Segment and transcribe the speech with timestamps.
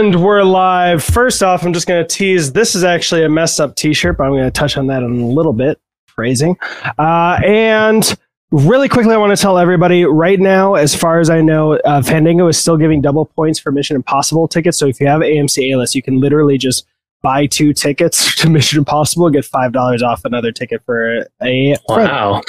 [0.00, 1.04] And we're live.
[1.04, 4.16] First off, I'm just going to tease this is actually a messed up t shirt,
[4.16, 5.78] but I'm going to touch on that in a little bit.
[6.06, 6.56] Phrasing.
[6.98, 8.16] Uh, and
[8.50, 12.00] really quickly, I want to tell everybody right now, as far as I know, uh,
[12.00, 14.78] Fandango is still giving double points for Mission Impossible tickets.
[14.78, 16.86] So if you have AMC A list, you can literally just
[17.20, 21.76] buy two tickets to Mission Impossible, get $5 off another ticket for a.
[21.90, 22.40] Wow.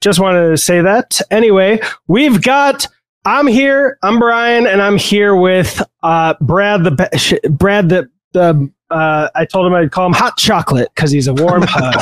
[0.00, 1.20] Just wanted to say that.
[1.32, 2.86] Anyway, we've got.
[3.30, 3.96] I'm here.
[4.02, 6.82] I'm Brian, and I'm here with uh, Brad.
[6.82, 8.68] The sh- Brad the the.
[8.90, 11.94] Uh, I told him I'd call him Hot Chocolate because he's a warm hug.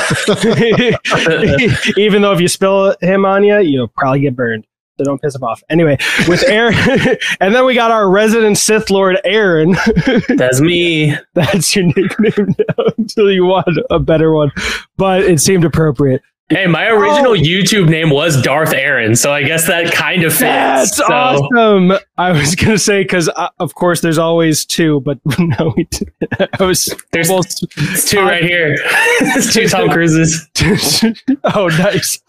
[1.97, 4.65] Even though if you spill him on you, you'll probably get burned.
[4.97, 5.61] So don't piss him off.
[5.69, 6.73] Anyway, with Aaron,
[7.39, 9.77] and then we got our resident Sith Lord Aaron.
[10.29, 11.15] That's me.
[11.35, 14.51] That's your nickname now until you want a better one,
[14.97, 16.23] but it seemed appropriate.
[16.51, 17.35] Hey, my original Oh.
[17.35, 20.41] YouTube name was Darth Aaron, so I guess that kind of fits.
[20.41, 21.91] That's so, awesome.
[22.17, 26.11] I was gonna say because uh, of course there's always two, but no, we did.
[26.59, 27.65] I was There's almost.
[27.77, 28.75] it's two right here.
[28.81, 30.49] it's two Tom Cruises.
[31.53, 32.19] oh, nice.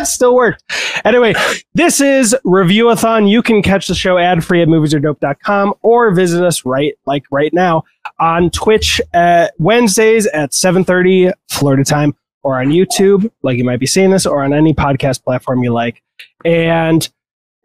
[0.00, 0.62] it still worked.
[1.04, 1.34] Anyway,
[1.74, 3.28] this is Reviewathon.
[3.28, 7.52] You can catch the show ad free at moviesaredope.com or visit us right like right
[7.52, 7.82] now
[8.20, 12.14] on Twitch at Wednesdays at 7:30 Florida time
[12.44, 15.72] or on YouTube, like you might be seeing this, or on any podcast platform you
[15.72, 16.02] like.
[16.44, 17.08] And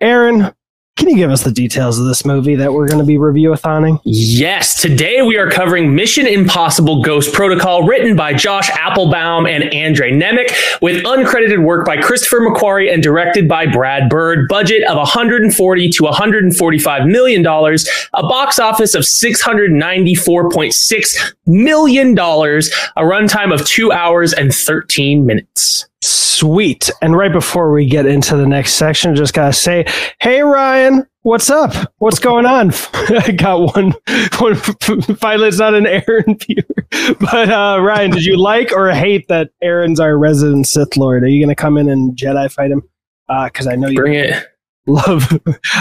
[0.01, 0.53] Aaron,
[0.99, 4.01] can you give us the details of this movie that we're going to be review-a-thoning?
[4.03, 10.11] Yes, today we are covering Mission Impossible Ghost Protocol, written by Josh Appelbaum and Andre
[10.11, 14.49] Nemec, with uncredited work by Christopher McQuarrie and directed by Brad Bird.
[14.49, 23.03] Budget of 140 to 145 million dollars, a box office of 694.6 million dollars, a
[23.03, 25.85] runtime of two hours and 13 minutes.
[26.01, 26.89] Sweet.
[27.01, 29.85] And right before we get into the next section, just gotta say,
[30.21, 31.91] hey Ryan, what's up?
[31.97, 32.71] What's going on?
[32.93, 33.93] I got one.
[34.39, 34.55] one
[35.17, 39.49] finally, it's not an Aaron viewer, but uh, Ryan, did you like or hate that
[39.61, 41.23] Aaron's our resident Sith Lord?
[41.23, 42.83] Are you gonna come in and Jedi fight him?
[43.27, 44.43] Because I know you Bring it.
[44.87, 45.37] love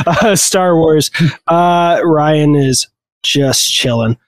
[0.06, 1.10] uh, Star Wars.
[1.46, 2.86] Uh, Ryan is
[3.22, 4.18] just chilling.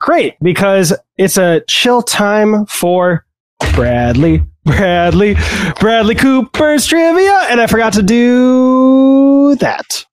[0.00, 3.23] Great, because it's a chill time for
[3.74, 5.36] Bradley, Bradley,
[5.80, 10.06] Bradley Cooper's trivia, and I forgot to do that.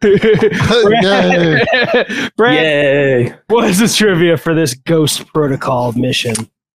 [0.04, 1.64] Yay.
[2.36, 3.34] Brad, Yay.
[3.48, 6.34] what is this trivia for this Ghost Protocol mission?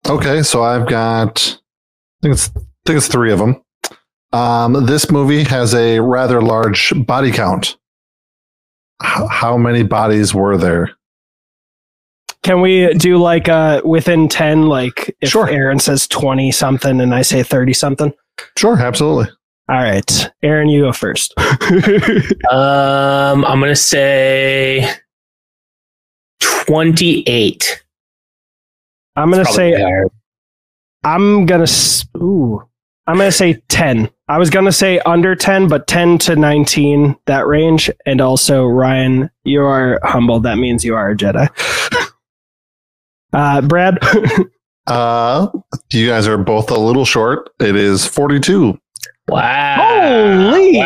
[0.08, 3.62] Okay, so I've got I think it's I think it's three of them.
[4.32, 7.76] Um, this movie has a rather large body count.
[9.00, 10.90] How, how many bodies were there?
[12.42, 15.48] Can we do like uh within 10 like if Sure.
[15.48, 18.12] Aaron says 20 something and I say 30 something?
[18.56, 19.32] Sure, absolutely.
[19.68, 20.30] All right.
[20.42, 21.34] Aaron, you go first.
[22.50, 24.88] Um, I'm gonna say
[26.40, 27.84] twenty-eight.
[29.16, 30.06] I'm going to say higher.
[31.02, 32.62] I'm going to ooh.
[33.08, 34.08] I'm going to say 10.
[34.28, 38.64] I was going to say under 10, but 10 to 19 that range and also
[38.64, 40.38] Ryan, you are humble.
[40.40, 41.48] That means you are a Jedi.
[43.32, 43.98] Uh Brad,
[44.86, 45.48] Uh,
[45.92, 47.50] you guys are both a little short.
[47.60, 48.78] It is 42.
[49.28, 49.76] Wow!
[50.50, 50.82] Holy- wow!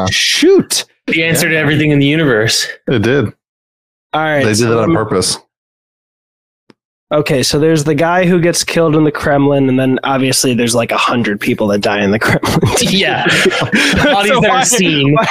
[0.00, 0.06] Yeah.
[0.10, 0.84] shoot.
[1.06, 2.68] The answer to everything in the universe.
[2.86, 3.24] It did.
[4.12, 4.42] All right.
[4.44, 5.38] They did so it on I'm- purpose.
[7.10, 10.74] Okay, so there's the guy who gets killed in the Kremlin, and then obviously there's
[10.74, 12.60] like a hundred people that die in the Kremlin.
[12.80, 13.24] Yeah.
[13.26, 15.12] Bodies So that why- are seen.
[15.14, 15.26] why-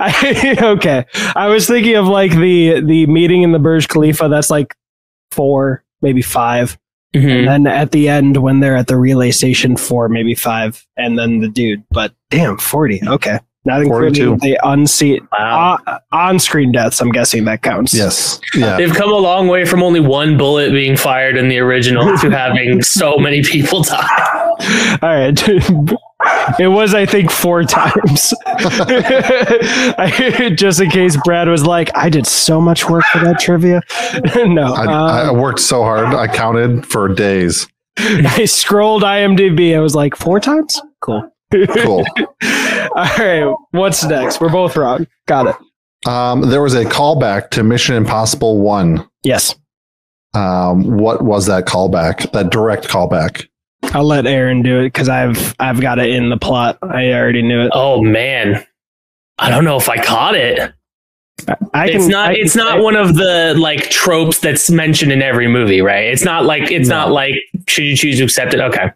[0.00, 4.28] I- okay, I was thinking of like the the meeting in the Burj Khalifa.
[4.28, 4.74] That's like
[5.30, 6.78] four, maybe five,
[7.14, 7.30] Mhm.
[7.38, 11.18] and then at the end when they're at the relay station, four, maybe five, and
[11.18, 11.82] then the dude.
[11.90, 13.00] But damn, forty.
[13.06, 14.38] Okay, not including 42.
[14.46, 15.78] the unseen Wow.
[15.86, 17.00] uh, on-screen deaths.
[17.00, 17.92] I'm guessing that counts.
[17.92, 18.40] Yes.
[18.54, 18.76] Yeah.
[18.76, 22.30] They've come a long way from only one bullet being fired in the original to
[22.30, 24.46] having so many people die.
[25.02, 25.36] All right.
[26.58, 28.32] It was, I think, four times.
[29.98, 33.82] I, just in case Brad was like, I did so much work for that trivia.
[34.46, 34.74] no.
[34.74, 36.14] I, uh, I worked so hard.
[36.14, 37.68] I counted for days.
[37.98, 39.76] I scrolled IMDb.
[39.76, 40.80] I was like, four times?
[41.00, 41.30] Cool.
[41.52, 42.04] Cool.
[42.94, 43.54] All right.
[43.70, 44.40] What's next?
[44.40, 45.06] We're both wrong.
[45.26, 45.56] Got it.
[46.08, 49.08] Um, there was a callback to Mission Impossible 1.
[49.22, 49.54] Yes.
[50.34, 52.30] Um, what was that callback?
[52.32, 53.46] That direct callback?
[53.82, 56.78] I'll let Aaron do it because I've I've got it in the plot.
[56.82, 57.70] I already knew it.
[57.74, 58.66] Oh man.
[59.38, 60.72] I don't know if I caught it.
[61.74, 65.22] I it's not I can- it's not one of the like tropes that's mentioned in
[65.22, 66.04] every movie, right?
[66.06, 66.96] It's not like it's No.
[67.00, 67.34] not like
[67.68, 68.60] should you choose to accept it?
[68.60, 68.90] Okay.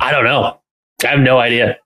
[0.00, 0.60] I don't know.
[1.04, 1.76] I have no idea.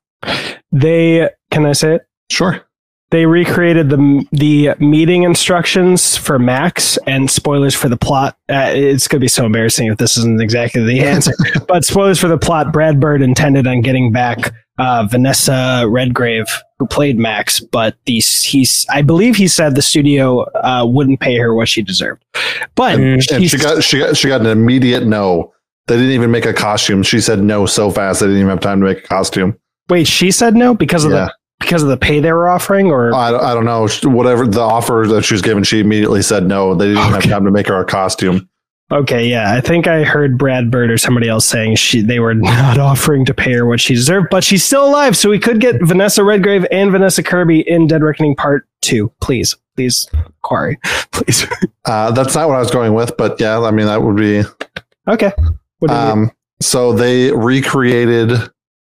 [0.73, 2.03] They can I say it?
[2.31, 2.61] Sure.
[3.11, 8.37] They recreated the the meeting instructions for Max and spoilers for the plot.
[8.49, 11.33] Uh, it's going to be so embarrassing if this isn't exactly the answer.
[11.67, 12.73] but spoilers for the plot.
[12.73, 16.47] Brad Bird intended on getting back uh, Vanessa Redgrave,
[16.79, 21.37] who played Max, but these he's I believe he said the studio uh, wouldn't pay
[21.37, 22.25] her what she deserved.
[22.77, 25.53] But and, and she got she got she got an immediate no.
[25.87, 27.03] They didn't even make a costume.
[27.03, 29.59] She said no so fast they didn't even have time to make a costume.
[29.89, 31.25] wait, she said no because of Yeah.
[31.27, 33.87] the because of the pay they were offering, or I, I don't know.
[34.11, 36.75] Whatever the offer that she was given, she immediately said no.
[36.75, 37.13] They didn't Okay.
[37.13, 38.49] have time to make her a costume.
[38.93, 42.35] Okay, yeah, I think I heard Brad Bird or somebody else saying she they were
[42.35, 45.61] not offering to pay her what she deserved, but she's still alive, so we could
[45.61, 49.13] get Vanessa Redgrave and Vanessa Kirby in Dead Reckoning Part Two.
[49.21, 50.09] Please, please,
[50.43, 50.77] Quarry,
[51.13, 51.47] please.
[51.85, 54.43] Uh, that's not what I was going with, but yeah, I mean that would be.
[55.07, 55.31] Okay.
[55.79, 58.33] What do you Um, so they recreated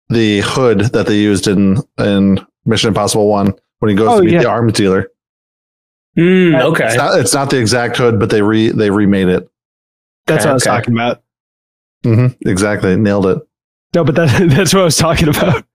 [0.10, 4.24] the hood that they used in in Mission Impossible One when he goes Oh, to
[4.26, 4.42] meet yeah.
[4.44, 5.10] the arms dealer.
[6.18, 6.86] Mm, okay.
[6.88, 9.50] It's not, it's not the exact hood, but they re they remade it.
[10.28, 10.76] that's what I was okay.
[10.78, 11.24] talking about.
[12.04, 13.40] hmm Exactly, nailed it.
[13.96, 15.66] No, but that, that's what I was talking about.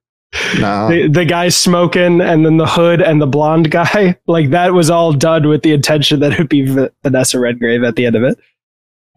[0.61, 4.17] No, The, the guy smoking, and then the hood, and the blonde guy.
[4.26, 7.82] Like that was all done with the intention that it would be V- Vanessa Redgrave
[7.82, 8.38] at the end of it.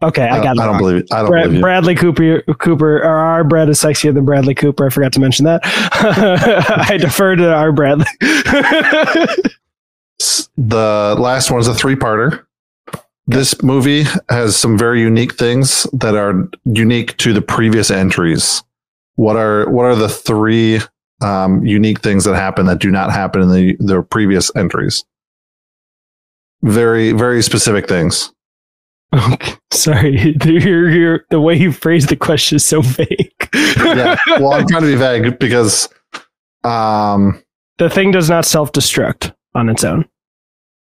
[0.02, 0.60] Okay, I, I, got it.
[0.60, 0.78] I don't wrong.
[0.78, 1.12] believe it.
[1.12, 1.62] I don't Brad, believe you.
[1.62, 4.86] Bradley Cooper, Cooper, or our Brad is sexier than Bradley Cooper.
[4.86, 5.60] I forgot to mention that.
[6.90, 8.06] I defer to our Bradley.
[10.56, 12.44] The last one is a three parter.
[13.26, 18.62] This movie has some very unique things that are unique to the previous entries.
[19.16, 20.80] What are what are the three
[21.20, 25.04] um, unique things that happen that do not happen in the the previous entries?
[26.62, 28.32] Very very specific things.
[29.14, 33.48] Okay, sorry, you're, you're, the way you phrased the question is so vague.
[33.54, 34.16] Yeah.
[34.38, 35.88] Well, I'm trying to be vague because
[36.64, 37.42] um,
[37.78, 40.06] the thing does not self-destruct on its own.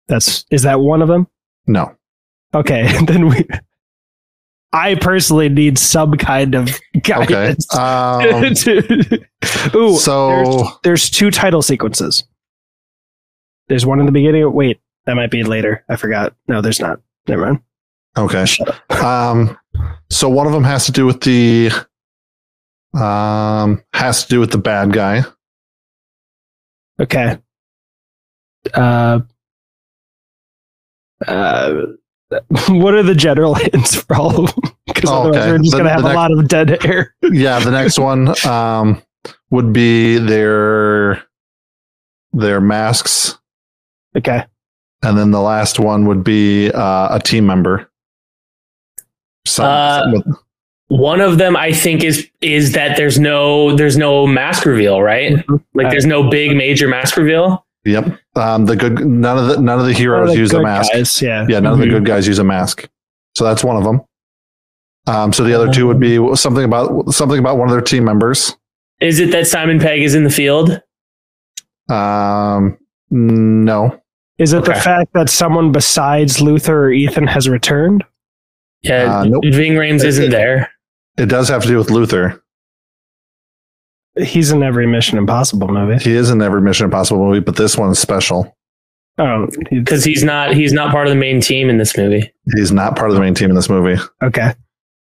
[0.09, 1.27] That's is that one of them?
[1.67, 1.95] no.
[2.53, 3.47] Okay, then we.
[4.73, 7.27] I personally need some kind of Okay.
[7.27, 7.67] guidance.
[7.79, 8.23] Um,
[9.75, 12.25] Ooh, so there's, there's two title sequences.
[13.69, 14.53] There's one in the beginning.
[14.53, 15.85] Wait, that might be later.
[15.89, 16.35] I forgot.
[16.49, 17.01] No, there's not.
[17.29, 17.61] Never mind.
[18.17, 18.45] Okay.
[19.03, 19.57] Um,
[20.11, 21.71] so one of them has to do with the
[22.95, 25.23] um has to do with the bad guy.
[27.01, 27.39] Okay.
[28.75, 29.21] Uh,
[31.27, 31.73] uh,
[32.69, 34.73] what are the general hints for all of them?
[34.87, 35.53] Because Oh, otherwise okay.
[35.53, 37.15] we're just The- gonna have the a lot of dead air.
[37.23, 39.03] Yeah, the next one um
[39.51, 41.23] would be their
[42.33, 43.39] their masks,
[44.17, 44.45] Okay.
[45.03, 47.90] and then the last one would be uh, a team member.
[49.47, 50.27] Some, Uh, some with-
[50.89, 55.33] One of them, I think, is is that there's no there's no mask reveal, right?
[55.75, 57.65] Like Uh, there's no big major mask reveal.
[57.85, 58.19] yep.
[58.35, 60.61] Um, the good none of the none of the One of heroes the use a
[60.61, 60.93] mask.
[60.93, 61.47] guys, Yeah.
[61.49, 61.91] Yeah, none of the Mhm.
[61.91, 62.89] good guys use a mask.
[63.37, 64.01] So that's one of them.
[65.07, 68.05] Um, so the other two would be something about something about one of their team
[68.05, 68.57] members.
[69.01, 70.83] Is it that Simon Pegg is in the field?
[71.89, 72.77] Um,
[73.11, 73.97] no,
[74.39, 78.05] Is it the fact that someone besides Luther or Ethan has returned?
[78.83, 79.45] Yeah, Uh, nope.
[79.51, 80.71] Ving Rhames isn't there.
[81.19, 82.43] it does have to do with Luther.
[84.19, 86.03] He's in every Mission Impossible movie.
[86.03, 88.57] He is in every Mission Impossible movie, but this one's special.
[89.19, 92.33] Oh, because he's not he's not part of the main team in this movie.
[92.57, 94.01] He's not part of the main team in this movie.
[94.23, 94.55] okay.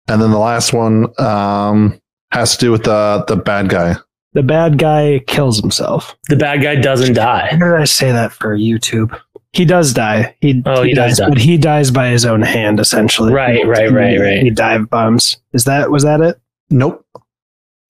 [0.08, 2.00] And then the last one um,
[2.32, 3.96] has to do with the the bad guy.
[4.34, 6.16] The bad guy kills himself.
[6.30, 7.48] The bad guy doesn't die.
[7.52, 9.18] How did I say that for YouTube?
[9.56, 10.36] He does die.
[10.42, 11.30] He, Oh, he does dies, die.
[11.30, 13.32] but he dies by his own hand, essentially.
[13.34, 14.42] Right, right, right, right.
[14.42, 15.38] He dive bombs.
[15.54, 16.40] Is that was that it?
[16.70, 17.06] Nope.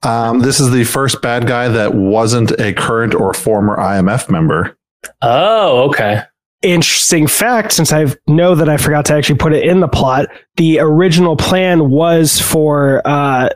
[0.04, 4.78] Um, this is the first bad guy that wasn't a current or former IMF member.
[5.24, 6.22] Oh, okay.
[6.62, 10.28] Interesting fact, since I know that I forgot to actually put it in the plot,
[10.58, 13.50] the original plan was for uh,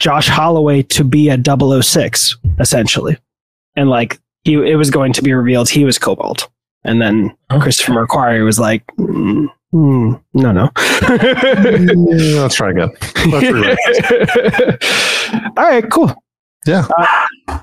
[0.00, 1.38] Josh Holloway to be a
[1.82, 3.16] 006, essentially.
[3.76, 6.48] And like he it was going to be revealed he was Cobalt.
[6.84, 7.60] And then Oh.
[7.60, 10.70] Christopher McQuarrie was like, mm, mm, no, no.
[11.08, 12.90] Yeah, let's try again.
[13.26, 14.78] Let's.
[15.56, 16.12] All right, cool.
[16.66, 16.86] Yeah.
[17.48, 17.58] Uh,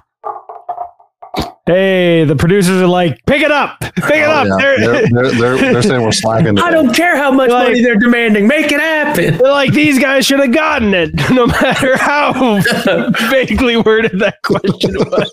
[1.66, 4.48] hey, the producers are like, pick it up, pick it Oh, up.
[4.48, 4.56] yeah.
[4.58, 6.60] They're, They're, they're, they're, they're saying we're slacking.
[6.60, 8.48] I don't care how much Like- money they're demanding.
[8.48, 9.38] Make it happen.
[9.38, 12.34] they're like, these guys should have gotten it, no matter how
[13.30, 15.32] vaguely worded that question was.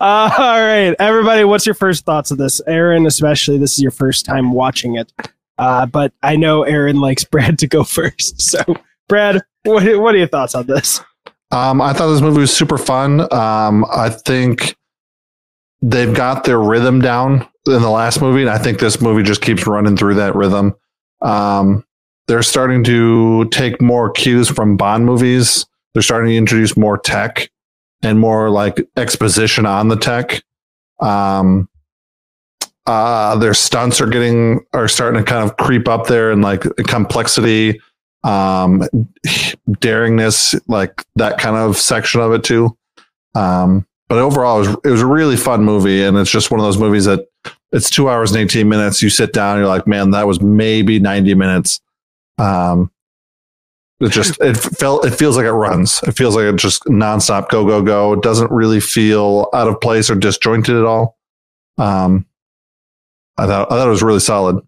[0.00, 2.60] uh, all right, everybody, what's your first thoughts of this?
[2.66, 5.12] Aaron, especially, this is your first time watching it.
[5.58, 8.40] Uh, but I know Aaron likes Brad to go first.
[8.40, 8.58] So,
[9.08, 11.00] Brad, what, what are your thoughts on this?
[11.54, 13.32] Um, I thought this movie was super fun.
[13.32, 14.74] Um, I think
[15.80, 19.40] they've got their rhythm down in the last movie, and I think this movie just
[19.40, 20.74] keeps running through that rhythm.
[21.22, 21.84] Um,
[22.26, 25.64] they're starting to take more cues from Bond movies.
[25.92, 27.48] They're starting to introduce more tech
[28.02, 30.42] and more like exposition on the tech.
[30.98, 31.68] Um,
[32.86, 36.64] uh, their stunts are getting are starting to kind of creep up there and like
[36.88, 37.80] complexity,
[38.24, 38.82] um,
[39.78, 42.76] daringness, like that kind of section of it too.
[43.34, 46.60] Um, but overall, it was, it was a really fun movie, and it's just one
[46.60, 47.26] of those movies that
[47.72, 49.02] it's two hours and eighteen minutes.
[49.02, 51.80] You sit down, you're like, man, that was maybe ninety minutes.
[52.38, 52.90] Um,
[54.00, 56.02] it just it felt it feels like it runs.
[56.02, 58.12] It feels like it just nonstop go go go.
[58.12, 61.18] It doesn't really feel out of place or disjointed at all.
[61.78, 62.26] Um,
[63.36, 64.64] I thought I thought it was really solid.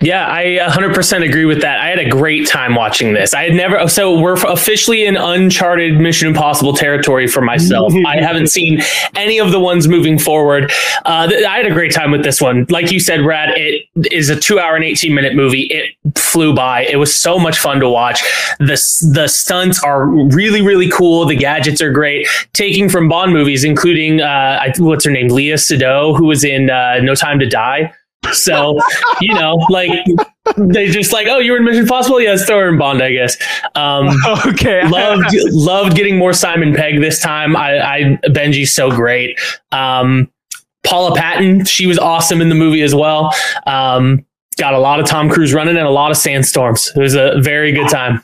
[0.00, 1.80] Yeah, I 100% agree with that.
[1.80, 3.34] I had a great time watching this.
[3.34, 7.92] I had never, so we're officially in uncharted Mission Impossible territory for myself.
[8.06, 8.80] I haven't seen
[9.14, 10.72] any of the ones moving forward.
[11.04, 12.66] Uh, I had a great time with this one.
[12.70, 15.62] Like you said, Brad, it is a two hour and 18 minute movie.
[15.70, 16.84] It flew by.
[16.86, 18.22] It was so much fun to watch.
[18.58, 18.80] The,
[19.12, 21.26] the stunts are really, really cool.
[21.26, 22.26] The gadgets are great.
[22.54, 25.28] Taking from Bond movies, including, uh, what's her name?
[25.28, 27.92] Léa Seydoux, who was in uh, No Time to Die.
[28.32, 28.78] So,
[29.20, 29.90] you know, like
[30.56, 32.20] they just like, oh, you were in Mission Impossible?
[32.20, 33.36] Yeah, throw her in Bond, I guess.
[33.74, 34.10] Um,
[34.46, 34.86] okay.
[34.88, 37.56] loved loved getting more Simon Pegg this time.
[37.56, 39.38] I, I Benji's so great.
[39.70, 40.30] Um,
[40.84, 43.32] Paula Patton, she was awesome in the movie as well.
[43.66, 44.24] Um,
[44.58, 46.92] got a lot of Tom Cruise running and a lot of sandstorms.
[46.94, 48.22] It was a very good time.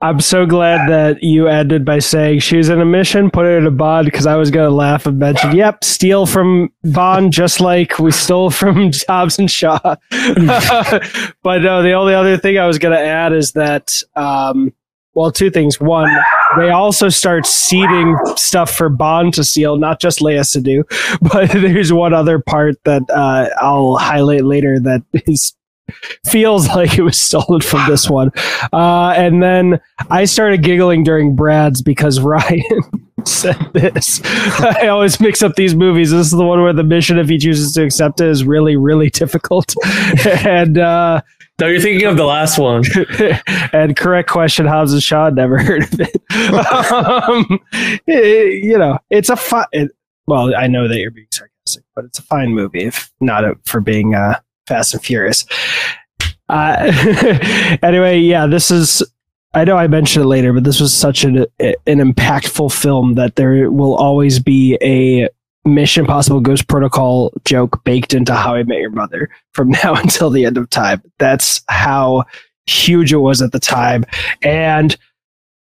[0.00, 3.58] I'm so glad that you ended by saying she was in a mission, put it
[3.58, 7.32] in a bond because I was going to laugh and mention, yep, steal from Bond
[7.32, 9.80] just like we stole from Hobbs and Shaw.
[9.82, 9.98] but
[11.62, 14.72] no, the only other thing I was going to add is that, um,
[15.14, 15.80] well, two things.
[15.80, 16.08] One,
[16.58, 20.84] they also start seeding stuff for Bond to steal, not just Léa Seydoux,
[21.32, 25.56] but there's one other part that uh, I'll highlight later that is
[26.26, 28.30] feels like it was stolen from this one.
[28.72, 29.80] Uh, and then
[30.10, 32.62] I started giggling during Brad's because Ryan
[33.24, 34.20] said this.
[34.24, 36.10] I always mix up these movies.
[36.10, 38.76] This is the one where the mission, if he chooses to accept it, is really,
[38.76, 39.74] really difficult.
[40.44, 41.20] and uh,
[41.60, 42.84] no, you're thinking of the last one.
[43.72, 45.30] and correct question, Hobbs and Shaw.
[45.30, 46.16] Never heard of it.
[46.92, 47.60] um,
[48.06, 49.66] it you know, it's a fun.
[49.72, 49.90] It,
[50.26, 53.54] well, I know that you're being sarcastic, but it's a fine movie, if not a,
[53.64, 54.38] for being uh,
[54.68, 55.44] Fast and Furious.
[56.48, 56.92] Uh,
[57.82, 59.02] anyway, yeah, this is.
[59.54, 63.36] I know I mentioned it later, but this was such an an impactful film that
[63.36, 65.28] there will always be a
[65.64, 70.30] Mission Impossible Ghost Protocol joke baked into How I Met Your Mother from now until
[70.30, 71.02] the end of time.
[71.18, 72.24] That's how
[72.66, 74.04] huge it was at the time.
[74.42, 74.96] And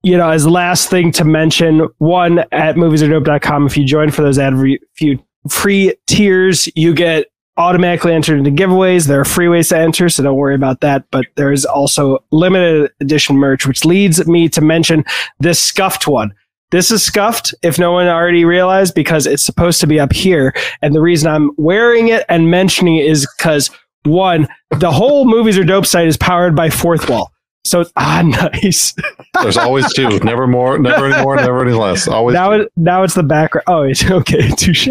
[0.01, 4.39] you know, as last thing to mention, one at moviesaredope.com, if you join for those
[4.39, 4.53] ad
[4.96, 7.27] few free tiers, you get
[7.60, 9.06] automatically entered into giveaways.
[9.06, 11.06] There are free ways to enter, so don't worry about that.
[11.12, 15.04] But there's also limited edition merch, which leads me to mention
[15.39, 16.34] this scuffed one.
[16.72, 20.54] This is scuffed, if no one already realized, because it's supposed to be up here.
[20.82, 23.72] And the reason I'm wearing it and mentioning it is because
[24.06, 24.48] one,
[24.78, 27.28] the whole movies are dope site is powered by Fourthwall.
[27.66, 28.22] So ah,
[28.54, 28.94] nice.
[29.42, 30.20] There's always two.
[30.20, 30.80] Never more.
[30.80, 31.36] Never any more.
[31.36, 32.08] Never any less.
[32.08, 32.34] Always.
[32.34, 33.66] Now it, now it's the background.
[33.68, 34.50] Oh, it's okay.
[34.50, 34.89] Touche.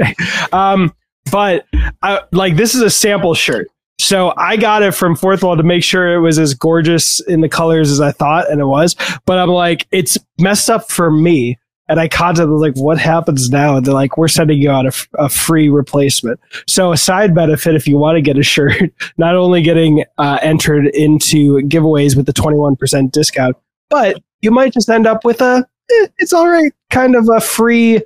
[0.53, 0.95] Um,
[1.31, 1.67] but
[2.03, 3.69] I, like this is a sample shirt.
[4.01, 7.49] So I got it from Fourthwall to make sure it was as gorgeous in the
[7.49, 8.95] colors as I thought, and it was.
[9.27, 11.59] But I'm like, it's messed up for me.
[11.89, 13.77] And I contacted like, what happens now?
[13.77, 16.39] And they're like, we're sending you out a, a free replacement.
[16.67, 18.83] So a side benefit, if you want to get a shirt,
[19.17, 23.57] not only getting uh, entered into giveaways with the 21% discount,
[23.89, 27.41] but you might just end up with a, eh, it's all right, kind of a
[27.41, 28.03] free,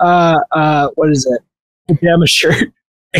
[0.00, 1.42] uh, uh, what is it?
[1.88, 2.72] Pajama shirt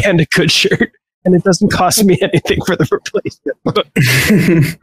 [0.05, 0.93] and a good shirt
[1.25, 4.79] and it doesn't cost me anything for the replacement.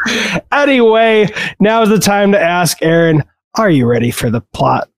[0.52, 1.28] anyway,
[1.60, 3.24] now is the time to ask Aaron,
[3.56, 4.90] are you ready for the plot?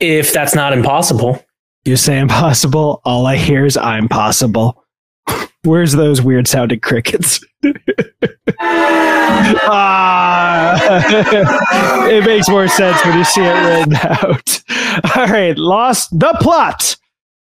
[0.00, 1.42] If that's not impossible.
[1.84, 4.82] You say impossible, all I hear is I'm possible.
[5.62, 7.40] Where's those weird sounding crickets?
[8.60, 9.66] ah,
[12.08, 14.62] it makes more sense when you see it written out.
[15.16, 16.96] All right, lost the plot.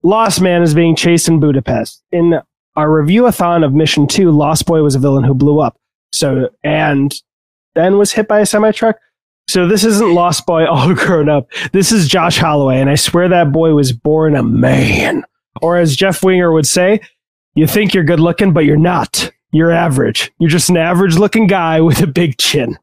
[0.02, 2.02] Lost Man is being chased in Budapest.
[2.12, 2.40] In
[2.76, 5.78] our review-a-thon of Mission 2, Lost Boy was a villain who blew up.
[6.12, 7.12] So, and
[7.74, 8.96] then was hit by a semi-truck.
[9.48, 11.48] So this isn't Lost Boy all grown up.
[11.72, 15.24] This is Josh Holloway, and I swear that boy was born a man.
[15.60, 17.00] Or as Jeff Winger would say,
[17.54, 19.32] you think you're good looking, but you're not.
[19.50, 20.30] You're average.
[20.38, 22.78] You're just an average looking guy with a big chin.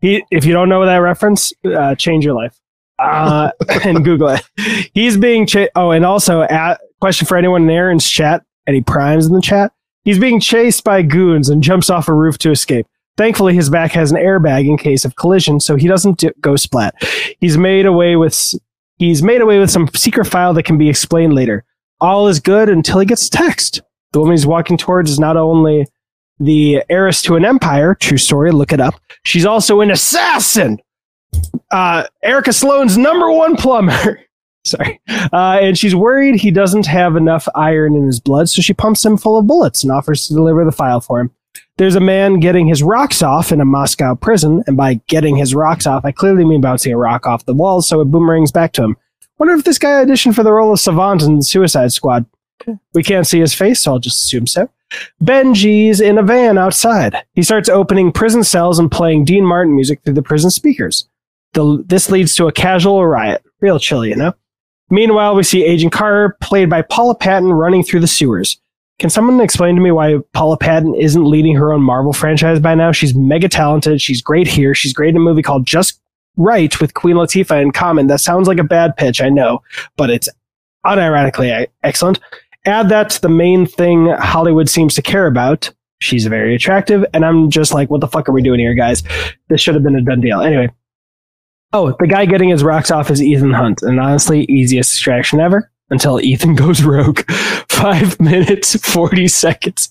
[0.00, 2.58] He, if you don't know that reference, uh, change your life
[3.04, 3.50] uh,
[3.84, 4.90] and Google it.
[4.94, 9.26] He's being cha- oh, and also at Question for anyone in Aaron's chat, any primes
[9.26, 9.72] in the chat?
[10.04, 12.86] He's being chased by goons and jumps off a roof to escape.
[13.18, 16.94] Thankfully, his back has an airbag in case of collision, so he doesn't go splat.
[17.40, 18.54] He's made away with
[18.96, 21.62] he's made away with some secret file that can be explained later.
[22.00, 23.82] All is good until he gets text.
[24.12, 25.86] The woman he's walking towards is not only
[26.40, 28.94] the heiress to an empire, true story, look it up.
[29.24, 30.78] She's also an assassin.
[31.70, 34.20] Uh, Erika Sloane's number one plumber.
[34.64, 35.00] Sorry.
[35.08, 39.04] Uh, and she's worried he doesn't have enough iron in his blood, so she pumps
[39.04, 41.30] him full of bullets and offers to deliver the file for him.
[41.76, 45.54] There's a man getting his rocks off in a Moscow prison, and by getting his
[45.54, 48.72] rocks off, I clearly mean bouncing a rock off the wall so it boomerangs back
[48.74, 48.96] to him.
[49.38, 52.24] Wonder if this guy auditioned for the role of Savant in Suicide Squad.
[52.94, 54.70] We can't see his face, so I'll just assume so.
[55.22, 57.16] Benji's in a van outside.
[57.34, 61.08] He starts opening prison cells and playing Dean Martin music through the prison speakers.
[61.54, 63.42] The, this leads to a casual riot.
[63.60, 64.34] Real chill, you know?
[64.90, 68.60] Meanwhile, we see Agent Carter, played by Paula Patton, running through the sewers.
[68.98, 72.74] Can someone explain to me why Paula Patton isn't leading her own Marvel franchise by
[72.74, 72.92] now?
[72.92, 74.00] She's mega talented.
[74.00, 74.74] She's great here.
[74.74, 76.00] She's great in a movie called Just
[76.36, 78.08] Right with Queen Latifah in Common.
[78.08, 79.62] That sounds like a bad pitch, I know,
[79.96, 80.28] but it's
[80.84, 82.20] unironically excellent.
[82.66, 85.72] Add that to the main thing Hollywood seems to care about.
[86.00, 89.02] She's very attractive, and I'm just like, what the fuck are we doing here, guys?
[89.48, 90.40] This should have been a done deal.
[90.40, 90.68] Anyway.
[91.74, 95.72] Oh, the guy getting his rocks off is Ethan Hunt, and honestly, easiest distraction ever
[95.90, 97.28] until Ethan goes rogue.
[97.68, 99.90] Five minutes, 40 seconds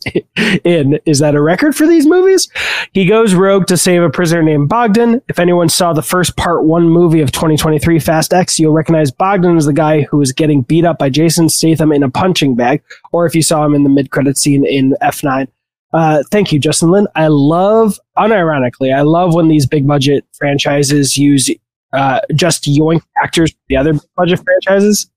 [0.64, 0.98] in.
[1.06, 2.48] Is that a record for these movies?
[2.94, 5.22] He goes rogue to save a prisoner named Bogdan.
[5.28, 9.58] If anyone saw the first part one movie of 2023 Fast X, you'll recognize Bogdan
[9.58, 12.82] as the guy who was getting beat up by Jason Statham in a punching bag,
[13.12, 15.50] or if you saw him in the mid credit scene in F9.
[15.92, 17.08] Uh, thank you, Justin Lin.
[17.14, 21.50] I love, unironically, I love when these big budget franchises use
[21.94, 25.10] uh, just yoink actors from the other budget franchises.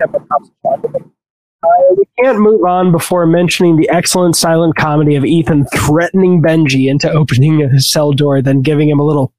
[0.00, 6.88] Uh, we can't move on before mentioning the excellent silent comedy of Ethan threatening Benji
[6.88, 9.32] into opening a cell door, then giving him a little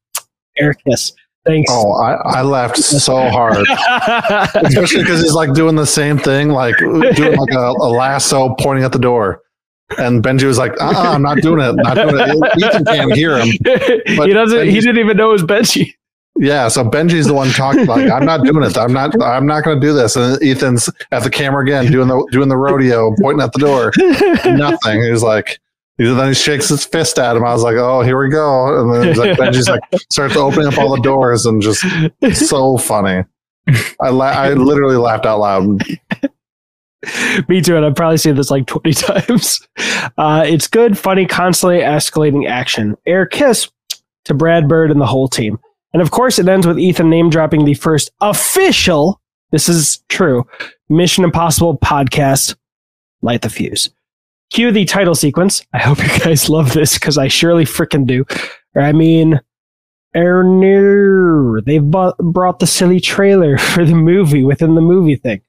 [0.57, 1.13] air kiss.
[1.45, 1.71] Thanks.
[1.73, 3.65] Oh, I, I laughed so hard,
[4.65, 8.83] especially because he's like doing the same thing, like doing like a, a lasso pointing
[8.83, 9.41] at the door.
[9.97, 11.73] And Benji was like, uh I'm not doing it.
[11.77, 12.63] Not doing it.
[12.63, 13.47] Ethan can't hear him.
[14.17, 14.67] But he doesn't.
[14.67, 15.93] He didn't even know it was Benji.
[16.41, 18.77] Yeah, so Benji's the one talking like, I'm not doing it.
[18.77, 20.15] I'm not I'm not gonna do this.
[20.15, 23.91] And Ethan's at the camera again doing the doing the rodeo, pointing at the door.
[24.55, 25.03] Nothing.
[25.03, 25.59] He's like
[25.97, 27.43] then he shakes his fist at him.
[27.43, 30.67] I was like, "Oh, here we go!" And then he's like, Benji's like, starts opening
[30.67, 31.83] up all the doors and just
[32.47, 33.25] so funny.
[33.99, 35.83] I la- I literally laughed out loud.
[37.49, 38.93] Me too, and I've probably seen this like 20
[39.27, 39.67] times.
[40.17, 42.95] Uh, it's good, funny, constantly escalating action.
[43.05, 43.69] Air kiss
[44.25, 45.59] to Brad Bird and the whole team.
[45.93, 49.21] And of course, it ends with Ethan name dropping the first official,
[49.51, 50.45] this is true,
[50.89, 52.55] Mission Impossible podcast,
[53.21, 53.89] Light the Fuse.
[54.51, 55.65] Cue the title sequence.
[55.73, 58.25] I hope you guys love this because I surely frickin' do.
[58.75, 59.39] Or I mean,
[60.15, 65.41] Erner, they've brought the silly trailer for the movie within the movie thing.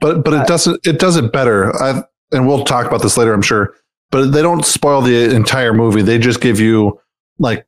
[0.00, 1.76] But but it uh, doesn't it does it better.
[1.80, 3.74] I and we'll talk about this later, I'm sure.
[4.10, 6.02] But they don't spoil the entire movie.
[6.02, 6.98] They just give you
[7.38, 7.66] like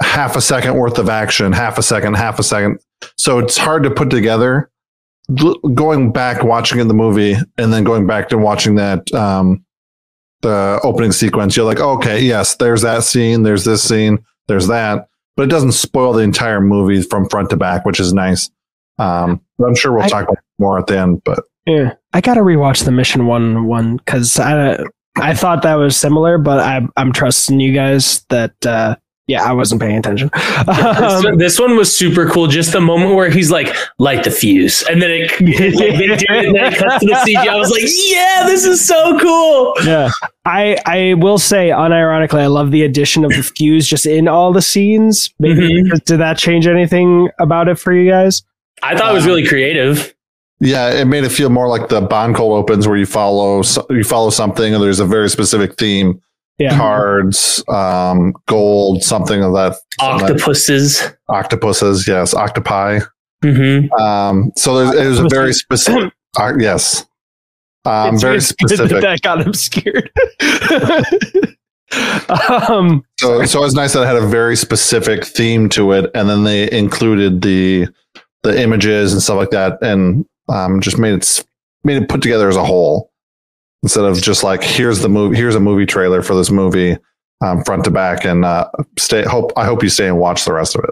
[0.00, 2.78] half a second worth of action, half a second, half a second.
[3.16, 4.70] So it's hard to put together.
[5.40, 9.64] L- Going back, watching in the movie, and then going back to watching that um,
[10.42, 15.08] the opening sequence, you're like, okay, yes, there's that scene, there's this scene, there's that,
[15.36, 18.50] but it doesn't spoil the entire movie from front to back, which is nice.
[18.98, 21.22] Um, but I'm sure we'll I- talk about more at the end.
[21.24, 24.78] But Yeah, I gotta rewatch the Mission One one because I
[25.16, 28.96] I thought that was similar, but I'm I'm trusting you guys that uh,
[29.28, 30.30] yeah I wasn't paying attention.
[30.34, 32.48] this, Um, one, this one was super cool.
[32.48, 34.82] Just the moment where he's like, light the fuse.
[34.90, 37.36] And then it, like, they do it, and then it cuts to the CG.
[37.36, 39.74] I was like, yeah, this is so cool.
[39.84, 40.10] yeah,
[40.44, 44.52] I I will say unironically, I love the addition of the fuse just in all
[44.52, 45.32] the scenes.
[45.38, 46.04] Maybe Mhm.
[46.04, 48.42] did that change anything about it for you guys?
[48.82, 50.14] I thought it was really creative.
[50.60, 54.02] Yeah, it made it feel more like the Bond cold opens where you follow you
[54.02, 56.20] follow something and there's a very specific theme.
[56.58, 59.76] Yeah, Cards, um, gold, something of that.
[60.00, 61.02] Octopuses.
[61.28, 62.98] Octopuses, yes, octopi.
[63.44, 66.12] hmm Um, so there's, it was a very specific.
[66.38, 67.04] Uh, yes,
[67.84, 69.00] um, It's- very it's that specific.
[69.02, 70.10] That got obscured.
[72.68, 76.10] um, So, so it was nice that it had a very specific theme to it,
[76.14, 77.88] and then they included the
[78.42, 81.44] the images and stuff like that, and um, just made it
[81.84, 83.10] made it put together as a whole
[83.82, 86.96] instead of just like here's the movie, here's a movie trailer for this movie,
[87.42, 89.24] um, front to back, and uh, stay.
[89.24, 90.90] Hope I hope you stay and watch the rest of it.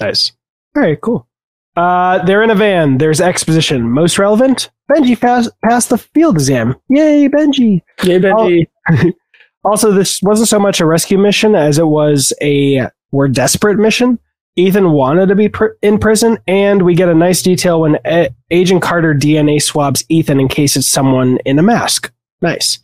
[0.00, 0.32] Nice.
[0.76, 1.26] All right, cool.
[1.76, 2.98] Uh, they're in a van.
[2.98, 3.88] There's exposition.
[3.90, 4.70] Most relevant.
[4.90, 6.74] Benji pass, passed the field exam.
[6.88, 7.82] Yay, Benji!
[8.02, 8.66] Yay, Benji.
[9.64, 14.18] Also, this wasn't so much a rescue mission as it was a we're desperate mission.
[14.56, 18.30] Ethan wanted to be pr- in prison, and we get a nice detail when A-
[18.50, 22.12] Agent Carter DNA swabs Ethan in case it's someone in a mask.
[22.42, 22.80] Nice.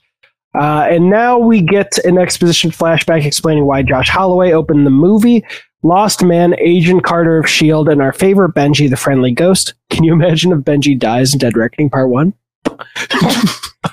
[0.55, 5.45] Uh, and now we get an exposition flashback explaining why Josh Holloway opened the movie.
[5.83, 9.75] Lost Man, Agent Carter of S.H.I.E.L.D., and our favorite Benji, the friendly ghost.
[9.91, 12.33] Can you imagine if Benji dies in Dead Reckoning Part 1?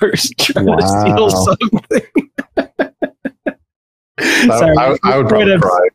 [0.00, 2.30] or trying to steal something.
[4.18, 5.88] I, I, I would probably cry.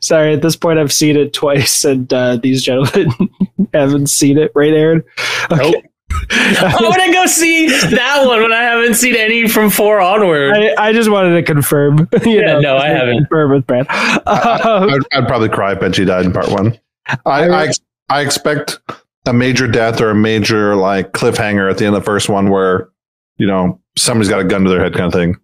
[0.00, 3.10] Sorry, at this point I've seen it twice, and uh, these gentlemen
[3.74, 5.02] haven't seen it, right, Aaron?
[5.50, 5.84] Nope.
[6.30, 10.54] I want to go see that one when I haven't seen any from four onward.
[10.54, 12.08] I, I just wanted to confirm.
[12.24, 13.18] You Yeah, know, no, I haven't.
[13.18, 13.86] Confirm with Brad.
[13.90, 16.78] Um, I'd, I'd probably cry if Benji died in part one.
[17.26, 17.68] I, I,
[18.08, 18.78] I expect
[19.26, 22.50] a major death or a major like cliffhanger at the end of the first one
[22.50, 22.88] where,
[23.36, 25.36] you know, somebody's got a gun to their head kind of thing.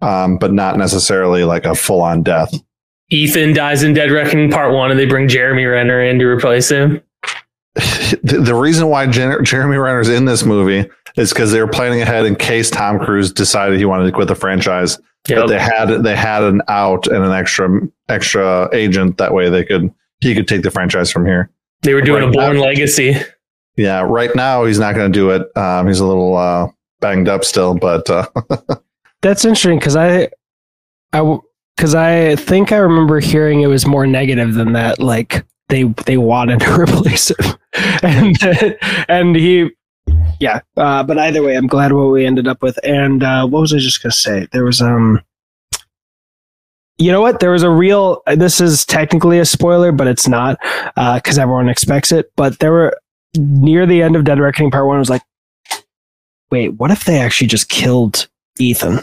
[0.00, 2.52] Um, but not necessarily like a full on death.
[3.10, 6.70] Ethan dies in Dead Reckoning Part One, and they bring Jeremy Renner in to replace
[6.70, 7.02] him.
[7.74, 12.00] the, the reason why Jen- Jeremy Renner's in this movie is because they were planning
[12.00, 14.98] ahead in case Tom Cruise decided he wanted to quit the franchise.
[15.26, 19.64] But they had they had an out and an extra extra agent that way they
[19.64, 21.50] could he could take the franchise from here.
[21.82, 23.14] They were doing Right a Born now- Legacy.
[23.76, 25.56] Yeah, right now he's not going to do it.
[25.56, 26.68] Um, he's a little uh,
[27.00, 28.28] banged up still, but uh,
[29.22, 30.28] That's interesting because I,
[31.12, 31.38] I,
[31.76, 34.98] because I think I remember hearing it was more negative than that.
[35.00, 37.54] Like they they wanted to replace him,
[38.02, 38.36] and
[39.08, 39.70] and he,
[40.40, 40.60] yeah.
[40.76, 42.78] Uh, but either way, I'm glad what we ended up with.
[42.84, 44.48] And uh, what was I just gonna say?
[44.52, 45.20] There was um.
[46.96, 47.40] You know what?
[47.40, 48.22] There was a real.
[48.26, 50.58] This is technically a spoiler, but it's not
[50.94, 52.30] because everyone expects it.
[52.36, 52.96] But there were
[53.36, 54.96] near the end of Dead Reckoning Part One.
[54.96, 55.22] I was like,
[56.52, 58.28] wait, what if they actually just killed
[58.60, 59.00] Ethan?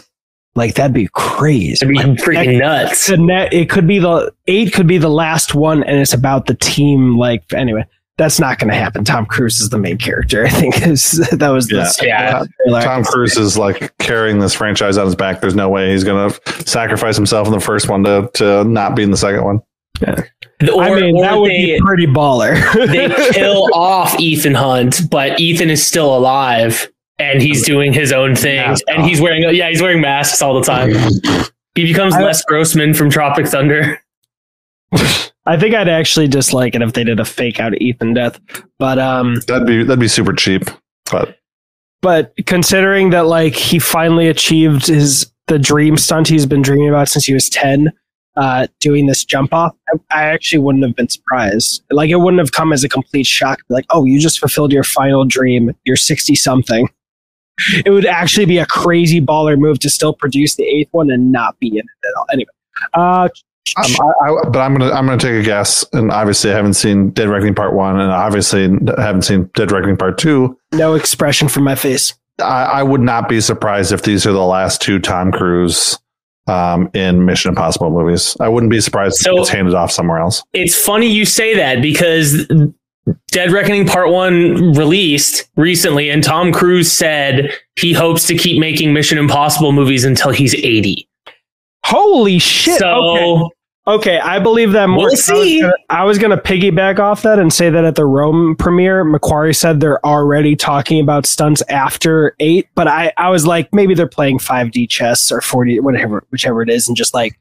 [0.54, 1.72] Like that'd be crazy.
[1.72, 3.06] It'd be Like, freaking nuts.
[3.06, 6.46] the net, it could be the eight could be the last one, and it's about
[6.46, 7.16] the team.
[7.16, 7.86] Like anyway,
[8.18, 9.02] that's not going to happen.
[9.04, 10.44] Tom Cruise is the main character.
[10.44, 12.44] I think is that was the Yeah.
[12.66, 12.78] trailer.
[12.80, 15.40] Uh, Tom Cruise is like carrying this franchise on his back.
[15.40, 18.94] There's no way he's going to sacrifice himself in the first one to to not
[18.94, 19.60] be in the second one.
[20.74, 22.54] Or, I mean, that would they, be pretty baller.
[22.88, 28.34] they kill off Ethan Hunt, but Ethan is still alive and he's doing his own
[28.34, 28.66] things.
[28.66, 30.92] Mask And he's wearing yeah, he's wearing masks all the time.
[31.74, 33.98] He becomes I- Les Grossman from Tropic Thunder.
[35.46, 38.38] I think I'd actually dislike it if they did a fake out Ethan death,
[38.78, 40.64] but um, That'd be that'd be super cheap.
[41.10, 41.38] But
[42.02, 47.08] but considering that like he finally achieved his the dream stunt he's been dreaming about
[47.08, 47.90] since he was 10
[48.36, 52.38] uh doing this jump off I, I actually wouldn't have been surprised like it wouldn't
[52.38, 55.96] have come as a complete shock like oh you just fulfilled your final dream you're
[55.96, 56.88] 60 something
[57.86, 61.32] it would actually be a crazy baller move to still produce the eighth one and
[61.32, 62.50] not be in it at all anyway
[62.94, 63.28] uh
[63.76, 66.74] um, I, I, but I'm gonna I'm gonna take a guess, and obviously I haven't
[66.74, 68.64] seen Dead Reckoning Part One, and obviously
[68.98, 70.58] I haven't seen Dead Reckoning Part Two.
[70.72, 74.44] no expression from my face I, I would not be surprised if these are the
[74.44, 75.98] last two Tom Cruise
[76.48, 78.36] um, in Mission Impossible movies.
[78.40, 80.42] I wouldn't be surprised So- if it's handed off somewhere else.
[80.52, 82.46] It's funny you say that because
[83.28, 88.92] Dead Reckoning Part 1 released recently and Tom Cruise said he hopes to keep making
[88.92, 91.08] Mission Impossible movies until he's 80.
[91.84, 93.48] holy shit so okay
[93.84, 95.06] Okay, I believe that more.
[95.06, 95.68] We'll see.
[95.90, 99.56] I was going to piggyback off that and say that at the Rome premiere, McQuarrie
[99.56, 104.06] said they're already talking about stunts after eight, but I, I was like, maybe they're
[104.06, 107.36] playing 5D chess or 40, whatever, whichever it is, and just like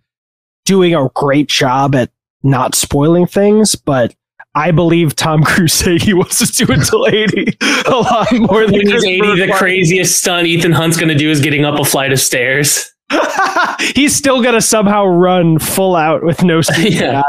[0.65, 2.09] doing a great job at
[2.41, 3.75] not spoiling things.
[3.75, 4.15] But
[4.55, 8.65] I believe Tom Cruise said he wants to do it till 80 a lot more
[8.65, 11.79] than when he's 80, the craziest stunt Ethan Hunt's going to do is getting up
[11.79, 12.87] a flight of stairs.
[13.95, 17.23] He's still gonna somehow run full out with no CGI, Yeah.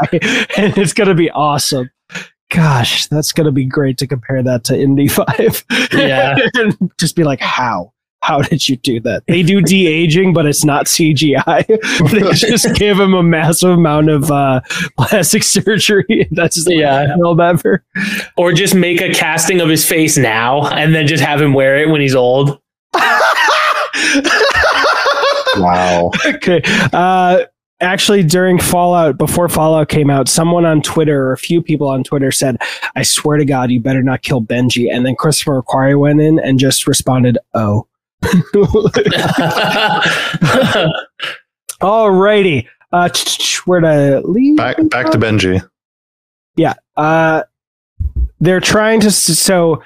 [0.57, 1.89] and it's gonna be awesome.
[2.49, 5.63] Gosh, that's gonna be great to compare that to Indy Five.
[5.93, 6.37] Yeah.
[6.55, 7.92] and just be like, how?
[8.23, 9.23] How did you do that?
[9.27, 11.65] They do de aging, but it's not CGI.
[12.11, 14.61] they just give him a massive amount of uh,
[14.97, 16.29] plastic surgery.
[16.31, 17.01] That's the Yeah.
[17.03, 17.15] yeah.
[17.17, 17.83] film ever.
[18.37, 21.77] Or just make a casting of his face now and then just have him wear
[21.79, 22.61] it when he's old.
[25.57, 26.11] Wow.
[26.25, 26.61] okay.
[26.93, 27.43] Uh,
[27.81, 32.03] actually, during Fallout, before Fallout came out, someone on Twitter, or a few people on
[32.03, 32.57] Twitter said,
[32.95, 34.91] I swear to God, you better not kill Benji.
[34.91, 37.85] And then Christopher McQuarrie went in and just responded, Oh.
[41.81, 42.67] Alrighty.
[42.91, 43.09] Uh,
[43.65, 44.57] where to leave?
[44.57, 45.67] back back to Benji.
[46.55, 46.73] Yeah.
[46.95, 47.43] Uh,
[48.39, 49.11] they're trying to.
[49.11, 49.83] So,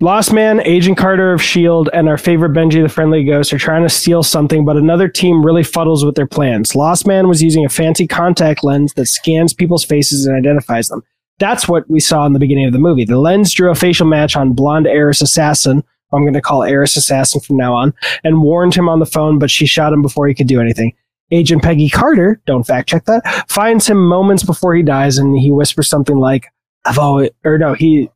[0.00, 3.82] Lost Man, Agent Carter of S.H.I.E.L.D., and our favorite Benji the Friendly Ghost are trying
[3.82, 6.76] to steal something, but another team really fuddles with their plans.
[6.76, 11.02] Lost Man was using a fancy contact lens that scans people's faces and identifies them.
[11.38, 13.04] That's what we saw in the beginning of the movie.
[13.04, 15.84] The lens drew a facial match on blonde heiress assassin.
[16.12, 17.94] I'm going to call Eris assassin from now on,
[18.24, 20.94] and warned him on the phone, but she shot him before he could do anything.
[21.30, 25.50] Agent Peggy Carter, don't fact check that, finds him moments before he dies, and he
[25.50, 26.46] whispers something like,
[26.86, 28.10] "I've always," or no, he,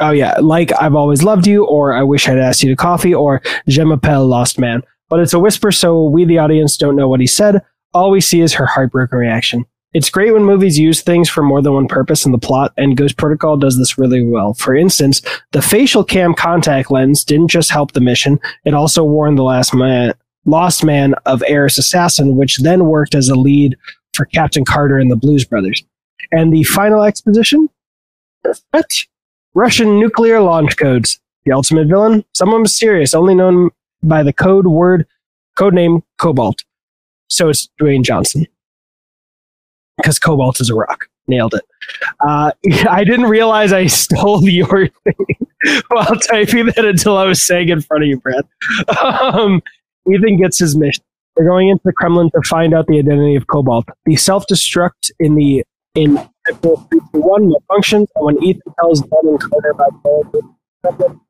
[0.00, 3.14] oh yeah, like "I've always loved you," or "I wish I'd asked you to coffee,"
[3.14, 7.08] or "Je m'appelle Lost Man." But it's a whisper, so we, the audience, don't know
[7.08, 7.62] what he said.
[7.94, 9.64] All we see is her heartbroken reaction.
[9.94, 12.96] It's great when movies use things for more than one purpose in the plot, and
[12.96, 14.52] Ghost Protocol does this really well.
[14.52, 15.22] For instance,
[15.52, 19.74] the facial cam contact lens didn't just help the mission, it also warned the last
[19.74, 20.12] man,
[20.44, 23.78] lost man of Eris Assassin, which then worked as a lead
[24.12, 25.82] for Captain Carter and the Blues Brothers.
[26.32, 27.70] And the final exposition?
[28.42, 28.90] What?
[29.54, 31.18] Russian nuclear launch codes.
[31.46, 32.26] The ultimate villain?
[32.34, 33.70] Someone mysterious, only known
[34.02, 35.06] by the code word,
[35.56, 36.62] code name Cobalt.
[37.28, 38.46] So it's Dwayne Johnson
[39.98, 41.08] because cobalt is a rock.
[41.26, 41.64] Nailed it.
[42.26, 42.52] Uh,
[42.88, 45.36] I didn't realize I stole your thing
[45.88, 48.46] while typing that until I was saying in front of you, Brad.
[49.02, 49.60] Um,
[50.10, 51.04] Ethan gets his mission.
[51.36, 53.86] They're going into the Kremlin to find out the identity of Cobalt.
[54.06, 56.14] The self-destruct in the in
[57.12, 59.92] one malfunctions, and when Ethan tells Ben and Carter about
[60.82, 61.20] Kremlin,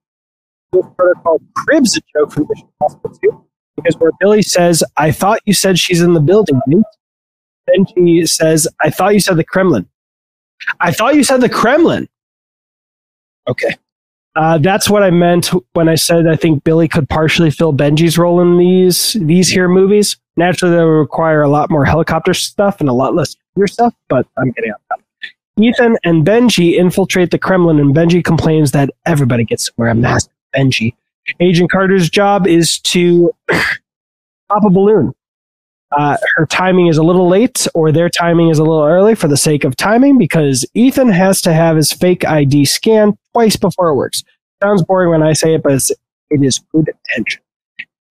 [0.73, 3.45] this protocol cribs a joke from Mission Impossible 2
[3.77, 6.61] because where Billy says, "I thought you said she's in the building,"
[7.69, 7.87] right?
[7.97, 9.89] Benji says, I thought you said the Kremlin.
[10.81, 12.09] I thought you said the Kremlin.
[13.49, 13.77] Okay.
[14.37, 18.19] Uh, that's what I meant when I said I think Billy could partially fill Benji's
[18.19, 20.17] role in these these here movies.
[20.37, 23.95] Naturally, they would require a lot more helicopter stuff and a lot less your stuff,
[24.09, 25.01] but I'm getting off that.
[25.61, 29.95] Ethan and Benji infiltrate the Kremlin, and Benji complains that everybody gets to wear a
[29.95, 30.31] mask.
[30.55, 30.95] Benji.
[31.41, 35.15] Agent Carter's job is to pop a balloon
[35.97, 39.29] uh, her timing is a little late or their timing is a little early for
[39.29, 43.89] the sake of timing because Ethan has to have his fake ID scanned twice before
[43.89, 44.23] it works.
[44.63, 47.43] Sounds boring when I say it, but it is good intention.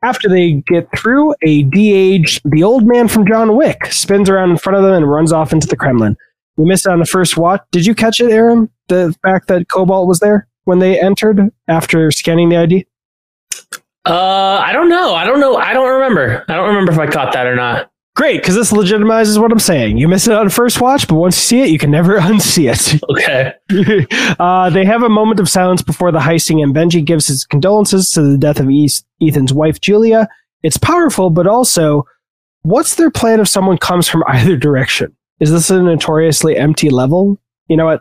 [0.02, 4.58] After they get through, a de-aged, the old man from John Wick spins around in
[4.58, 6.16] front of them and runs off into the Kremlin.
[6.56, 7.60] We missed it on the first watch.
[7.72, 8.70] Did you catch it, Aaron?
[8.88, 12.86] The fact that Cobalt was there when they entered after scanning the ID?
[14.06, 15.14] Uh, I don't know.
[15.14, 15.56] I don't know.
[15.56, 16.44] I don't remember.
[16.48, 17.90] I don't remember if I caught that or not.
[18.14, 19.98] Great, because this legitimizes what I'm saying.
[19.98, 22.72] You miss it on first watch, but once you see it, you can never unsee
[22.72, 23.02] it.
[23.10, 23.52] Okay.
[24.38, 28.08] uh, they have a moment of silence before the heisting, and Benji gives his condolences
[28.10, 28.70] to the death of
[29.20, 30.28] Ethan's wife, Julia.
[30.62, 32.04] It's powerful, but also,
[32.62, 35.14] what's their plan if someone comes from either direction?
[35.38, 37.38] Is this a notoriously empty level?
[37.68, 38.00] You know what?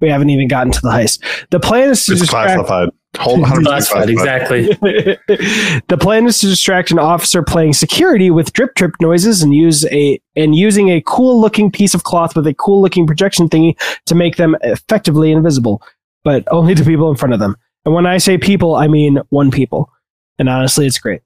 [0.00, 1.22] We haven't even gotten to the heist.
[1.50, 2.90] The plan is to It's distract- classified.
[3.18, 4.08] Hold 100% Classified, classified.
[4.10, 4.66] exactly.
[5.88, 9.84] the plan is to distract an officer playing security with drip drip noises and use
[9.86, 13.78] a and using a cool looking piece of cloth with a cool looking projection thingy
[14.06, 15.82] to make them effectively invisible,
[16.24, 17.56] but only to people in front of them.
[17.84, 19.90] And when I say people, I mean one people.
[20.38, 21.22] And honestly, it's great.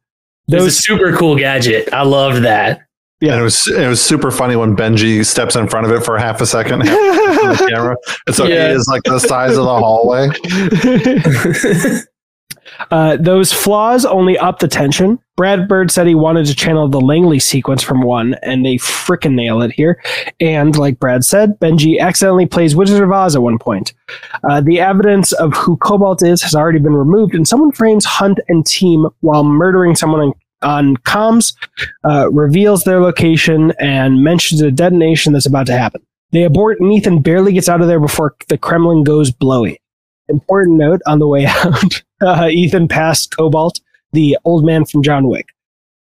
[0.48, 1.92] It was a super cool gadget.
[1.92, 2.82] I love that.
[3.20, 3.32] Yeah.
[3.32, 6.16] And it was it was super funny when Benji steps in front of it for
[6.18, 7.96] half a second half the camera.
[8.26, 8.68] And so Yeah.
[8.68, 10.28] he is like the size of the hallway.
[12.90, 15.18] Uh, those flaws only up the tension.
[15.36, 19.32] Brad Bird said he wanted to channel the Langley sequence from one, and they frickin'
[19.34, 20.00] nail it here.
[20.38, 23.94] And like Brad said, Benji accidentally plays Wizard of Oz at one point.
[24.48, 28.38] Uh, the evidence of who Cobalt is has already been removed, and someone frames Hunt
[28.48, 31.54] and team while murdering someone on, on comms,
[32.04, 36.02] uh, reveals their location, and mentions a detonation that's about to happen.
[36.32, 39.80] They abort, and Ethan barely gets out of there before the Kremlin goes blowy.
[40.28, 43.80] Important note on the way out uh, Ethan passed Cobalt,
[44.12, 45.48] the old man from John Wick.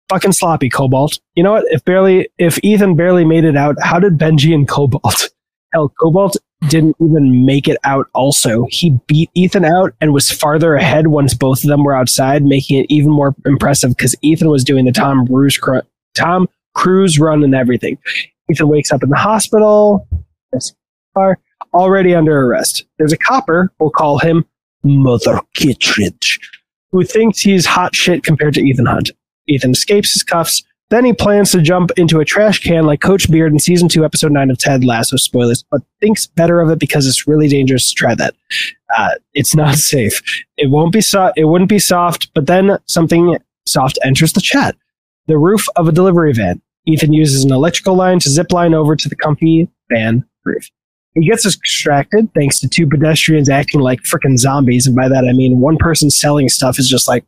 [0.08, 1.18] Fucking sloppy, Cobalt.
[1.34, 1.64] You know what?
[1.68, 5.30] If barely, if Ethan barely made it out, how did Benji and Cobalt?
[5.74, 6.36] Hell, Cobalt
[6.68, 8.06] didn't even make it out.
[8.14, 12.44] Also, he beat Ethan out and was farther ahead once both of them were outside,
[12.44, 15.78] making it even more impressive because Ethan was doing the Tom Cruise cr-
[16.14, 17.98] Tom Cruise run and everything.
[18.50, 20.06] Ethan wakes up in the hospital.
[21.74, 22.84] Already under arrest.
[22.98, 23.72] There's a copper.
[23.80, 24.44] We'll call him
[24.84, 26.38] Mother Kittridge,
[26.92, 29.10] who thinks he's hot shit compared to Ethan Hunt.
[29.48, 30.62] Ethan escapes his cuffs.
[30.94, 34.04] Then he plans to jump into a trash can like Coach Beard in season two,
[34.04, 35.16] episode nine of Ted Lasso.
[35.16, 38.36] Spoilers, but thinks better of it because it's really dangerous to try that.
[38.96, 40.22] Uh, it's not safe.
[40.56, 41.36] It won't be soft.
[41.36, 42.32] It wouldn't be soft.
[42.32, 44.76] But then something soft enters the chat.
[45.26, 46.62] The roof of a delivery van.
[46.86, 50.70] Ethan uses an electrical line to zip line over to the comfy van roof.
[51.16, 54.86] He gets extracted thanks to two pedestrians acting like freaking zombies.
[54.86, 57.24] And by that, I mean one person selling stuff is just like,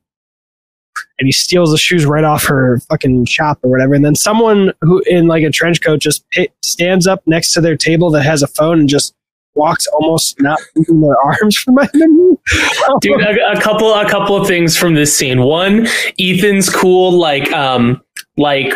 [1.19, 3.95] and he steals the shoes right off her fucking shop or whatever.
[3.95, 6.25] And then someone who in like a trench coat just
[6.63, 9.15] stands up next to their table that has a phone and just
[9.55, 12.39] walks almost not moving their arms from my menu.
[13.01, 15.43] Dude, a, a couple a couple of things from this scene.
[15.43, 15.87] One,
[16.21, 18.03] Ethan's cool like um
[18.37, 18.75] like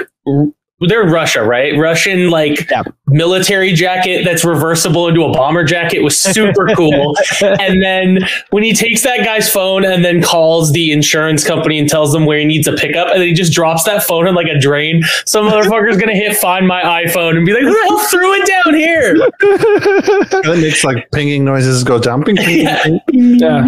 [0.80, 1.76] they're Russia, right?
[1.78, 2.82] Russian like Yeah.
[3.08, 7.16] military jacket that's reversible into a bomber jacket was super cool.
[7.42, 8.18] and then
[8.50, 12.24] when he takes that guy's phone and then calls the insurance company and tells them
[12.24, 14.58] where he needs a pickup, and then he just drops that phone in like a
[14.58, 18.32] drain, some motherfucker's gonna hit find my iPhone and be like, "Who the hell threw
[18.34, 19.16] it down here?"
[20.42, 22.24] That makes like pinging noises go down.
[22.24, 22.82] Ping, ping, Yeah.
[22.82, 23.00] ping.
[23.12, 23.64] Yeah.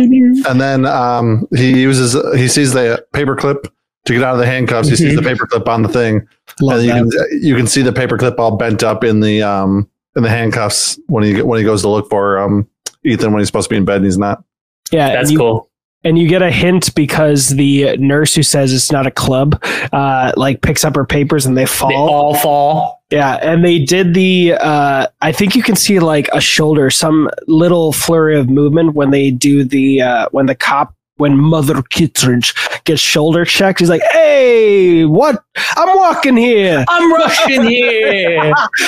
[0.48, 3.66] And then um, he uses he sees the paperclip
[4.04, 4.88] to get out of the handcuffs.
[4.88, 6.26] He sees the paperclip on the thing,
[6.60, 7.28] Love and you that.
[7.30, 10.98] can you can see the paperclip all bent up in the um in the handcuffs
[11.06, 12.68] when he when he goes to look for um
[13.04, 14.42] Ethan when he's supposed to be in bed and he's not.
[14.90, 15.70] Yeah, That's you, cool.
[16.04, 19.58] and you get a hint because the nurse who says it's not a club,
[19.92, 21.88] uh, like picks up her papers and they fall.
[21.88, 23.02] They all fall.
[23.10, 24.54] Yeah, and they did the.
[24.54, 29.10] Uh, I think you can see like a shoulder, some little flurry of movement when
[29.10, 33.78] they do the uh, when the cop when Mother Kittridge gets shoulder checked.
[33.78, 35.44] He's like, "Hey, what?
[35.76, 38.40] I'm walking here." I'm rushing here.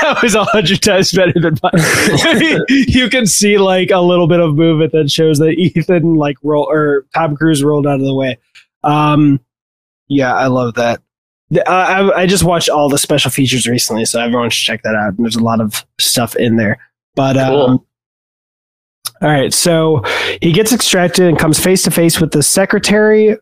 [0.00, 2.64] that was a hundred times better than mine.
[2.68, 6.66] you can see like a little bit of movement that shows that Ethan like roll
[6.70, 8.38] or Tom Cruise rolled out of the way.
[8.82, 9.40] Um,
[10.08, 11.02] yeah, I love that.
[11.66, 15.10] I, I just watched all the special features recently, so everyone should check that out.
[15.10, 16.78] And There's a lot of stuff in there.
[17.14, 17.86] But um, Cool.
[19.24, 20.02] All right, so
[20.42, 23.38] he gets extracted and comes face to face with the secretary,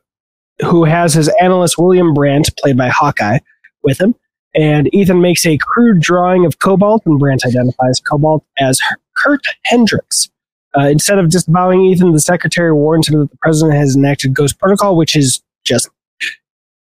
[0.61, 3.41] who has his analyst William Brandt, played by Hawkeye,
[3.83, 4.15] with him.
[4.55, 8.81] And Ethan makes a crude drawing of Cobalt, and Brandt identifies Cobalt as
[9.17, 10.31] Kurt Hendricks.
[10.79, 14.61] Uh, instead of disavowing Ethan, the secretary warns him that the president has enacted Ghost
[14.61, 15.91] Protocol, which is just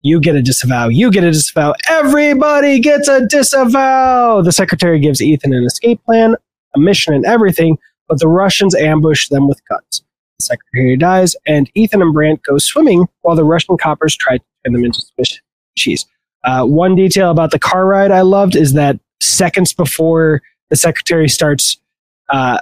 [0.01, 4.41] you get a disavow, you get a disavow, everybody gets a disavow.
[4.41, 6.35] The secretary gives Ethan an escape plan,
[6.75, 7.77] a mission, and everything,
[8.09, 10.03] but the Russians ambush them with guns.
[10.39, 14.43] The secretary dies, and Ethan and Brandt go swimming while the Russian coppers try to
[14.65, 15.39] turn them into Swiss
[15.77, 16.05] cheese.
[16.43, 21.29] Uh, one detail about the car ride I loved is that seconds before the secretary
[21.29, 21.77] starts
[22.29, 22.59] uh,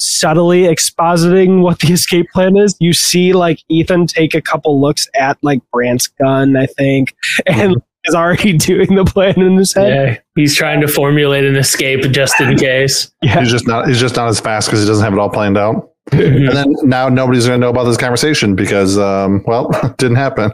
[0.00, 5.08] subtly expositing what the escape plan is, you see like Ethan take a couple looks
[5.14, 7.14] at like Brandt's gun, I think,
[7.46, 9.88] and is already doing the plan in his head.
[9.88, 13.10] Yeah, he's trying to formulate an escape just in case.
[13.22, 13.40] Yeah.
[13.40, 15.58] He's just not he's just not as fast because he doesn't have it all planned
[15.58, 15.90] out.
[16.10, 19.68] And then now nobody's going to know about this conversation because um well
[19.98, 20.50] didn't happen.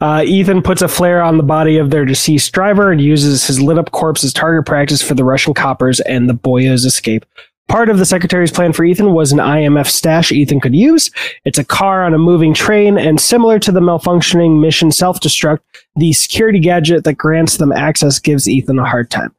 [0.00, 3.60] uh, Ethan puts a flare on the body of their deceased driver and uses his
[3.60, 7.24] lit up corpse as target practice for the Russian coppers and the boyos escape.
[7.68, 11.10] Part of the secretary's plan for Ethan was an IMF stash Ethan could use.
[11.44, 15.60] It's a car on a moving train, and similar to the malfunctioning mission self destruct,
[15.96, 19.34] the security gadget that grants them access gives Ethan a hard time.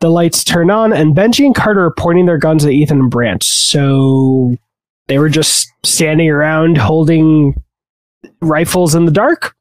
[0.00, 3.10] The lights turn on, and Benji and Carter are pointing their guns at Ethan and
[3.10, 3.42] Brandt.
[3.42, 4.56] So
[5.08, 7.60] they were just standing around holding
[8.40, 9.54] rifles in the dark.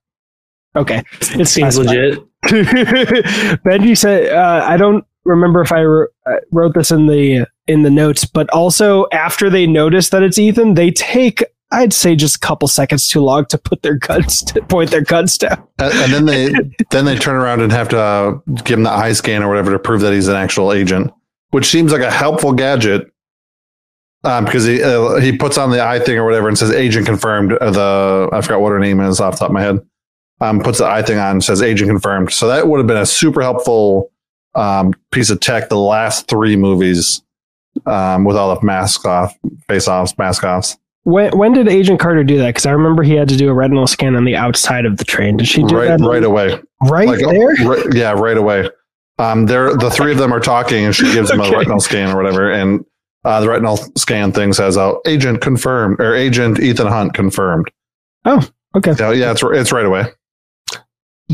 [0.76, 2.20] Okay, It seems legit.
[2.46, 7.90] Benji said, uh, "I don't remember if I uh, wrote this in the in the
[7.90, 12.40] notes, but also after they notice that it's Ethan, they take." I'd say just a
[12.40, 15.62] couple seconds too long to put their guns to point their guns down.
[15.80, 16.52] and, and then they
[16.92, 18.32] then they turn around and have to uh,
[18.64, 21.12] give him the eye scan or whatever to prove that he's an actual agent,
[21.52, 23.12] which seems like a helpful gadget.
[24.24, 27.06] Um, because he uh, he puts on the eye thing or whatever and says agent
[27.06, 27.54] confirmed.
[27.54, 29.80] Uh, the I forgot what her name is off the top of my head.
[30.40, 32.32] Um, puts the eye thing on and says agent confirmed.
[32.32, 34.12] So that would have been a super helpful
[34.56, 35.70] um, piece of tech.
[35.70, 37.24] The last three movies
[37.86, 40.78] um, with all the mask off, face offs, mask offs.
[41.08, 42.48] When when did Agent Carter do that?
[42.48, 45.06] Because I remember he had to do a retinal scan on the outside of the
[45.06, 45.38] train.
[45.38, 46.60] Did she do Right, that right away.
[46.84, 47.56] right like there?
[47.66, 48.70] right- yeah, right away.
[49.18, 51.54] Um, they're the three of them are talking, and she gives him Okay.
[51.56, 52.84] a retinal scan or whatever, and
[53.24, 57.72] uh, the retinal scan thing says, "Oh, agent confirmed," or "Agent Ethan Hunt confirmed."
[58.26, 58.94] Oh, okay.
[58.96, 60.08] So yeah, it's it's right away.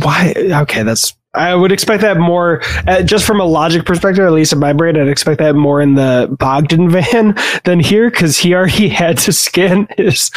[0.02, 0.34] Why?
[0.38, 1.16] Okay, that's.
[1.36, 4.72] I would expect that more, uh, just from a logic perspective, at least in my
[4.72, 9.18] brain, I'd expect that more in the Bogdan van than here because he already had
[9.20, 10.30] to scan his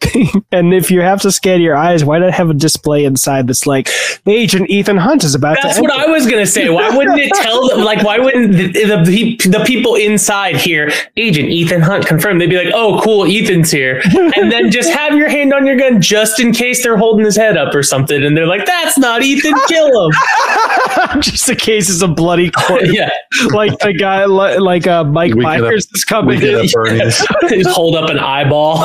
[0.00, 0.44] thing.
[0.50, 3.66] And if you have to scan your eyes, why not have a display inside that's
[3.66, 3.88] like,
[4.26, 5.82] Agent Ethan Hunt is about to That's to.
[5.82, 6.68] what I was gonna say.
[6.70, 7.80] Why wouldn't it tell them?
[7.80, 12.40] Like, why wouldn't the, the the people inside here, Agent Ethan Hunt confirmed?
[12.40, 14.00] They'd be like, "Oh, cool, Ethan's here,"
[14.36, 17.34] and then just have your hand on your gun just in case they're holding his
[17.36, 20.12] head up or something, and they're like, "That's not Ethan, kill him."
[21.20, 23.10] Just in case it's a bloody corpse, yeah,
[23.52, 26.54] like the guy, li- like uh, Mike We get a- Myers is coming in.
[26.54, 27.26] a Bernie's.
[27.48, 28.78] just hold up an eyeball.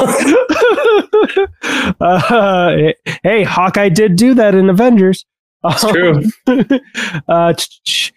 [1.99, 2.75] uh,
[3.23, 5.25] hey, Hawkeye did do that in Avengers.
[5.63, 6.23] It's true.
[7.27, 8.13] uh, ch- ch-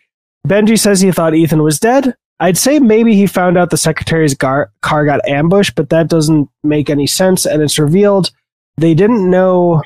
[0.47, 2.15] Benji says he thought Ethan was dead.
[2.39, 6.49] I'd say maybe he found out the secretary's gar- car got ambushed, but that doesn't
[6.63, 7.45] make any sense.
[7.47, 8.31] And it's revealed
[8.77, 9.83] they didn't know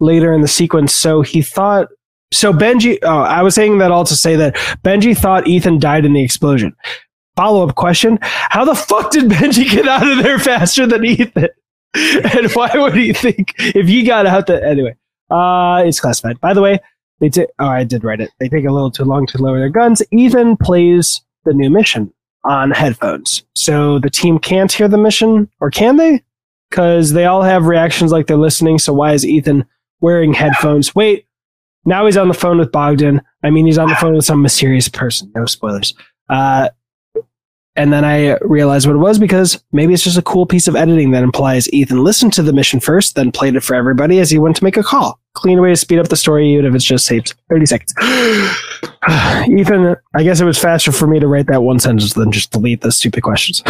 [0.00, 0.92] later in the sequence.
[0.92, 1.88] So he thought.
[2.32, 2.98] So Benji.
[3.02, 4.54] Oh, I was saying that all to say that
[4.84, 6.74] Benji thought Ethan died in the explosion.
[7.36, 11.48] Follow up question: How the fuck did Benji get out of there faster than Ethan?
[12.34, 14.94] And why would he think if he got out that anyway?
[15.30, 16.38] Uh, it's classified.
[16.42, 16.78] By the way,
[17.20, 17.48] they take.
[17.58, 18.30] Oh, I did write it.
[18.38, 20.02] They take a little too long to lower their guns.
[20.10, 22.12] Ethan plays the new mission
[22.44, 26.22] on headphones, so the team can't hear the mission, or can they?
[26.68, 28.78] Because they all have reactions like they're listening.
[28.78, 29.64] So why is Ethan
[30.00, 30.94] wearing headphones?
[30.94, 31.25] Wait,
[31.86, 33.22] now he's on the phone with Bogdan.
[33.42, 35.30] I mean, he's on the phone with some mysterious person.
[35.34, 35.94] No spoilers.
[36.28, 36.68] Uh,
[37.76, 40.74] and then I realized what it was because maybe it's just a cool piece of
[40.74, 44.30] editing that implies Ethan listened to the mission first, then played it for everybody as
[44.30, 45.20] he went to make a call.
[45.34, 47.94] Clean way to speed up the story, even if it's just saved 30 seconds.
[49.48, 52.50] Ethan, I guess it was faster for me to write that one sentence than just
[52.50, 53.62] delete the stupid questions.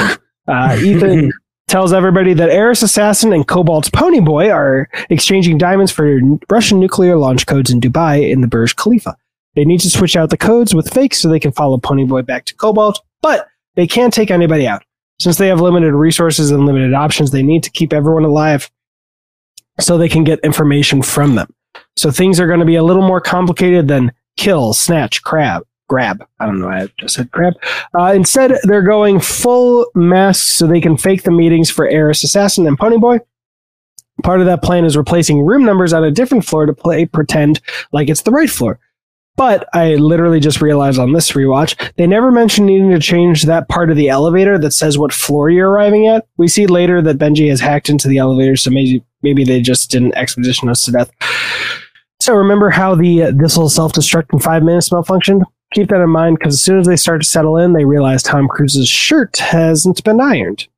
[0.47, 1.33] Uh, Ethan
[1.69, 7.17] tells everybody that Eris Assassin and Cobalt's Pony Boy are exchanging diamonds for Russian nuclear
[7.17, 9.17] launch codes in Dubai in the Burj Khalifa.
[9.55, 12.23] They need to switch out the codes with fakes so they can follow Pony Boy
[12.23, 14.85] back to Cobalt, but they can't take anybody out.
[15.19, 18.71] Since they have limited resources and limited options, they need to keep everyone alive
[19.81, 21.53] so they can get information from them.
[21.97, 26.27] So things are going to be a little more complicated than kill, snatch, crab, grab.
[26.41, 26.69] I don't know.
[26.69, 27.55] I just said grab.
[27.99, 32.67] Uh, instead, they're going full masks so they can fake the meetings for Eris Assassin
[32.67, 33.21] and Ponyboy.
[34.23, 37.61] Part of that plan is replacing room numbers on a different floor to play pretend
[37.93, 38.81] like it's the right floor.
[39.37, 43.69] But I literally just realized on this rewatch, they never mentioned needing to change that
[43.69, 46.27] part of the elevator that says what floor you're arriving at.
[46.39, 49.91] We see later that Benji has hacked into the elevator, so maybe maybe they just
[49.91, 51.11] didn't expedition us to death.
[52.21, 55.43] So remember how the uh, this will self destruct in five minutes malfunctioned?
[55.73, 58.23] Keep that in mind because as soon as they start to settle in, they realize
[58.23, 60.69] Tom Cruise's shirt hasn't been ironed.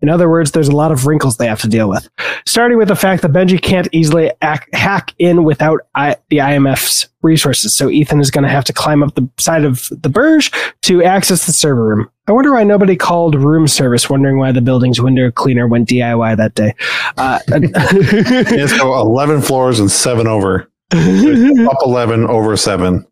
[0.00, 2.10] In other words, there's a lot of wrinkles they have to deal with.
[2.44, 7.08] Starting with the fact that Benji can't easily ac- hack in without I- the IMF's
[7.22, 7.74] resources.
[7.74, 10.50] So Ethan is going to have to climb up the side of the Burj
[10.82, 12.10] to access the server room.
[12.26, 16.36] I wonder why nobody called room service, wondering why the building's window cleaner went DIY
[16.36, 16.74] that day.
[17.16, 20.70] Uh, Let's go 11 floors and seven over.
[20.92, 23.06] Up 11, over seven.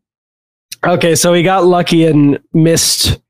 [0.85, 3.21] Okay, so he got lucky and missed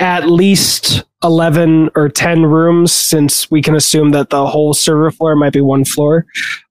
[0.00, 5.34] at least 11 or 10 rooms since we can assume that the whole server floor
[5.34, 6.26] might be one floor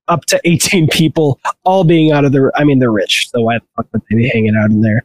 [0.07, 3.29] up to 18 people all being out of the I mean they're rich.
[3.31, 5.03] So why the fuck would they be hanging out in there?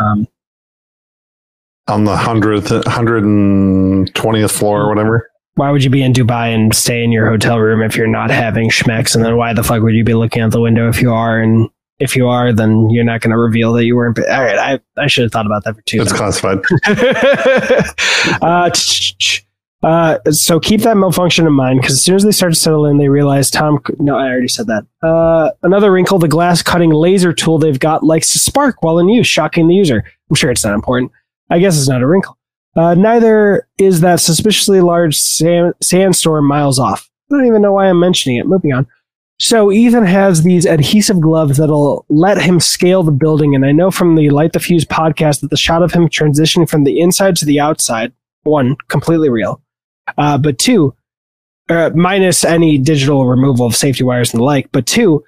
[0.00, 0.26] Um
[1.86, 5.28] On the 100th, 120th floor or whatever.
[5.54, 8.30] why would you be in Dubai and stay in your hotel room if you're not
[8.30, 9.14] having schmecks?
[9.14, 11.38] And then why the fuck would you be looking out the window if you are
[11.38, 11.68] and
[12.02, 14.80] if you are then you're not going to reveal that you weren't all right I
[15.00, 16.58] I should have thought about that for two It's classified.
[18.42, 19.46] uh, tch, tch.
[19.82, 22.86] uh, so keep that malfunction in mind because as soon as they start to settle
[22.86, 23.80] in, they realize Tom.
[23.98, 24.84] No, I already said that.
[25.02, 29.08] Uh, another wrinkle: the glass cutting laser tool they've got likes to spark while in
[29.08, 30.04] use, shocking the user.
[30.30, 31.10] I'm sure it's not important.
[31.50, 32.38] I guess it's not a wrinkle.
[32.76, 37.10] Uh, neither is that suspiciously large sand, sandstorm miles off.
[37.30, 38.46] I don't even know why I'm mentioning it.
[38.46, 38.86] Moving on.
[39.42, 43.90] So Ethan has these adhesive gloves that'll let him scale the building, and I know
[43.90, 47.34] from the Light the Fuse podcast that the shot of him transitioning from the inside
[47.36, 48.12] to the outside,
[48.44, 49.60] one, completely real,
[50.16, 50.94] uh, but two,
[51.68, 55.24] uh, minus any digital removal of safety wires and the like, but two,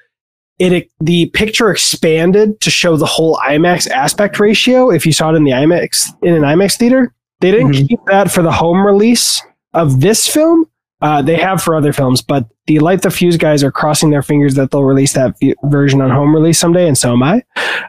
[0.60, 4.90] it the picture expanded to show the whole IMAX aspect ratio.
[4.90, 7.88] If you saw it in the IMAX in an IMAX theater, they didn't Mhm.
[7.88, 9.42] keep that for the home release
[9.72, 10.66] of this film.
[11.04, 14.22] Uh, they have for other films, but the Light the Fuse guys are crossing their
[14.22, 17.42] fingers that they'll release that v- version on home release someday, and so am I.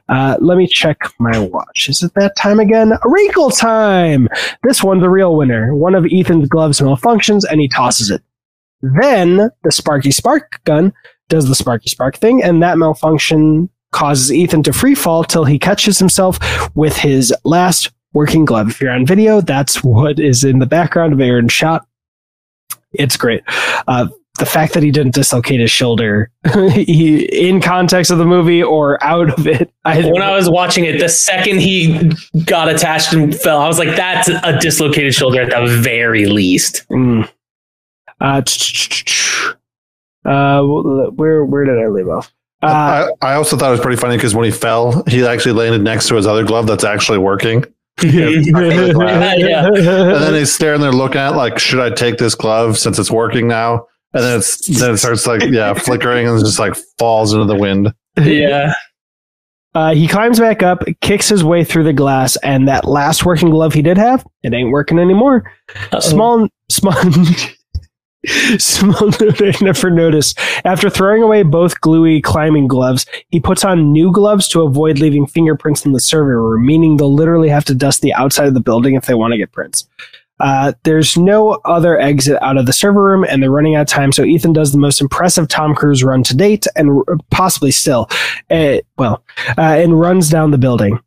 [0.10, 1.88] Uh, let me check my watch.
[1.88, 2.92] Is it that time again?
[3.06, 4.28] Wrinkle time!
[4.64, 5.74] This one's a real winner.
[5.74, 8.22] One of Ethan's gloves malfunctions, and he tosses it.
[8.82, 10.92] Then the Sparky Spark gun
[11.30, 15.58] does the Sparky Spark thing, and that malfunction causes Ethan to free fall till he
[15.58, 16.38] catches himself
[16.76, 18.72] with his last working glove.
[18.72, 21.88] If you're on video, that's what is in the background of Aaron's shot.
[23.00, 23.44] It's great.
[23.88, 26.30] Uh, the fact that he didn't dislocate his shoulder
[26.74, 29.72] he, in context of the movie or out of it.
[29.86, 32.12] Either when I was watching it, the second he
[32.46, 36.86] got attached and fell, I was like, "That's a dislocated shoulder at the very least."
[36.90, 37.30] Mm.
[38.20, 38.42] Uh,
[40.26, 40.64] uh,
[41.12, 42.34] where where did I leave off?
[42.62, 45.54] Uh, I, I also thought it was pretty funny because when he fell, he actually
[45.54, 47.66] landed next to his other glove that's actually working.
[48.04, 49.68] yeah.
[49.68, 53.00] And then he's staring there looking at it like, should I take this glove since
[53.00, 53.86] it's working now?
[54.14, 57.56] And then it's then it starts like yeah flickering and just like falls into the
[57.56, 57.94] wind.
[58.18, 58.74] yeah.
[59.76, 63.50] Uh, he climbs back up, kicks his way through the glass, and that last working
[63.50, 65.52] glove he did have, it ain't working anymore.
[65.92, 66.00] Uh-oh.
[66.00, 66.96] Small, small,
[68.58, 70.40] small note I never noticed.
[70.64, 75.28] After throwing away both gluey climbing gloves, he puts on new gloves to avoid leaving
[75.28, 78.60] fingerprints in the server room, meaning they'll literally have to dust the outside of the
[78.60, 79.88] building if they want to get prints.
[80.40, 83.88] Uh, there's no other exit out of the server room, and they're running out of
[83.88, 84.12] time.
[84.12, 88.10] So Ethan does the most impressive Tom Cruise run to date, and r- possibly still,
[88.50, 89.24] uh, well,
[89.58, 91.00] uh, and runs down the building.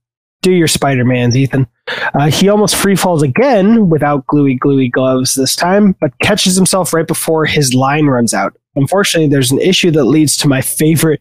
[0.43, 1.67] Do your Spider-Mans, Ethan.
[2.15, 6.93] Uh, he almost free falls again without gluey gluey gloves this time, but catches himself
[6.93, 8.57] right before his line runs out.
[8.77, 11.21] Unfortunately, there's an issue that leads to my favorite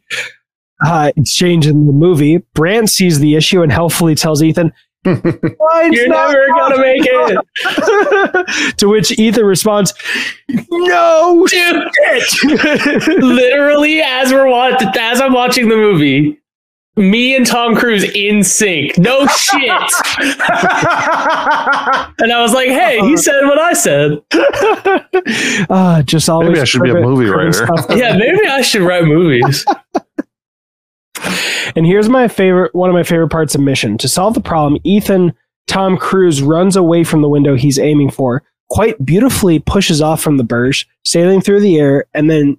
[0.85, 2.37] uh, exchange in the movie.
[2.53, 4.71] Brandt sees the issue and helpfully tells Ethan,
[5.05, 7.37] You're never gonna make it.
[8.77, 9.93] to which Ethan responds,
[10.69, 12.43] "No Dude, shit."
[13.23, 16.37] literally as we're watch- as I'm watching the movie,
[16.97, 18.97] me and Tom Cruise in sync.
[18.97, 19.61] No shit.
[22.19, 24.21] and I was like, hey, he said what I said.
[25.69, 26.49] Ah, just always.
[26.49, 27.67] Maybe I should be a movie writer.
[27.89, 29.65] Yeah, maybe I should write movies.
[31.75, 33.97] And here's my favorite, one of my favorite parts of Mission.
[33.97, 35.33] To solve the problem, Ethan
[35.67, 40.37] Tom Cruise runs away from the window he's aiming for, quite beautifully pushes off from
[40.37, 42.57] the Burj, sailing through the air, and then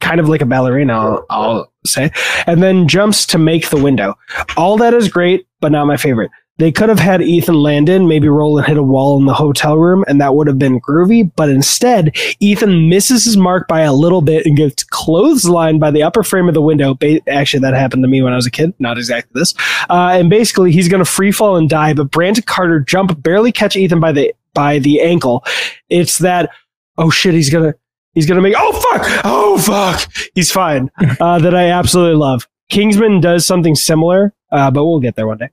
[0.00, 2.10] kind of like a ballerina, I'll, I'll say,
[2.46, 4.14] and then jumps to make the window.
[4.56, 6.30] All that is great, but not my favorite.
[6.58, 9.34] They could have had Ethan land in, maybe roll and hit a wall in the
[9.34, 11.30] hotel room, and that would have been groovy.
[11.36, 16.02] But instead, Ethan misses his mark by a little bit and gets clotheslined by the
[16.02, 16.98] upper frame of the window.
[17.28, 18.74] Actually, that happened to me when I was a kid.
[18.80, 19.54] Not exactly this.
[19.88, 21.94] Uh, and basically, he's going to free fall and die.
[21.94, 25.44] But Brandt and Carter jump, barely catch Ethan by the by the ankle.
[25.88, 26.50] It's that
[26.98, 27.74] oh shit, he's gonna
[28.18, 30.90] he's gonna make oh fuck oh fuck he's fine.
[31.20, 32.46] Uh, that I absolutely love.
[32.68, 35.48] Kingsman does something similar, uh, but we'll get there one day.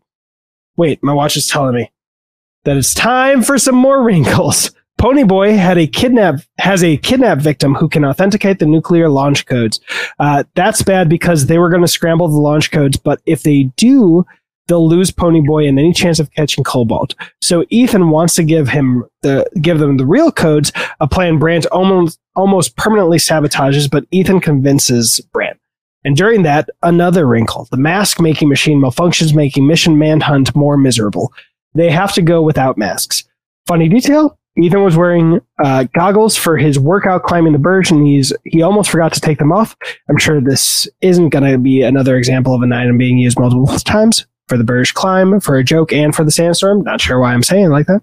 [0.76, 1.92] Wait, my watch is telling me
[2.66, 4.72] that it's time for some more wrinkles.
[5.00, 9.80] Ponyboy had a kidnap has a kidnap victim who can authenticate the nuclear launch codes.
[10.20, 13.64] Uh, that's bad because they were going to scramble the launch codes, but if they
[13.76, 14.26] do,
[14.68, 17.16] they'll lose Ponyboy and any chance of catching Cobalt.
[17.42, 21.66] So Ethan wants to give him the give them the real codes, a plan Brandt
[21.68, 25.60] almost almost permanently sabotages, but Ethan convinces Brandt.
[26.04, 27.68] And during that, another wrinkle.
[27.72, 31.34] The mask making machine malfunctions, making Mission Manhunt more miserable.
[31.74, 33.24] They have to go without masks.
[33.66, 38.32] Funny detail Ethan was wearing uh, goggles for his workout climbing the Burj, and he's
[38.46, 39.76] he almost forgot to take them off.
[40.10, 43.68] I'm sure this isn't going to be another example of an item being used multiple
[43.80, 46.84] times for the Burj climb, for a joke, and for the sandstorm.
[46.84, 48.02] Not sure why I'm saying like that.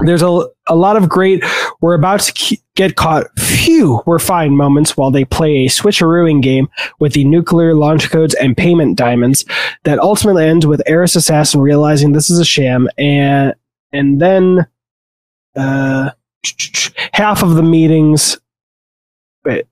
[0.00, 1.44] There's a, a lot of great,
[1.80, 6.68] we're about to get caught, phew, we're fine moments while they play a switcherooing game
[6.98, 9.44] with the nuclear launch codes and payment diamonds
[9.84, 13.54] that ultimately ends with Eris Assassin realizing this is a sham and
[13.92, 14.66] and then
[15.56, 16.10] uh,
[17.12, 18.38] half of the meetings.
[19.44, 19.66] Wait,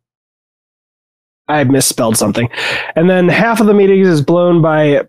[1.49, 2.49] I misspelled something,
[2.95, 5.03] and then half of the meetings is blown by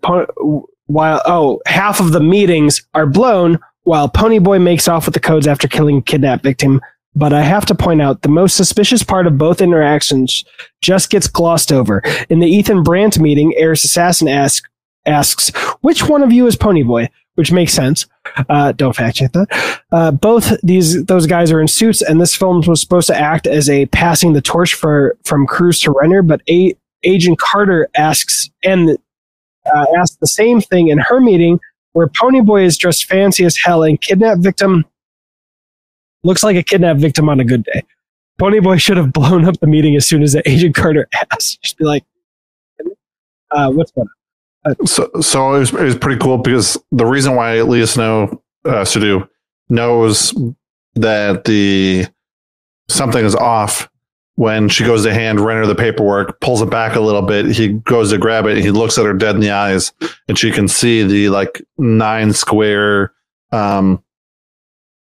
[0.86, 5.46] while oh half of the meetings are blown while Ponyboy makes off with the codes
[5.46, 6.80] after killing a kidnap victim.
[7.14, 10.44] But I have to point out the most suspicious part of both interactions
[10.80, 12.02] just gets glossed over.
[12.28, 14.68] In the Ethan Brandt meeting, Eris Assassin asks
[15.06, 17.08] asks, which one of you is Ponyboy?
[17.36, 18.06] Which makes sense.
[18.48, 19.80] Uh, don't fact check that.
[19.92, 23.46] Uh, both these those guys are in suits, and this film was supposed to act
[23.46, 26.22] as a passing the torch for from Cruise to Renner.
[26.22, 28.98] But a- Agent Carter asks and
[29.74, 31.58] uh, asks the same thing in her meeting,
[31.92, 34.84] where Ponyboy is dressed fancy as hell and kidnap victim
[36.22, 37.82] looks like a kidnap victim on a good day.
[38.38, 41.62] Ponyboy should have blown up the meeting as soon as Agent Carter asked.
[41.62, 42.04] Just be like,
[43.50, 44.19] uh, "What's going on?"
[44.84, 48.84] So, so it was, it was pretty cool because the reason why Léa Snow uh,
[48.84, 49.26] Seydoux
[49.70, 50.34] knows
[50.94, 52.06] that the
[52.88, 53.88] something is off
[54.34, 57.46] when she goes to hand Renner the paperwork, pulls it back a little bit.
[57.46, 58.58] He goes to grab it.
[58.58, 59.92] He looks at her dead in the eyes,
[60.28, 63.12] and she can see the like nine square,
[63.52, 64.02] um,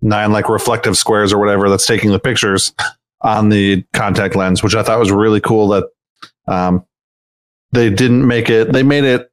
[0.01, 2.73] nine like reflective squares or whatever that's taking the pictures
[3.21, 5.85] on the contact lens, which I thought was really cool that
[6.47, 6.85] um,
[7.73, 8.73] they didn't make it.
[8.73, 9.31] They made it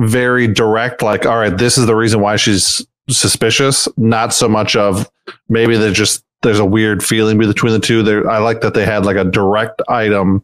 [0.00, 4.76] very direct like all right this is the reason why she's suspicious not so much
[4.76, 5.10] of
[5.48, 8.84] maybe they're just there's a weird feeling between the two there i like that they
[8.84, 10.42] had like a direct item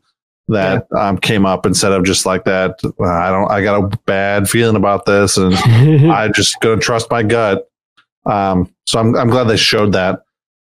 [0.49, 2.79] that um, came up instead of just like that.
[2.85, 3.51] "Uh, I don't.
[3.51, 5.55] I got a bad feeling about this, and
[6.11, 7.69] I just gonna trust my gut.
[8.27, 10.23] Um, so I'm I'm glad they showed that.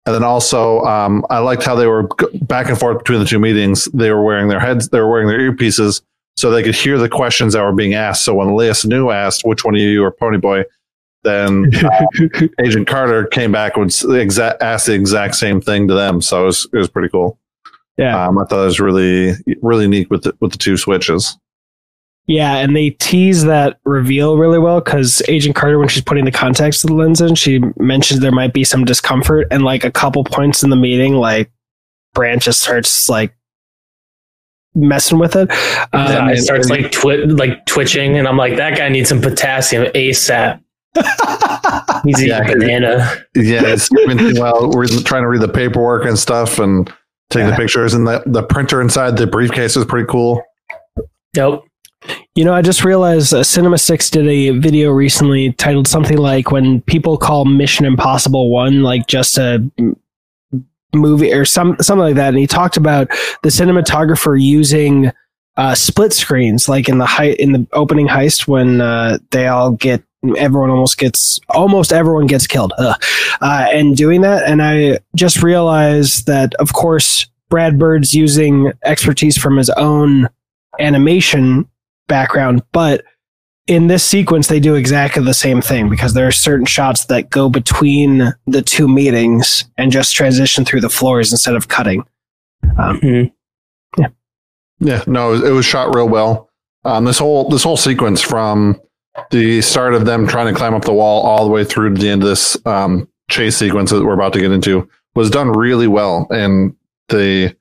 [0.05, 2.09] And then also, um, I liked how they were
[2.41, 3.85] back and forth between the two meetings.
[3.93, 6.01] They were wearing their heads, they were wearing their earpieces,
[6.37, 8.23] so they could hear the questions that were being asked.
[8.25, 10.63] So when Leia New asked, "Which one of you are Pony Boy?"
[11.23, 15.87] then uh, Agent Carter came back and would s- exa- ask the exact same thing
[15.89, 16.21] to them.
[16.21, 17.37] So it was it was pretty cool.
[17.97, 18.25] yeah.
[18.25, 21.37] Um, I thought it was really really neat with the, with the two switches.
[22.25, 26.31] Yeah, and they tease that reveal really well because Agent Carter, when she's putting the
[26.31, 29.89] contacts of the lens in, she mentions there might be some discomfort, and like a
[29.91, 31.51] couple points in the meeting, like
[32.13, 33.35] Brandt just starts like
[34.75, 35.51] messing with it.
[35.51, 35.57] His
[35.93, 39.85] eye and- starts like twi- like twitching, and I'm like, that guy needs some potassium
[39.93, 40.61] ASAP.
[42.05, 43.11] He's Yeah, a banana.
[43.35, 46.87] Yeah, it's been, well, we're trying to read the paperwork and stuff and
[47.29, 50.41] take the pictures, and the the printer inside the briefcase is pretty cool.
[51.35, 51.65] Nope.
[52.33, 56.49] You know, I just realized uh, Cinema Six did a video recently titled something like
[56.51, 59.95] "When People Call Mission Impossible One like just a m-
[60.93, 63.09] movie" or some something like that, and he talked about
[63.43, 65.11] the cinematographer using
[65.57, 69.71] uh, split screens, like in the hei- in the opening heist when uh, they all
[69.71, 70.03] get
[70.37, 72.95] everyone almost gets almost everyone gets killed, uh,
[73.41, 79.57] and doing that, and I just realized that of course Brad Bird's using expertise from
[79.57, 80.29] his own
[80.79, 81.67] animation
[82.07, 83.03] background, but
[83.69, 87.29] in this sequence they do exactly the same thing because there are certain shots that
[87.29, 92.03] go between the two meetings and just transition through the floors instead of cutting.
[92.65, 93.31] Mhm.
[94.81, 96.49] Yeah, no, it was, it was shot real well.
[96.85, 98.79] Um, this whole this whole sequence from
[99.31, 102.01] the start of them trying to climb up the wall all the way through to
[102.01, 105.49] the end of this um, chase sequence that we're about to get into was done
[105.49, 106.25] really well.
[106.29, 106.73] And
[107.09, 107.53] the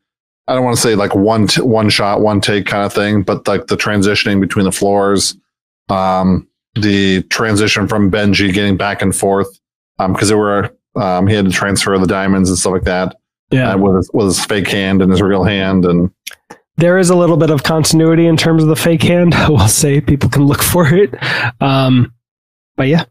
[0.46, 3.22] I don't want to say like one t- one shot one take kind of thing,
[3.22, 5.36] but like the transitioning between the floors,
[5.90, 9.48] um, the transition from Benji getting back and forth
[9.98, 13.16] Um, because there were um, he had to transfer the diamonds and stuff like that
[13.52, 16.10] uh, with his, with his fake hand and his real hand and
[16.78, 19.34] there is a little bit of continuity in terms of the fake hand.
[19.34, 21.12] I will say people can look for it.
[21.60, 22.14] Um,
[22.76, 23.04] but yeah.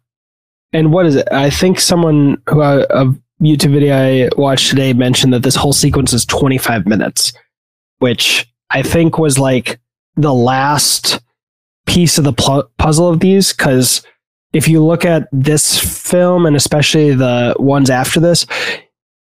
[0.73, 1.27] And what is it?
[1.31, 3.05] I think someone who I, a
[3.41, 7.33] YouTube video I watched today mentioned that this whole sequence is 25 minutes,
[7.99, 9.79] which I think was like
[10.15, 11.19] the last
[11.87, 13.53] piece of the pl- puzzle of these.
[13.53, 14.03] Because
[14.53, 18.45] if you look at this film and especially the ones after this,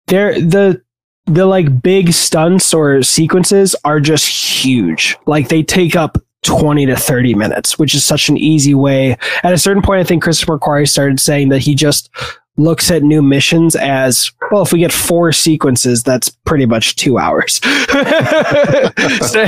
[0.07, 0.81] they're the
[1.25, 5.17] the like big stunts or sequences are just huge.
[5.25, 9.17] Like they take up 20 to 30 minutes, which is such an easy way.
[9.43, 12.09] At a certain point, I think Christopher McQuarrie started saying that he just
[12.55, 14.61] looks at new missions as well.
[14.63, 17.59] If we get four sequences, that's pretty much two hours.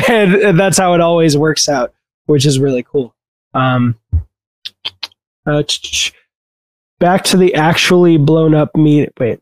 [0.10, 1.94] and that's how it always works out,
[2.30, 3.16] which is really cool.
[3.56, 4.00] Um,
[5.48, 5.64] uh,
[7.00, 9.10] back to the actually blown up meet.
[9.20, 9.40] Wait,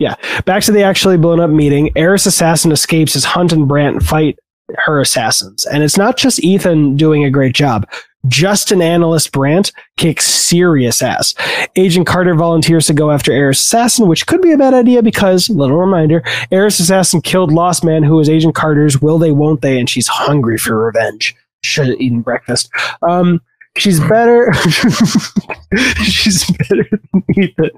[0.00, 1.92] yeah, back to the actually blown up meeting.
[1.94, 4.36] Eris assassin escapes as Hunt and Brandt fight
[4.78, 7.88] her assassins, and it's not just Ethan doing a great job.
[8.26, 11.34] Justin analyst Brandt kicks serious ass.
[11.76, 15.48] Agent Carter volunteers to go after Eris Assassin, which could be a bad idea because,
[15.48, 19.78] little reminder, Eris Assassin killed Lost Man, who was Agent Carter's will they, won't they,
[19.78, 21.34] and she's hungry for revenge.
[21.62, 22.70] Should have eaten breakfast.
[23.02, 23.40] Um,
[23.76, 24.52] she's better.
[26.02, 27.70] she's better than Ethan.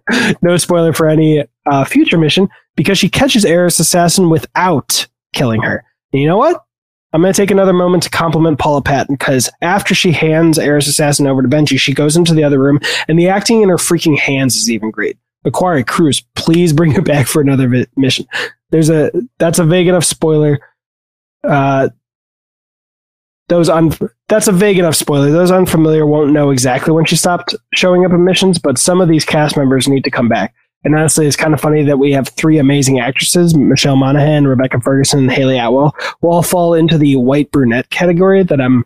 [0.43, 5.85] No spoiler for any uh, future mission because she catches Eris Assassin without killing her.
[6.13, 6.65] And you know what?
[7.13, 10.87] I'm going to take another moment to compliment Paula Patton because after she hands Eris
[10.87, 13.77] Assassin over to Benji, she goes into the other room, and the acting in her
[13.77, 15.19] freaking hands is even great.
[15.45, 18.27] McQuarrie Cruise, please bring her back for another vi- mission.
[18.71, 20.61] There's a that's a vague enough spoiler.
[21.45, 21.91] Uh,
[23.49, 23.93] those un
[24.29, 25.31] that's a vague enough spoiler.
[25.31, 29.09] Those unfamiliar won't know exactly when she stopped showing up in missions, but some of
[29.09, 30.55] these cast members need to come back.
[30.85, 34.81] And honestly, it's kind of funny that we have three amazing actresses, Michelle Monaghan, Rebecca
[34.81, 38.85] Ferguson, and Hayley Atwell, who all fall into the white brunette category that I'm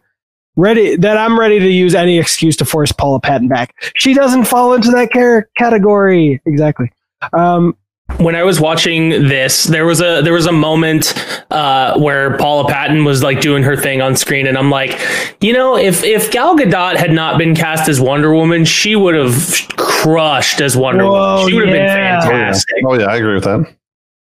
[0.56, 3.74] ready that I'm ready to use any excuse to force Paula Patton back.
[3.94, 6.40] She doesn't fall into that car- category.
[6.44, 6.90] Exactly.
[7.32, 7.76] Um,
[8.18, 11.12] when I was watching this, there was a there was a moment
[11.50, 14.98] uh, where Paula Patton was like doing her thing on screen, and I'm like,
[15.40, 19.14] you know, if if Gal Gadot had not been cast as Wonder Woman, she would
[19.14, 21.48] have crushed as Wonder Whoa, Woman.
[21.48, 22.20] She would have yeah.
[22.20, 22.76] been fantastic.
[22.86, 23.74] oh yeah, I agree with that.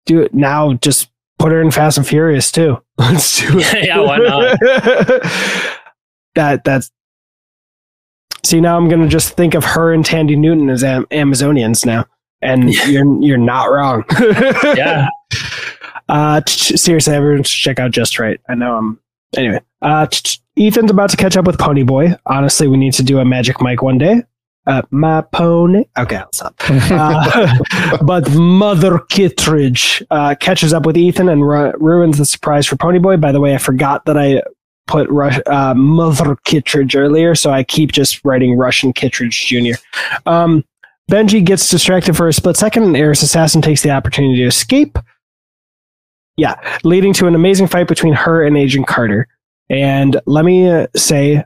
[0.05, 0.73] do it now.
[0.73, 1.09] Just
[1.39, 2.81] put her in Fast and Furious too.
[2.97, 3.83] Let's do it.
[3.87, 4.59] Yeah, why not?
[6.35, 6.91] that that's.
[8.43, 12.05] See now, I'm gonna just think of her and Thandie Newton as Am- Amazonians now,
[12.41, 14.03] and you're you're not wrong.
[14.75, 15.07] Yeah.
[16.07, 18.41] Uh, t- seriously, everyone should check out Just Right.
[18.49, 18.99] I know I'm.
[19.37, 22.17] Anyway, uh, t- t- Ethan's about to catch up with Ponyboy.
[22.25, 24.23] Honestly, we need to do a Magic Mike one day.
[24.65, 25.83] Uh, my pony.
[25.99, 26.55] Okay, I'll stop.
[26.69, 27.57] Uh,
[28.03, 33.21] but Mother Kittridge uh, catches up with Ethan and ru- ruins the surprise for Ponyboy.
[33.21, 34.41] By the way, I forgot that I
[34.87, 39.79] put Rush, uh, Mother Kittridge earlier, so I keep just writing Russian Kittridge Jr.
[40.25, 40.65] Um,
[41.09, 44.97] Benji gets distracted for a split second, and Eris Assassin takes the opportunity to escape.
[46.37, 49.27] Yeah, leading to an amazing fight between her and Agent Carter.
[49.69, 51.43] And let me uh, say,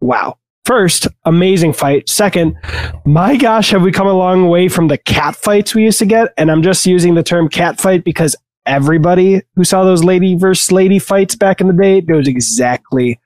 [0.00, 0.38] wow.
[0.64, 2.08] First, amazing fight.
[2.08, 2.56] Second,
[3.04, 6.06] my gosh, have we come a long way from the cat fights we used to
[6.06, 6.32] get?
[6.38, 10.70] And I'm just using the term cat fight because everybody who saw those lady versus
[10.70, 13.20] lady fights back in the day knows exactly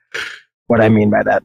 [0.65, 1.43] what I mean by that.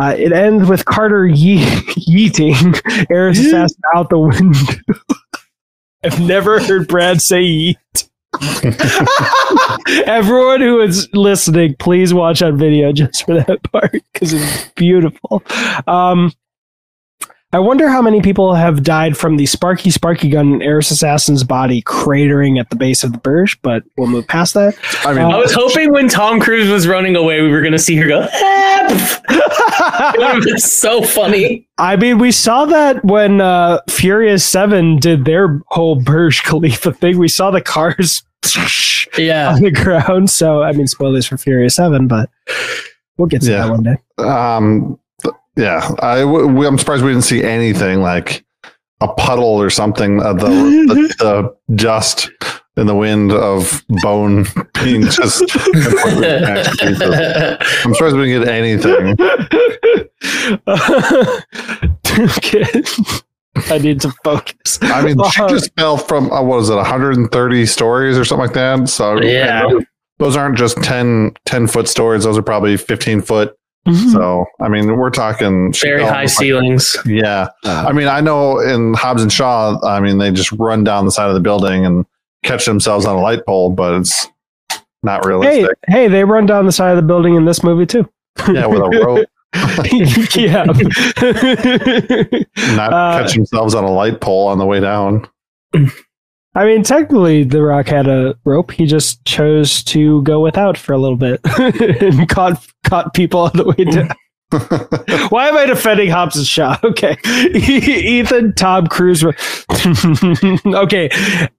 [0.00, 1.64] Uh, it ends with Carter ye-
[2.08, 2.80] yeeting
[3.10, 4.58] Eris Assassin out the window.
[6.04, 8.08] I've never heard Brad say yeet.
[10.06, 15.42] Everyone who is listening, please watch on video just for that part because it's beautiful.
[15.86, 16.32] Um,
[17.56, 21.42] I wonder how many people have died from the Sparky Sparky gun in Eris Assassin's
[21.42, 24.76] body cratering at the base of the Burj, but we'll move past that.
[25.06, 27.78] I mean, I was hoping when Tom Cruise was running away, we were going to
[27.78, 28.28] see her go.
[28.30, 31.66] It would have been so funny.
[31.78, 37.16] I mean, we saw that when uh, Furious 7 did their whole Burj Khalifa thing.
[37.16, 38.22] We saw the cars
[39.16, 39.54] Yeah.
[39.54, 40.28] on the ground.
[40.28, 42.28] So, I mean, spoilers for Furious 7, but
[43.16, 43.66] we'll get to Yeah.
[43.66, 43.96] that one day.
[44.18, 44.98] um, th-
[45.56, 48.44] yeah, I, w- we- I'm surprised we didn't see anything like
[49.00, 51.14] a puddle or something of the, the,
[51.68, 52.30] the dust
[52.78, 54.44] in the wind of bone
[54.82, 55.42] being just.
[57.84, 59.16] I'm surprised we didn't get anything.
[62.18, 62.82] Okay.
[63.72, 64.78] I need to focus.
[64.82, 68.54] I mean, she just fell from uh, what was it, 130 stories or something like
[68.54, 68.88] that.
[68.88, 69.62] So Yeah.
[69.68, 69.84] those,
[70.18, 73.55] those aren't just 10, 10 foot stories; those are probably 15 foot.
[73.86, 74.12] Mhm.
[74.12, 76.96] So I mean, we're talking she Very fell high like- ceilings.
[77.06, 81.04] Yeah, I mean, I know in Hobbs and Shaw, I mean, they just run down
[81.04, 82.04] the side of the building and
[82.44, 84.28] catch themselves on a light pole, but it's
[85.02, 85.78] not hey, realistic.
[85.88, 88.08] hey, they run down the side of the building in this movie too.
[88.52, 89.26] Yeah, with a rope,
[90.36, 90.64] yeah.
[92.76, 95.26] not Uh, catch themselves on a light pole on the way down.
[96.56, 98.70] I mean, technically, The Rock had a rope.
[98.72, 103.50] He just chose to go without for a little bit and caught caught people on
[103.54, 104.08] the way down.
[105.30, 106.78] Why am I defending Hobbs and Shaw?
[106.84, 107.16] Okay,
[107.54, 109.22] Ethan, Tom Cruise.
[110.66, 111.10] okay,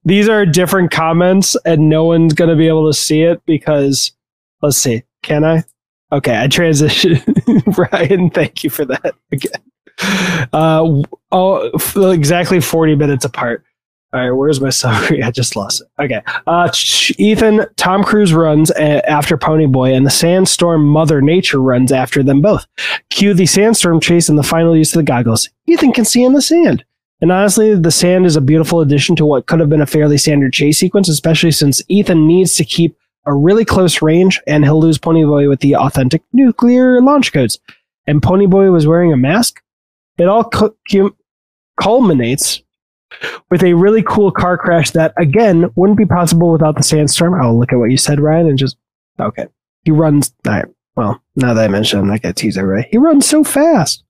[0.04, 4.12] these are different comments, and no one's gonna be able to see it because.
[4.64, 5.04] Let's see.
[5.22, 5.64] Can I?
[6.12, 7.22] Okay, I transition.
[7.68, 9.62] Ryan, thank you for that again.
[10.52, 13.64] Uh, oh, f- exactly forty minutes apart.
[14.14, 15.22] All right, where's my summary?
[15.24, 15.88] I just lost it.
[16.02, 16.22] Okay.
[16.46, 16.72] Uh,
[17.18, 22.42] Ethan, Tom Cruise runs uh, after Ponyboy, and the Sandstorm Mother Nature runs after them
[22.42, 22.66] both.
[23.10, 25.50] Cue the Sandstorm chase and the final use of the goggles.
[25.66, 26.86] Ethan can see in the sand.
[27.20, 30.18] And honestly, the sand is a beautiful addition to what could have been a fairly
[30.18, 32.96] standard chase sequence, especially since Ethan needs to keep
[33.26, 37.60] a really close range and he'll lose Ponyboy with the authentic nuclear launch codes.
[38.06, 39.62] And Ponyboy was wearing a mask.
[40.18, 41.16] It all cu-
[41.80, 42.62] culminates
[43.50, 47.34] with a really cool car crash that again wouldn't be possible without the sandstorm.
[47.34, 48.78] I'll look at what you said, Ryan, and just
[49.20, 49.48] okay.
[49.84, 50.34] He runs.
[50.46, 50.66] Right.
[50.96, 52.88] Well, now that I mentioned, I'm not gonna tease everybody.
[52.92, 54.04] He runs so fast.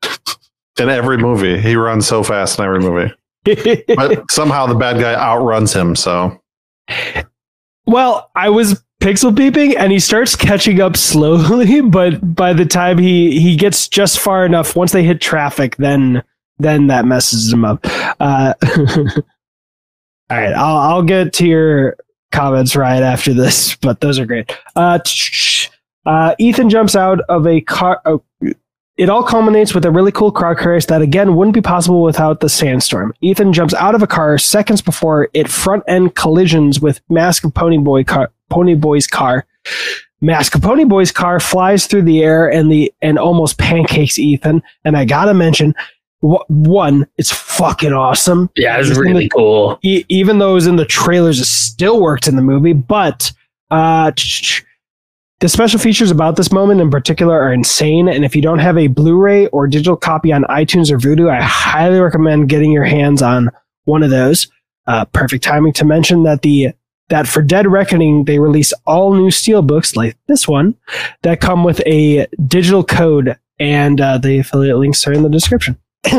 [0.79, 3.11] In every movie, he runs so fast in every movie,
[3.95, 5.95] but somehow the bad guy outruns him.
[5.95, 6.39] So
[7.85, 11.81] well, I was pixel peeping, and he starts catching up slowly.
[11.89, 16.23] But by the time he he gets just far enough, once they hit traffic, then
[16.59, 17.79] then that messes them up.
[18.19, 18.53] Uh,
[20.29, 21.97] all right, I'll I'll get to your
[22.31, 24.51] comments right after this, but those are great.
[24.75, 24.99] Uh,
[26.05, 28.01] uh, Ethan jumps out of a car.
[28.05, 28.23] Oh,
[28.97, 32.39] it all culminates with a really cool car crash that again wouldn't be possible without
[32.39, 33.13] the sandstorm.
[33.21, 37.53] Ethan jumps out of a car seconds before it front end collisions with Mask of
[37.53, 39.45] Ponyboy car, Ponyboy's car.
[40.19, 44.63] Mask of Ponyboy's car flies through the air and the and almost pancakes Ethan.
[44.83, 45.75] And I gotta mention,
[46.21, 48.49] one, it's fucking awesome.
[48.55, 49.79] Yeah, it's in the- really cool.
[49.83, 52.73] e- even though it was in the trailers, it still worked in the movie.
[52.73, 53.31] But
[53.71, 54.11] uh,
[55.39, 58.07] the special features about this moment in particular are insane.
[58.07, 61.41] And if you don't have a Blu-ray or digital copy on iTunes or Vudu, I
[61.41, 63.49] highly recommend getting your hands on
[63.85, 64.47] one of those.
[64.87, 66.69] Uh, perfect timing to mention that the
[67.09, 70.75] that for Dead Reckoning they release all new steel books like this one
[71.21, 75.77] that come with a digital code, and uh, the affiliate links are in the description.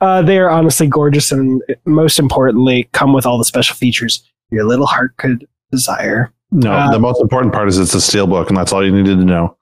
[0.00, 4.64] uh, they are honestly gorgeous, and most importantly, come with all the special features your
[4.64, 6.32] little heart could desire.
[6.50, 9.18] No, Uh, the most important part is it's a steelbook, and that's all you needed
[9.18, 9.56] to know.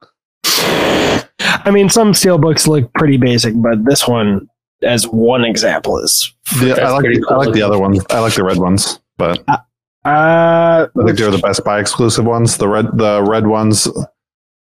[0.44, 4.48] I mean, some steel books look pretty basic, but this one,
[4.82, 6.32] as one example, is.
[6.60, 8.04] The, I like pretty I like the other ones.
[8.10, 12.56] I like the red ones, but Uh, I think they're the Best Buy exclusive ones.
[12.56, 13.86] The red the red ones,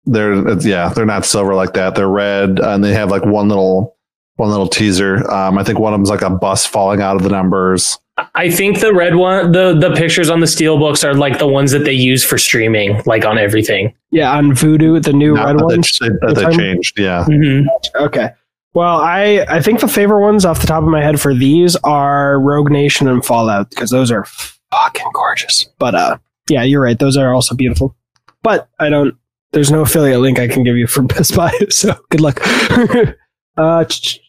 [0.06, 1.94] they're yeah, they're not silver like that.
[1.94, 3.93] They're red, and they have like one little
[4.36, 5.28] one little teaser.
[5.30, 7.98] Um, I think one of them's like a bus falling out of the numbers.
[8.36, 11.48] I think the red one, the the pictures on the steel books are like the
[11.48, 13.92] ones that they use for streaming, like on everything.
[14.12, 15.98] yeah, on Vudu, the new Not red that ones.
[16.00, 16.98] they, that they changed.
[16.98, 17.62] Yeah, hmm
[17.96, 18.30] Okay.
[18.72, 21.74] Well, I I think the favorite ones off the top of my head for these
[21.84, 24.24] are Rogue Nation and Fallout because those are
[24.70, 25.64] fucking gorgeous.
[25.78, 26.18] But uh,
[26.48, 27.96] yeah, you're right; those are also beautiful.
[28.44, 29.16] But I don't.
[29.52, 32.40] There's no affiliate link I can give you for Best Buy, so good luck.
[33.56, 34.20] uh, ch- ch-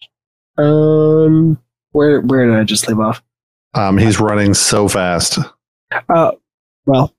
[0.57, 1.59] um,
[1.91, 3.21] where where did I just leave off?
[3.73, 5.37] um, he's running so fast.
[6.09, 6.31] Uh,
[6.85, 7.13] well,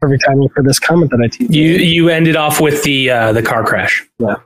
[0.00, 1.54] perfect timing for this comment that I teased.
[1.54, 4.06] You you ended off with the uh, the car crash.
[4.18, 4.36] Yeah.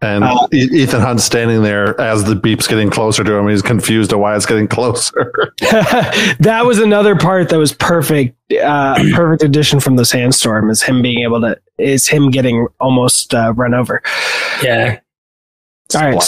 [0.00, 3.48] And Uh, Ethan Hunt's standing there as the beep's getting closer to him.
[3.48, 5.32] He's confused on why it's getting closer.
[5.60, 8.36] that was another part that was perfect.
[8.52, 13.34] Uh, perfect addition from the sandstorm is him being able to is him getting almost
[13.34, 14.00] uh, run over.
[14.62, 15.00] Yeah,
[15.96, 16.22] All right.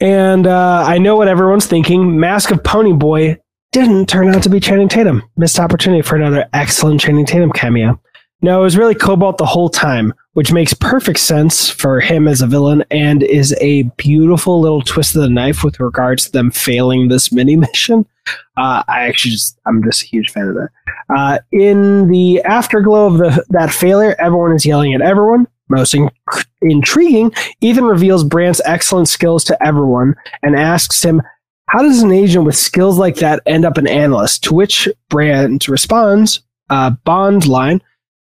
[0.00, 2.18] And uh, I know what everyone's thinking.
[2.18, 3.38] Mask of Pony Boy
[3.70, 5.22] didn't turn out to be Channing Tatum.
[5.36, 8.00] Missed opportunity for another excellent Channing Tatum cameo.
[8.44, 12.42] No, it was really Cobalt the whole time, which makes perfect sense for him as
[12.42, 16.50] a villain and is a beautiful little twist of the knife with regards to them
[16.50, 18.04] failing this mini mission.
[18.56, 20.70] Uh, I actually just, I'm just a huge fan of that.
[21.16, 25.46] Uh, in the afterglow of the, that failure, everyone is yelling at everyone.
[25.68, 26.10] Most in-
[26.60, 31.22] intriguing, Ethan reveals Brandt's excellent skills to everyone and asks him,
[31.68, 34.44] How does an agent with skills like that end up an analyst?
[34.44, 37.82] To which Brandt responds, uh, Bond line,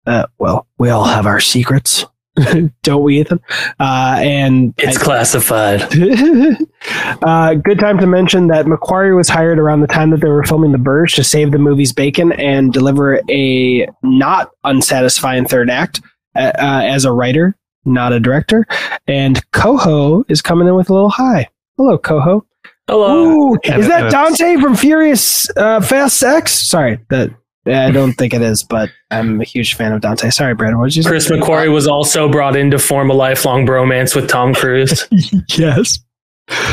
[0.06, 2.06] uh, Well, we all have our secrets.
[2.84, 3.42] Don't we, Ethan?
[3.80, 5.82] Uh, and it's classified.
[7.24, 10.44] uh, good time to mention that McQuarrie was hired around the time that they were
[10.44, 16.02] filming The Burj to save the movie's bacon and deliver a not unsatisfying third act
[16.36, 17.56] uh, uh, as a writer,
[17.86, 18.66] not a director.
[19.08, 21.48] And Coho is coming in with a little hi.
[21.78, 22.46] Hello, Coho.
[22.88, 23.16] Hello.
[23.16, 26.52] Ooh, is that Dante from Furious uh, Fast X?
[26.52, 27.30] Sorry, that
[27.66, 30.30] I don't think it is, but I'm a huge fan of Dante.
[30.30, 30.80] Sorry, Brandon.
[30.80, 31.10] What did you say?
[31.10, 35.08] Chris McQuarrie was also brought in to form a lifelong bromance with Tom Cruise.
[35.58, 36.00] yes.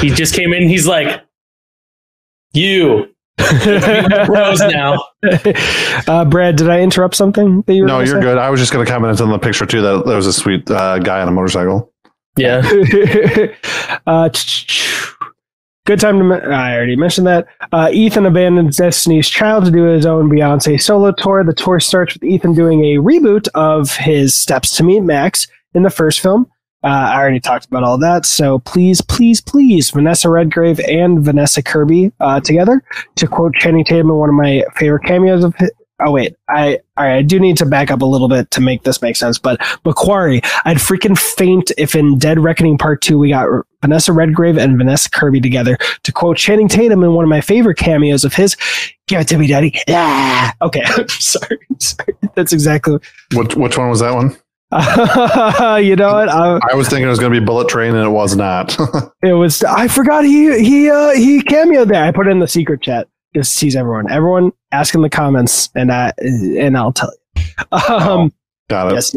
[0.01, 0.69] he just came in.
[0.69, 1.23] He's like,
[2.53, 3.15] "You
[4.26, 4.99] bros now."
[6.09, 8.20] uh, Brad, did I interrupt something that you were no, you're say?
[8.20, 8.39] good.
[8.39, 10.70] I was just going to comment on the picture too that there was a sweet
[10.70, 11.93] uh, guy on a motorcycle.
[12.36, 12.62] Yeah.
[14.07, 14.28] uh,
[15.86, 16.24] good time to.
[16.24, 17.49] men- I already mentioned that.
[17.72, 21.43] Uh, Ethan abandons Destiny's Child to do his own Beyonce solo tour.
[21.45, 25.82] The tour starts with Ethan doing a reboot of his Steps to Meet Max in
[25.82, 26.47] the first film.
[26.85, 28.24] Uh, I already talked about all that.
[28.24, 32.83] So please, please, please, Vanessa Redgrave and Vanessa Kirby uh, together.
[33.16, 35.70] To quote Channing Tatum in one of my favorite cameos of his,
[36.01, 36.79] Oh wait, I.
[36.97, 39.39] I do need to back up a little bit to make this make sense.
[39.39, 43.49] But McQuarrie, I'd freaking faint if in Dead Reckoning Part Two we got
[43.83, 45.76] Vanessa Redgrave and Vanessa Kirby together.
[46.05, 48.57] To quote Channing Tatum in one of my favorite cameos of his,
[49.09, 50.53] "Give it to me, Daddy." Yeah.
[50.62, 50.85] Okay.
[51.09, 51.59] sorry.
[51.79, 52.14] Sorry.
[52.37, 52.99] That's exactly.
[53.35, 54.37] Which which one was that one?
[55.83, 56.29] you know what?
[56.29, 58.77] I, I was thinking it was going to be Bullet Train, and it was not.
[59.23, 59.62] it was.
[59.64, 62.05] I forgot he he uh, he cameoed there.
[62.05, 63.09] I put it in the secret chat.
[63.35, 64.11] Just tease everyone.
[64.11, 67.43] Everyone ask in the comments, and I and I'll tell you.
[67.89, 68.33] Um.
[68.69, 68.95] Got it.
[68.95, 69.16] Yes.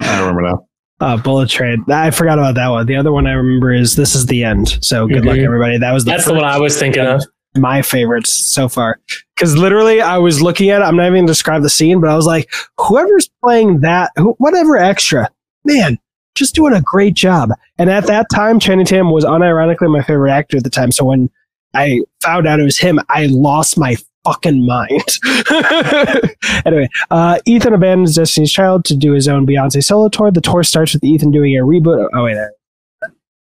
[0.00, 0.66] I remember now.
[1.00, 1.84] Uh, Bullet Train.
[1.88, 2.86] I forgot about that one.
[2.86, 4.78] The other one I remember is This is the End.
[4.80, 5.44] So good luck, Mhm.
[5.44, 5.76] everybody.
[5.76, 7.20] That was the That's the one I was thinking of.
[7.56, 9.00] My favorites so far.
[9.34, 10.84] Because literally, I was looking at it.
[10.84, 14.10] I'm not even going to describe the scene, but I was like, whoever's playing that,
[14.16, 15.28] who, whatever extra,
[15.64, 15.98] man,
[16.34, 17.50] just doing a great job.
[17.78, 20.92] And at that time, Channing Tatum was unironically my favorite actor at the time.
[20.92, 21.30] So when
[21.74, 25.18] I found out it was him, I lost my fucking mind.
[26.64, 30.30] anyway, uh, Ethan abandons Destiny's Child to do his own Beyonce solo tour.
[30.30, 32.08] The tour starts with Ethan doing a reboot.
[32.14, 32.36] Oh, wait.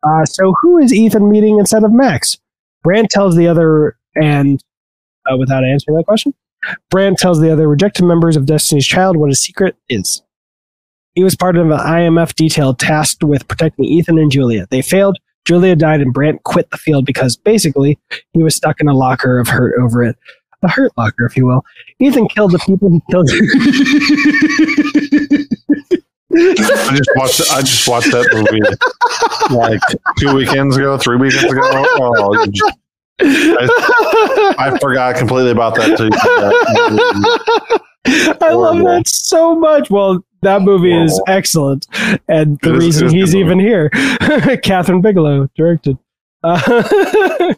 [0.04, 2.38] Uh, so who is Ethan meeting instead of Max?
[2.82, 4.62] Brandt tells the other, and
[5.30, 6.34] uh, without answering that question,
[6.90, 10.22] Brandt tells the other rejected members of Destiny's Child what his secret is.
[11.14, 14.66] He was part of an IMF detail tasked with protecting Ethan and Julia.
[14.70, 15.18] They failed.
[15.44, 17.98] Julia died, and Brandt quit the field because basically
[18.32, 20.16] he was stuck in a locker of hurt over it.
[20.62, 21.64] A hurt locker, if you will.
[21.98, 23.28] Ethan killed the people he killed.
[26.34, 27.40] I just watched.
[27.52, 28.60] I just watched that movie
[29.54, 29.80] like
[30.18, 31.60] two weekends ago, three weekends ago.
[31.64, 32.78] Oh, just-
[34.58, 36.10] I forgot completely about that too.
[38.40, 39.90] I love that so much.
[39.90, 41.86] Well, that movie is excellent,
[42.28, 45.98] and the is- reason it is a he's even here, Kathryn Bigelow directed.
[46.44, 47.54] Uh,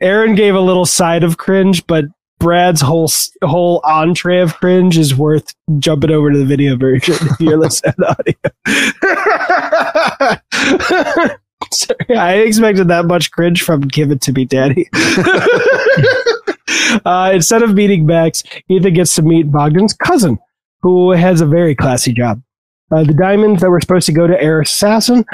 [0.00, 2.04] Aaron gave a little side of cringe, but
[2.40, 3.08] Brad's whole
[3.44, 7.92] whole entree of cringe is worth jumping over to the video version if you're listening
[7.98, 8.34] to audio.
[11.70, 14.88] Sorry, I expected that much cringe from Give It To Me Daddy.
[17.04, 20.38] uh, instead of meeting Max, Ethan gets to meet Bogdan's cousin,
[20.80, 22.42] who has a very classy job.
[22.90, 25.26] Uh, the diamonds that were supposed to go to Eris Assassin,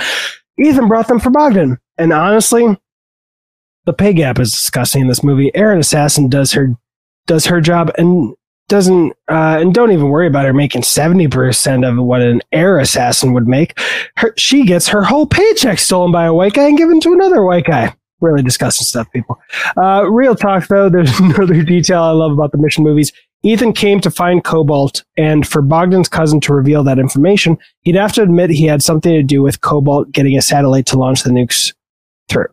[0.58, 1.78] Ethan brought them for Bogdan.
[1.96, 2.76] And honestly,
[3.84, 5.54] the pay gap is disgusting in this movie.
[5.54, 6.74] Aaron Assassin does her
[7.26, 8.34] does her job and
[8.68, 13.32] doesn't uh, and don't even worry about her making 70% of what an Eris assassin
[13.32, 13.78] would make.
[14.16, 17.44] Her, she gets her whole paycheck stolen by a white guy and given to another
[17.44, 17.94] white guy.
[18.20, 19.38] Really disgusting stuff people.
[19.76, 23.12] Uh, real talk though there's another detail i love about the mission movies.
[23.42, 28.12] Ethan came to find cobalt and for bogdan's cousin to reveal that information he'd have
[28.14, 31.30] to admit he had something to do with cobalt getting a satellite to launch the
[31.30, 31.72] nukes
[32.28, 32.48] through.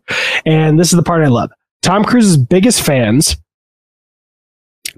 [0.46, 1.50] And this is the part i love.
[1.82, 3.38] Tom cruise's biggest fans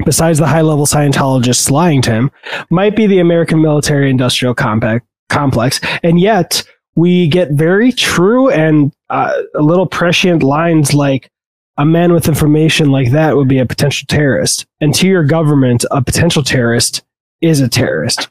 [0.03, 2.31] besides the high level Scientologists lying to him,
[2.69, 5.79] might be the American military industrial complex.
[6.03, 6.63] And yet,
[6.95, 11.29] we get very true and uh, a little prescient lines like,
[11.77, 14.65] a man with information like that would be a potential terrorist.
[14.79, 17.03] And to your government, a potential terrorist
[17.41, 18.29] is a terrorist.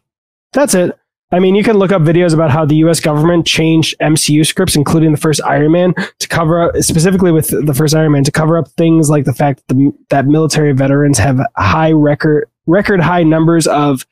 [0.54, 0.98] That's it.
[1.34, 4.76] I mean, you can look up videos about how the US government changed MCU scripts,
[4.76, 8.30] including the first Iron Man, to cover up, specifically with the first Iron Man, to
[8.30, 13.00] cover up things like the fact that, the, that military veterans have high record, record
[13.00, 14.06] high numbers of,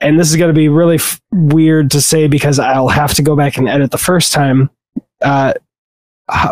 [0.00, 3.22] and this is going to be really f- weird to say because I'll have to
[3.22, 4.70] go back and edit the first time,
[5.22, 5.54] uh,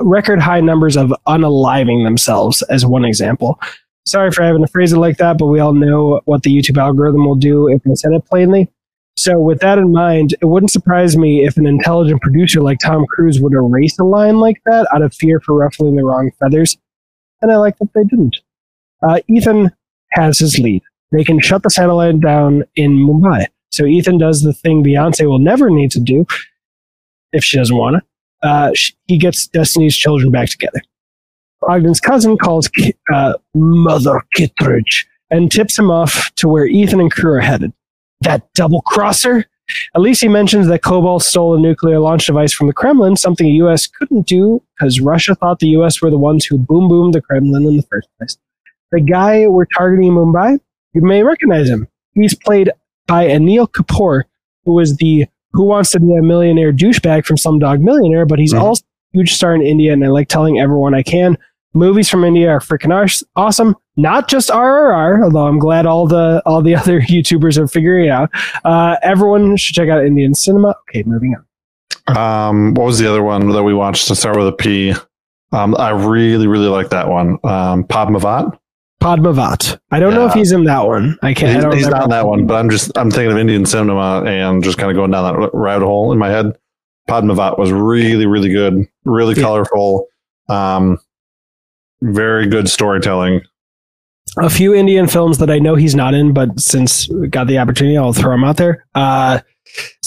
[0.03, 3.61] record high numbers of unaliving themselves as one example.
[4.07, 6.79] Sorry for having to phrase it like that, but we all know what the YouTube
[6.79, 8.72] algorithm will do if I said it plainly.
[9.19, 13.05] So, with that in mind, it wouldn't surprise me if an intelligent producer like Tom
[13.05, 16.77] Cruise would erase a line like that out of fear for ruffling the wrong feathers.
[17.43, 18.37] And I like that they didn't.
[19.03, 19.73] Uh, Ethan
[20.12, 20.83] has his lead.
[21.11, 23.47] They can shut the satellite down in Mumbai.
[23.73, 26.25] So, Ethan does the thing Beyonce will never need to do
[27.33, 28.49] if she doesn't want to.
[28.49, 28.73] Uh,
[29.09, 30.81] he gets Destiny's children back together.
[31.61, 32.71] Bogdan's cousin calls
[33.12, 37.73] uh, Mother Kittridge and tips him off to where Ethan and crew are headed
[38.23, 39.45] that double crosser.
[39.95, 43.47] At least he mentions that Cobalt stole a nuclear launch device from the Kremlin, something
[43.47, 47.14] the US couldn't do because Russia thought the US were the ones who boom boomed
[47.14, 48.39] the Kremlin in the first place.
[48.93, 50.59] The guy we're targeting in Mumbai,
[50.95, 51.87] you may recognize him.
[52.14, 52.71] He's played
[53.07, 54.23] by Anil Kapoor,
[54.64, 58.55] who was the Who Wants to Be a Millionaire douchebag from Slumdog Millionaire, but he's
[58.55, 58.61] Mhm.
[58.61, 58.83] also
[59.14, 61.37] a huge star in India, and I like telling everyone I can.
[61.75, 63.77] Movies from India are freaking awesome.
[63.97, 68.11] Not just RRR, although I'm glad all the all the other YouTubers are figuring it
[68.11, 68.31] out.
[68.64, 70.75] Uh, everyone should check out Indian cinema.
[70.89, 71.45] Okay, moving on.
[72.16, 74.95] Um, what was the other one that we watched to start with a P?
[75.53, 77.39] Um, I really, really like that one.
[77.45, 78.59] Um, Padmavat.
[79.03, 79.79] Padmavat.
[79.91, 81.16] I don't know if he's in that one.
[81.23, 81.51] I can't.
[81.51, 83.64] I He's, don't he's not in that one, but I'm just I'm thinking of Indian
[83.64, 86.59] cinema and just kind of going down that rabbit hole in my head.
[87.09, 89.43] Padmavat was really, really good, really Yeah.
[89.43, 90.07] colorful,
[90.49, 90.99] um,
[92.03, 93.42] very good storytelling.
[94.38, 97.59] a few Indian films that I know he's not in, but since we got the
[97.59, 98.84] opportunity, I'll throw him out there.
[98.94, 99.40] Uh,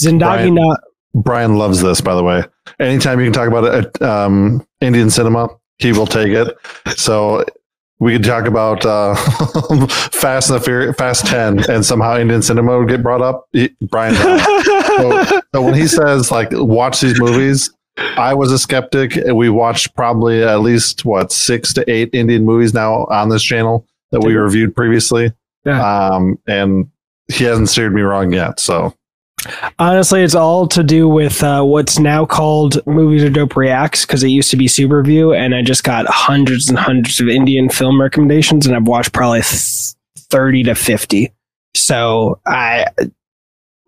[0.00, 0.76] Zindagi
[1.14, 2.44] Brian loves this, by the way.
[2.80, 6.56] Anytime you can talk about it, um, Indian cinema, he will take it.
[6.96, 7.44] So
[7.98, 9.14] we could talk about uh,
[10.12, 13.46] Fast and the Furious, Fast Ten, and somehow Indian cinema would get brought up.
[13.52, 19.16] He, Brian, so, so when he says like watch these movies, I was a skeptic.
[19.16, 23.42] and We watched probably at least what six to eight Indian movies now on this
[23.42, 25.32] channel that we reviewed previously.
[25.64, 25.82] Yeah.
[25.82, 26.90] Um, and
[27.28, 28.60] he hasn't steered me wrong yet.
[28.60, 28.94] So
[29.78, 34.22] Honestly, it's all to do with uh, what's now called Movies Are Dope Reacts because
[34.22, 37.68] it used to be Super View, and I just got hundreds and hundreds of Indian
[37.68, 39.42] film recommendations, and I've watched probably
[40.16, 41.32] thirty to fifty.
[41.74, 42.86] So I,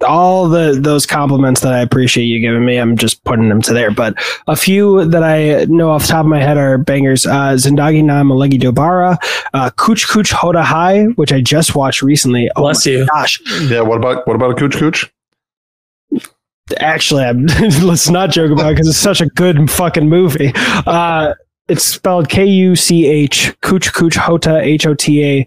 [0.04, 3.72] all the those compliments that I appreciate you giving me, I'm just putting them to
[3.72, 3.90] there.
[3.90, 4.14] But
[4.46, 8.04] a few that I know off the top of my head are bangers: uh, Zindagi
[8.04, 9.16] Na Milegi Dobara,
[9.54, 12.50] uh, Kuch Kuch Hota Hai, which I just watched recently.
[12.56, 13.06] Oh Bless my you.
[13.06, 13.40] gosh!
[13.68, 14.72] yeah, what about what about a Kuch?
[14.78, 15.10] cooch?
[16.78, 17.44] actually I'm,
[17.82, 20.50] let's not joke about it because it's such a good fucking movie
[20.86, 21.34] uh
[21.68, 25.46] it's spelled k-u-c-h kuch kuch hota h-o-t-a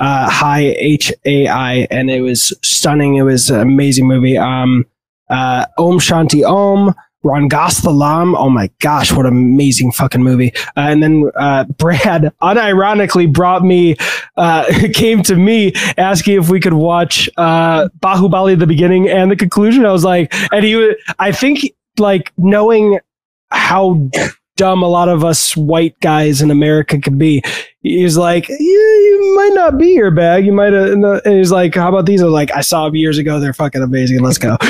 [0.00, 4.84] uh high h-a-i and it was stunning it was an amazing movie um
[5.30, 8.36] uh om shanti om Rangasthalam.
[8.36, 10.54] Oh my gosh, what amazing fucking movie!
[10.76, 13.96] Uh, and then uh, Brad unironically brought me,
[14.36, 19.36] uh, came to me asking if we could watch uh, Bahubali the beginning and the
[19.36, 19.86] conclusion.
[19.86, 21.60] I was like, and he, was, I think,
[21.98, 23.00] like knowing
[23.50, 24.10] how
[24.56, 27.42] dumb a lot of us white guys in America can be.
[27.82, 30.46] He's like, yeah, you might not be your bag.
[30.46, 30.92] You might have.
[30.92, 32.22] And he's like, how about these?
[32.22, 33.40] I was like, I saw them years ago.
[33.40, 34.20] They're fucking amazing.
[34.20, 34.56] Let's go.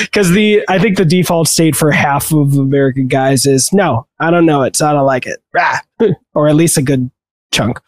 [0.00, 4.30] Because the, I think the default state for half of American guys is no, I
[4.30, 5.78] don't know it, so I don't like it, Rah.
[6.34, 7.10] or at least a good
[7.52, 7.78] chunk.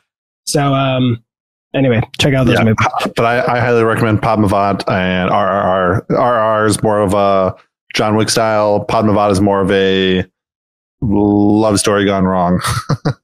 [0.47, 1.23] So, um,
[1.75, 2.65] anyway, check out those Yeah.
[2.65, 2.87] movies.
[3.17, 6.07] But I, I highly recommend Padmavat and RRR.
[6.09, 7.55] RRR is more of a
[7.95, 8.85] John Wick style.
[8.85, 10.25] Padmavat is more of a
[11.01, 12.61] love story gone wrong.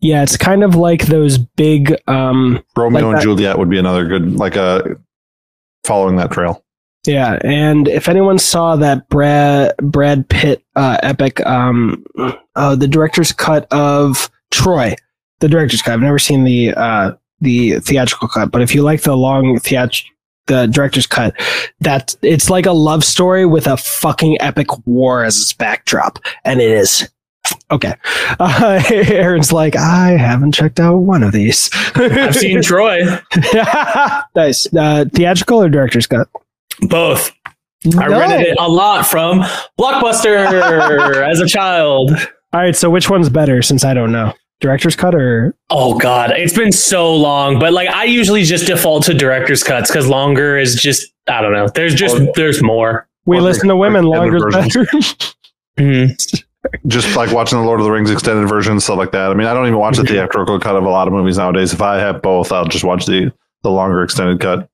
[0.00, 4.04] Yeah, it's kind of like those big, um, Romeo Like and Juliet would be another
[4.06, 4.96] good, like a
[5.84, 6.64] following that trail.
[7.06, 12.04] Yeah, and if anyone saw that Brad Brad Pitt uh, epic, um,
[12.56, 14.94] uh, the director's cut of Troy,
[15.40, 15.94] the director's cut.
[15.94, 20.00] I've never seen the uh, the theatrical cut, but if you like the long theat
[20.46, 21.34] the director's cut,
[21.80, 26.60] that it's like a love story with a fucking epic war as its backdrop, and
[26.60, 27.08] it is.
[27.70, 27.94] Okay,
[28.38, 31.70] uh, Aaron's like, I haven't checked out one of these.
[31.94, 33.00] I've seen Troy.
[34.34, 34.66] nice.
[34.74, 36.28] Uh, theatrical or director's cut?
[36.82, 37.32] Both.
[37.98, 39.40] I rented it a lot from
[39.78, 40.46] Blockbuster
[41.26, 42.12] as a child.
[42.52, 44.32] All right, so which one's better since I don't know?
[44.62, 49.04] Director's cut or Oh god, it's been so long, but like I usually just default
[49.04, 51.68] to director's cuts because longer is just I don't know.
[51.68, 53.06] There's just Or- there's more.
[53.26, 54.74] we Or listen to women longer is versions.
[54.74, 55.34] better.
[55.80, 56.42] Mhm.
[56.86, 59.30] Just like watching the Lord of the Rings extended version, stuff like that.
[59.30, 60.08] I mean, I don't even watch the Mhm.
[60.08, 61.72] theatrical cut of a lot of movies nowadays.
[61.72, 63.32] If I have both, I'll just watch the
[63.62, 64.68] the longer extended cut.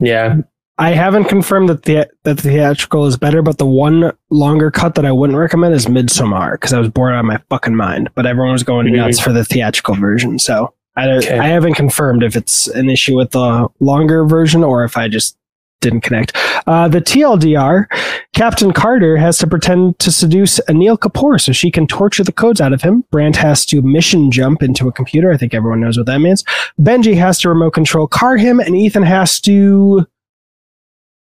[0.00, 0.36] Yeah,
[0.80, 4.94] I haven't confirmed that the that the theatrical is better, but the one longer cut
[4.94, 8.08] that I wouldn't recommend is Midsommar because I was bored out of my fucking mind.
[8.14, 11.38] But everyone was going nuts for the theatrical version, so I don't, Okay.
[11.38, 15.36] I haven't confirmed if it's an issue with the longer version or if I just
[15.82, 16.36] didn't connect.
[16.66, 17.86] Uh, the TLDR,
[18.32, 22.60] Captain Carter has to pretend to seduce Anil Kapoor so she can torture the codes
[22.60, 23.04] out of him.
[23.10, 25.30] Brandt has to mission jump into a computer.
[25.32, 26.42] I think everyone knows what that means.
[26.80, 30.06] Benji has to remote control car him, and Ethan has to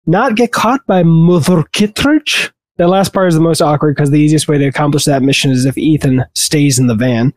[0.09, 2.51] not get caught by Mother Kittridge.
[2.77, 5.51] That last part is the most awkward because the easiest way to accomplish that mission
[5.51, 7.33] is if Ethan stays in the van.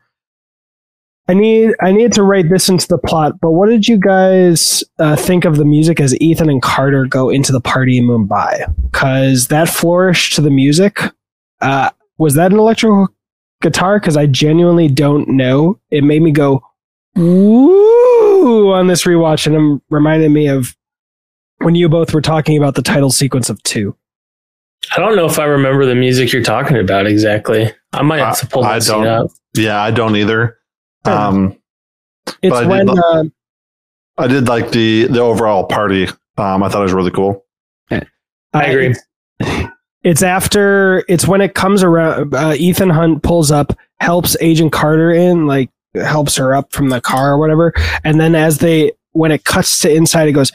[1.29, 4.83] I need I need to write this into the plot, but what did you guys
[4.99, 8.75] uh, think of the music as Ethan and Carter go into the party in Mumbai?
[8.91, 11.01] Because that flourish to the music,
[11.61, 13.09] uh, was that an electrical
[13.61, 14.01] guitar?
[14.01, 15.79] Because I genuinely don't know.
[15.91, 16.63] It made me go
[17.15, 20.75] woo on this rewatch, and it reminded me of
[21.65, 23.97] when you both were talking about the title sequence of two.
[24.97, 27.73] I don't know if I remember the music you're talking about exactly.
[27.93, 29.27] I might have to pull I that scene don't.
[29.27, 29.31] up.
[29.55, 30.59] Yeah, I don't either.
[31.05, 31.57] Um,
[32.43, 33.25] It's But I did when lo- uh,
[34.19, 36.09] I did like the the overall party.
[36.37, 37.45] Um, I thought it was really cool.
[38.55, 38.95] I agree.
[39.41, 39.69] It's,
[40.03, 41.05] it's after.
[41.09, 42.35] It's when it comes around.
[42.35, 47.01] Uh, Ethan Hunt pulls up, helps Agent Carter in, like helps her up from the
[47.01, 47.73] car or whatever,
[48.05, 50.53] and then as they when it cuts to inside, it goes.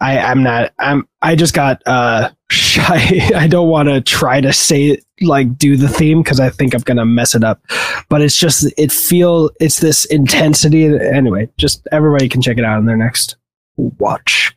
[0.00, 0.72] I, I'm not.
[0.78, 1.08] I'm.
[1.22, 3.30] I just got uh shy.
[3.34, 6.82] I don't want to try to say like do the theme because I think I'm
[6.82, 7.60] gonna mess it up.
[8.08, 10.86] But it's just it feel it's this intensity.
[10.86, 13.36] Anyway, just everybody can check it out in their next
[13.76, 14.54] watch.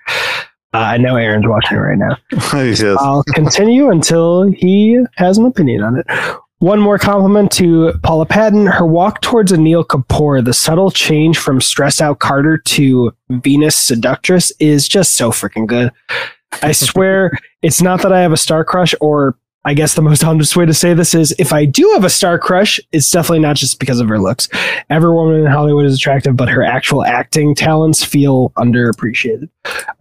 [0.73, 2.17] Uh, I know Aaron's watching it right now.
[2.99, 6.05] I'll continue until he has an opinion on it.
[6.61, 8.67] One more compliment to Paula Patton.
[8.67, 14.53] Her walk towards Anil Kapoor, the subtle change from stress out Carter to Venus seductress,
[14.59, 15.91] is just so freaking good.
[16.61, 17.31] I swear,
[17.63, 19.35] it's not that I have a star crush, or
[19.65, 22.11] I guess the most honest way to say this is if I do have a
[22.11, 24.47] star crush, it's definitely not just because of her looks.
[24.91, 29.49] Every woman in Hollywood is attractive, but her actual acting talents feel underappreciated.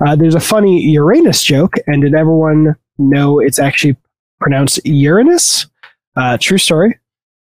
[0.06, 3.96] Uh, there's a funny Uranus joke, and did everyone know it's actually
[4.40, 5.66] pronounced Uranus?
[6.16, 6.98] Uh, true story.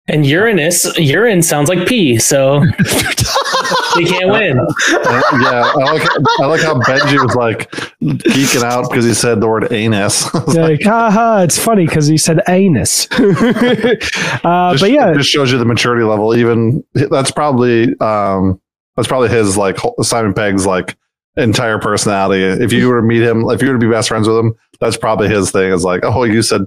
[0.10, 4.56] And Uranus, urine sounds like pee, so they can't win.
[4.90, 6.08] yeah, I like
[6.40, 7.70] I like how Benji was like
[8.02, 10.34] geeking out because he said the word anus.
[10.56, 13.06] like, haha, it's funny because he said anus.
[13.12, 16.34] uh, Just- but yeah, it just shows you the maturity level.
[16.34, 18.62] Even that's probably um
[18.96, 20.96] that's probably his like Simon Pegg's like
[21.36, 22.44] entire personality.
[22.44, 24.56] If you were to meet him, if you were to be best friends with him,
[24.80, 25.72] that's probably his thing.
[25.72, 26.62] Is like, oh, you said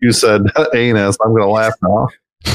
[0.00, 0.42] you said
[0.74, 1.16] anus.
[1.24, 2.08] I'm gonna laugh now.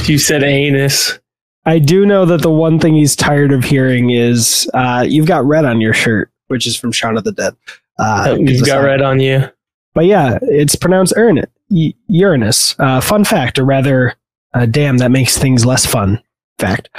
[0.05, 1.19] You said anus.
[1.65, 5.45] I do know that the one thing he's tired of hearing is uh, you've got
[5.45, 7.55] red on your shirt, which is from Shaun of the Dead.
[7.97, 9.49] Uh, You've got red on you.
[9.95, 11.45] but yeah, it's pronounced Uranus.
[12.07, 12.75] Uranus.
[12.77, 14.13] Uh, fun fact, or rather,
[14.53, 16.21] uh, damn, that makes things less fun.
[16.59, 16.89] Fact.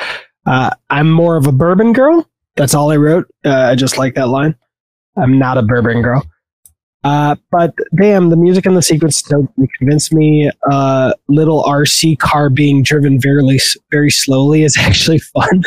[0.46, 2.28] Uh, I'm more of a bourbon girl.
[2.56, 3.26] That's all I wrote.
[3.44, 4.56] Uh, I just like that line.
[5.16, 6.26] I'm not a bourbon girl.
[7.06, 10.50] Uh, but damn, the music in the sequence don't convince me.
[10.68, 13.60] Uh, little RC car being driven very,
[13.92, 15.62] very slowly is actually fun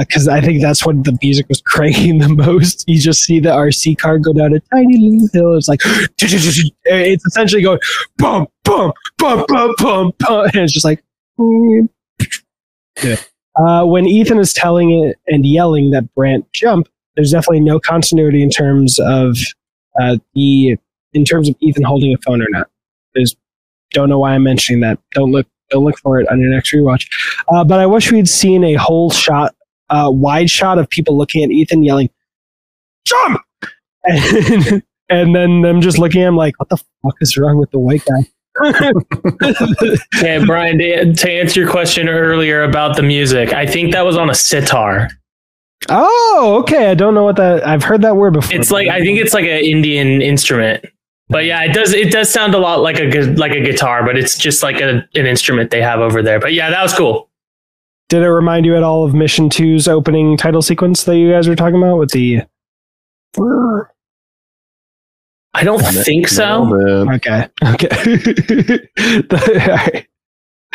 [0.00, 2.84] because uh, I think that's when the music was cranking the most.
[2.86, 5.56] You just see the RC car go down a tiny little hill.
[5.56, 5.80] It's like
[6.18, 7.78] it's essentially going
[8.18, 11.02] bum bum bum bum bum bum, and it's just like.
[13.58, 18.42] Uh, when Ethan is telling it and yelling that Brandt jump, there's definitely no continuity
[18.42, 19.38] in terms of
[20.00, 20.76] uh, the
[21.12, 22.68] in terms of Ethan holding a phone or not.
[23.14, 23.34] There's
[23.92, 24.98] don't know why I'm mentioning that.
[25.12, 27.08] Don't look don't look for it on your next rewatch.
[27.48, 29.54] Uh, but I wish we'd seen a whole shot,
[29.90, 32.10] uh, wide shot of people looking at Ethan yelling,
[33.04, 33.40] "Jump!"
[34.04, 37.70] and, and then them just looking at him like, "What the fuck is wrong with
[37.70, 38.30] the white guy?"
[40.22, 44.30] yeah, Brian, to answer your question earlier about the music, I think that was on
[44.30, 45.10] a sitar.
[45.88, 46.90] Oh, okay.
[46.90, 47.66] I don't know what that.
[47.66, 48.58] I've heard that word before.
[48.58, 50.84] It's like I think it's like an Indian instrument.
[51.28, 51.92] But yeah, it does.
[51.92, 55.06] It does sound a lot like a like a guitar, but it's just like a,
[55.14, 56.38] an instrument they have over there.
[56.38, 57.28] But yeah, that was cool.
[58.08, 61.48] Did it remind you at all of Mission 2's opening title sequence that you guys
[61.48, 62.42] were talking about with the?
[65.54, 67.08] I don't think so.
[67.14, 67.48] Okay.
[67.64, 68.86] Okay.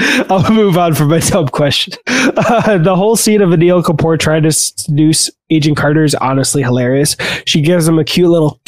[0.30, 1.94] I'll move on from my sub question.
[2.07, 7.15] Uh, the whole scene of Anil Kapoor trying to seduce Agent Carter is honestly hilarious.
[7.45, 8.60] She gives him a cute little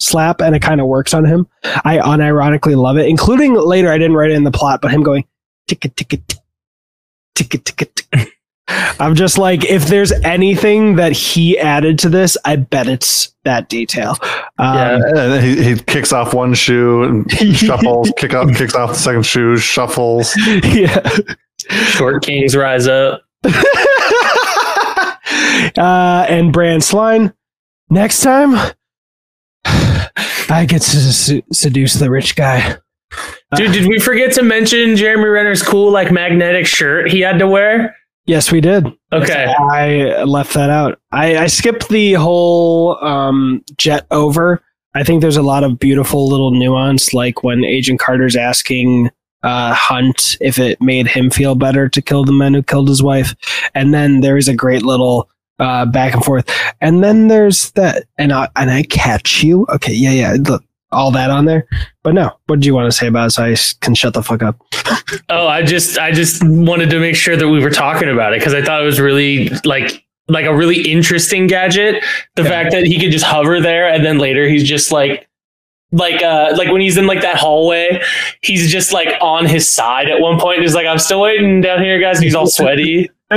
[0.00, 1.46] slap and it kind of works on him.
[1.84, 3.90] I unironically love it, including later.
[3.90, 5.24] I didn't write it in the plot, but him going
[5.68, 6.36] ticket ticket
[7.36, 8.02] ticket ticket.
[8.98, 13.68] I'm just like, if there's anything that he added to this, I bet it's that
[13.68, 14.16] detail.
[14.58, 18.96] Um, yeah, he, he kicks off one shoe and shuffles, kick up, kicks off the
[18.98, 20.36] second shoe, shuffles.
[20.64, 21.08] Yeah,
[21.68, 23.22] short kings rise up.
[25.76, 27.32] uh, and Brandt line
[27.88, 28.54] next time,
[29.64, 32.76] I get to seduce the rich guy.
[33.56, 37.48] Dude, did we forget to mention Jeremy Renner's cool like magnetic shirt he had to
[37.48, 37.96] wear?
[38.30, 38.86] Yes, we did.
[39.12, 39.52] Okay.
[39.58, 41.00] I left that out.
[41.10, 44.62] I, I skipped the whole um, jet over.
[44.94, 49.10] I think there's a lot of beautiful little nuance, like when Agent Carter's asking
[49.42, 53.02] uh, Hunt if it made him feel better to kill the men who killed his
[53.02, 53.34] wife.
[53.74, 55.28] And then there is a great little
[55.58, 56.48] uh, back and forth.
[56.80, 59.66] And then there's that, and I, and I catch you.
[59.70, 60.36] Okay, yeah, yeah.
[60.38, 60.62] Look,
[60.92, 61.66] all that on there.
[62.04, 64.22] But no, what did you want to say about it so I can shut the
[64.22, 64.56] fuck up?
[65.28, 68.40] Oh, I just I just wanted to make sure that we were talking about it
[68.40, 72.02] because I thought it was really like like a really interesting gadget.
[72.36, 72.48] The yeah.
[72.48, 75.28] fact that he could just hover there and then later he's just like
[75.92, 78.02] like uh like when he's in like that hallway,
[78.42, 80.60] he's just like on his side at one point.
[80.60, 82.16] He's like, I'm still waiting down here, guys.
[82.16, 83.10] And he's all sweaty.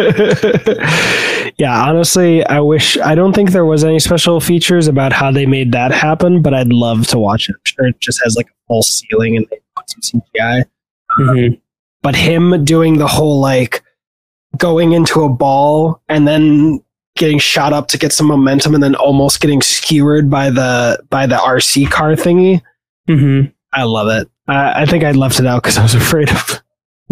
[1.58, 5.46] yeah, honestly, I wish I don't think there was any special features about how they
[5.46, 7.54] made that happen, but I'd love to watch it.
[7.54, 10.66] I'm sure it just has like a full ceiling and they put some CGI.
[11.20, 11.56] Mm-hmm.
[12.02, 13.84] But him doing the whole like
[14.58, 16.84] going into a ball and then
[17.16, 21.26] getting shot up to get some momentum and then almost getting skewered by the by
[21.28, 22.62] the RC car thingy.
[23.08, 23.52] Mm-hmm.
[23.74, 24.30] I love it.
[24.48, 26.62] I, I think I left it out because I was afraid of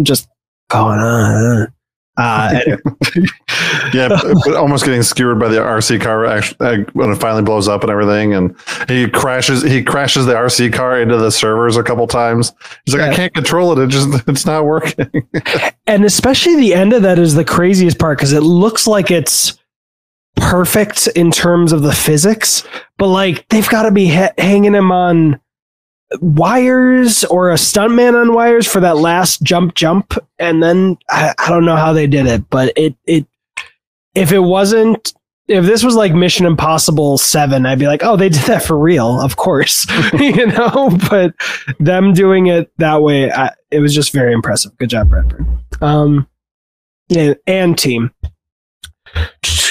[0.02, 0.28] just
[0.68, 1.72] going on.
[2.18, 2.60] Uh,
[3.94, 7.82] yeah, but almost getting skewered by the RC car actually, when it finally blows up
[7.82, 8.54] and everything, and
[8.86, 9.62] he crashes.
[9.62, 12.52] He crashes the RC car into the servers a couple times.
[12.84, 13.12] He's like, yeah.
[13.12, 13.82] I can't control it.
[13.82, 15.26] It just it's not working.
[15.86, 19.58] and especially the end of that is the craziest part because it looks like it's
[20.36, 22.66] perfect in terms of the physics,
[22.98, 25.40] but like they've got to be ha- hanging him on
[26.20, 30.14] wires or a stuntman on wires for that last jump jump.
[30.38, 33.26] And then I, I, don't know how they did it but it it
[34.14, 35.14] if it wasn't
[35.48, 38.78] if this was like mission impossible 7 i'd be like oh they did that for
[38.78, 39.20] real.
[39.20, 39.86] Of course.
[40.12, 41.34] You know but
[41.78, 44.76] them doing it that way I, it was just very impressive.
[44.78, 45.46] Good job Brad Bird.
[45.80, 46.28] Um
[47.08, 48.10] yeah, and team.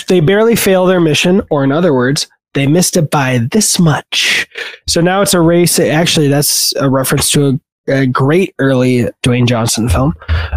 [0.08, 4.48] They barely fail their mission or in other words they missed it by this much.
[4.88, 5.80] So now it's a race.
[5.80, 10.14] Actually, that's a reference to a, a great early Dwayne Johnson film.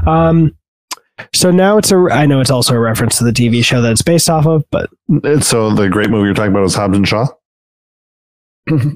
[0.06, 0.56] Um,
[1.32, 1.96] so now it's a.
[2.10, 4.64] I know it's also a reference to the TV show that it's based off of,
[4.70, 4.90] but
[5.42, 7.26] so the great movie you're talking about is Hobbs and Shaw.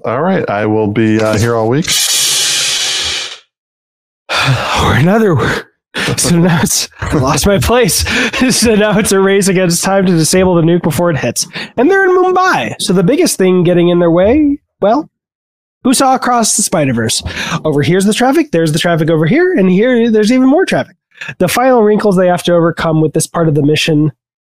[0.04, 1.86] all right, I will be uh, here all week.
[4.30, 5.36] or another
[6.16, 8.04] so now it's I lost my place.
[8.56, 11.46] so now it's a race against time to disable the nuke before it hits.
[11.76, 12.74] And they're in Mumbai.
[12.78, 15.10] So the biggest thing getting in their way, well,
[15.84, 17.22] Who saw across the Spider Verse?
[17.64, 18.50] Over here's the traffic.
[18.50, 20.96] There's the traffic over here, and here there's even more traffic.
[21.38, 24.12] The final wrinkles they have to overcome with this part of the mission.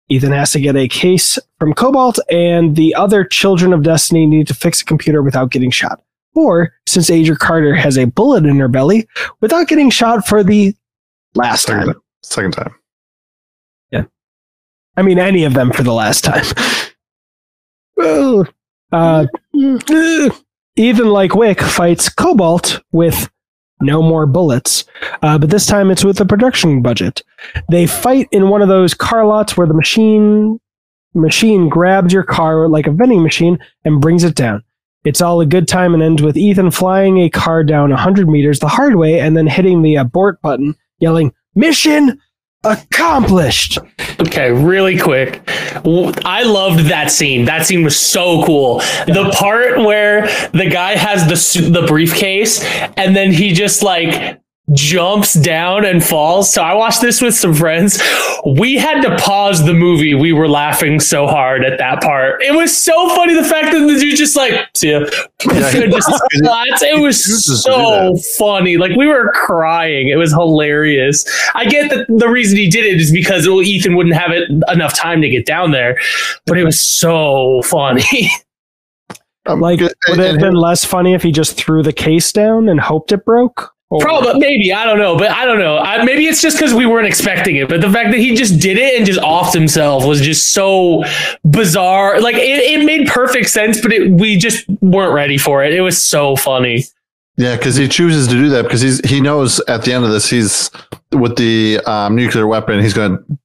[0.08, 4.48] Ethan has to get a case from Cobalt, and the other children of Destiny need
[4.48, 6.02] to fix a computer without getting shot.
[6.34, 9.06] Or, since Agent Carter has a bullet in her belly,
[9.40, 10.74] without getting shot for the
[11.34, 11.92] last Second time.
[11.94, 12.02] time.
[12.22, 12.74] Second time.
[13.90, 14.04] Yeah.
[14.96, 16.44] I mean, any of them for the last time.
[17.96, 18.46] Well,
[18.92, 19.26] uh,
[20.76, 23.28] even like Wick fights Cobalt with
[23.82, 24.84] no more bullets,
[25.22, 27.22] uh, but this time it's with a production budget.
[27.70, 30.58] They fight in one of those car lots where the machine
[31.12, 34.62] machine grabs your car like a vending machine and brings it down.
[35.04, 38.60] It's all a good time and ends with Ethan flying a car down 100 meters
[38.60, 42.20] the hard way and then hitting the abort button, yelling, Mission
[42.64, 43.78] accomplished!
[44.20, 45.40] Okay, really quick.
[46.24, 47.46] I loved that scene.
[47.46, 48.80] That scene was so cool.
[49.06, 52.62] The part where the guy has the the briefcase
[52.96, 54.39] and then he just like
[54.72, 56.52] jumps down and falls.
[56.52, 58.00] So I watched this with some friends.
[58.58, 60.14] We had to pause the movie.
[60.14, 62.42] We were laughing so hard at that part.
[62.42, 65.00] It was so funny the fact that the dude just like see ya.
[65.46, 66.82] Yeah, he- just splats.
[66.82, 68.76] It was chooses to do so funny.
[68.76, 70.08] Like we were crying.
[70.08, 71.24] It was hilarious.
[71.54, 74.50] I get that the reason he did it is because well, Ethan wouldn't have it
[74.68, 75.98] enough time to get down there,
[76.46, 78.30] but it was so funny.
[79.46, 82.68] Um, Like, would it have been less funny if he just threw the case down
[82.68, 83.72] and hoped it broke?
[83.90, 85.78] Or- Probably, maybe I don't know, but I don't know.
[85.78, 87.68] I, maybe it's just because we weren't expecting it.
[87.68, 91.02] But the fact that he just did it and just offed himself was just so
[91.44, 92.20] bizarre.
[92.20, 92.40] Like it,
[92.80, 95.74] it made perfect sense, but it, we just weren't ready for it.
[95.74, 96.84] It was so funny.
[97.36, 100.10] Yeah, because he chooses to do that because he's he knows at the end of
[100.10, 100.70] this he's
[101.12, 103.38] with the um, nuclear weapon he's going to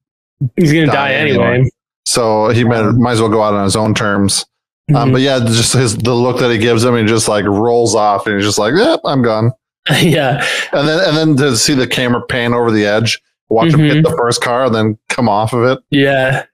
[0.58, 1.46] He's gonna Die die, anyway.
[1.46, 1.70] anyway.
[2.06, 4.46] so he might, might as well go out on his own terms.
[4.94, 5.12] Um, Mhm.
[5.14, 8.28] but yeah, just his the look that he gives him, he just like rolls off
[8.28, 9.52] and he's just like, "Yep, I'm gone."
[10.02, 13.80] yeah, And then and then to see the camera pan over the edge, watch him
[13.82, 14.10] hit Mhm.
[14.10, 15.80] the first car, and then come off of it.
[15.91, 16.45] yeah,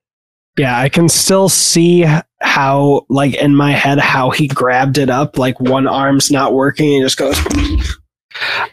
[0.57, 2.05] Yeah, I can still see
[2.41, 6.87] how, like, in my head, how he grabbed it up, like one arm's not working
[6.87, 7.37] and he just goes.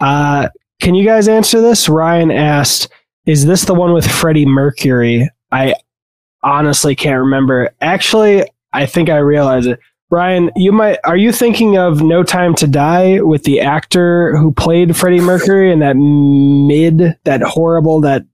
[0.00, 0.48] Uh,
[0.80, 1.88] can you guys answer this?
[1.88, 2.88] Ryan asked,
[3.26, 5.74] "Is this the one with Freddie Mercury?" I
[6.44, 7.70] honestly can't remember.
[7.80, 9.80] Actually, I think I realize it.
[10.10, 10.98] Ryan, you might.
[11.04, 15.70] Are you thinking of No Time to Die with the actor who played Freddie Mercury
[15.70, 18.24] and that mid, that horrible, that?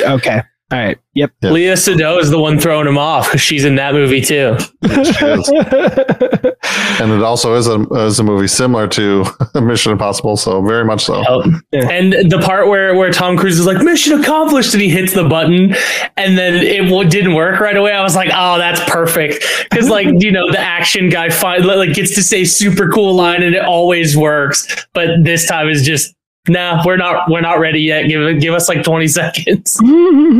[0.00, 0.42] Okay,
[0.72, 0.98] all right.
[1.14, 1.32] Yep.
[1.42, 1.50] Yeah.
[1.50, 4.56] Léa Seydoux is the one throwing him off because she's in that movie too.
[4.82, 5.52] is.
[6.98, 9.24] And it also is a is a movie similar to
[9.60, 11.22] Mission Impossible, so very much so.
[11.28, 11.44] Oh.
[11.72, 11.88] Yeah.
[11.90, 15.24] And the part where where Tom Cruise is like mission accomplished and he hits the
[15.28, 15.74] button
[16.16, 17.92] and then it w- didn't work right away.
[17.92, 21.92] I was like, oh, that's perfect because like you know the action guy fin- like
[21.92, 26.14] gets to say super cool line and it always works, but this time is just
[26.48, 28.04] nah, we're not we're not ready yet.
[28.08, 29.80] Give give us like twenty seconds.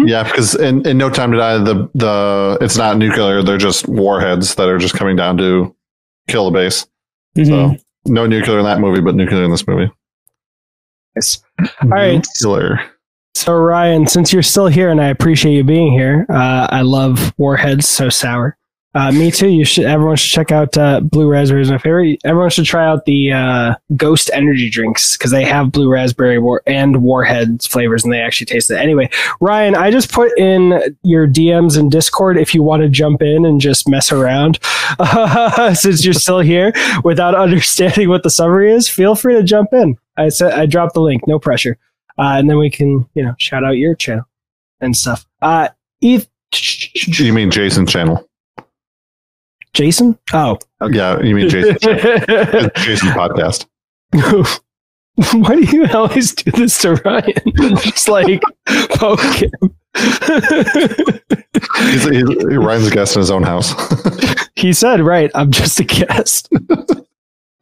[0.06, 3.88] Yeah, because in, in No Time to Die, the the it's not nuclear; they're just
[3.88, 5.74] warheads that are just coming down to
[6.28, 6.86] kill the base.
[7.36, 7.46] Mhm.
[7.46, 9.90] So no nuclear in that movie, but nuclear in this movie.
[11.16, 11.42] Yes.
[11.82, 12.24] All right.
[12.42, 12.80] Nuclear.
[13.34, 17.34] So Ryan, since you're still here, and I appreciate you being here, uh, I love
[17.36, 18.56] Warheads so sour.
[18.96, 19.48] Uh, me too.
[19.48, 19.84] You should.
[19.84, 22.18] Everyone should check out uh, Blue Raspberry is my favorite.
[22.24, 26.62] Everyone should try out the uh, Ghost Energy drinks because they have Blue Raspberry war-
[26.66, 28.76] and Warheads flavors, and they actually taste it.
[28.76, 29.10] Anyway,
[29.40, 33.44] Ryan, I just put in your DMs in Discord if you want to jump in
[33.44, 34.58] and just mess around.
[35.76, 36.72] since you're still here
[37.04, 39.96] without understanding what the summary is, feel free to jump in.
[40.16, 41.26] I said I dropped the link.
[41.26, 41.76] No pressure
[42.18, 44.24] uh, and then we can you know shout out your channel
[44.80, 45.26] and stuff.
[45.42, 45.68] Uh,
[46.02, 46.28] Eth-
[47.20, 48.26] You mean Jason's channel?
[49.76, 50.18] Jason?
[50.32, 50.58] Oh,
[50.90, 51.76] Yeah, you mean Jason?
[51.82, 53.66] Jason podcast.
[55.34, 57.34] why do you always do this to Ryan?
[57.76, 58.42] Just like
[58.94, 59.50] poke him.
[61.90, 63.74] He's, he's, Ryan's a guest in his own house.
[64.56, 66.48] he said, "Right, I'm just a guest."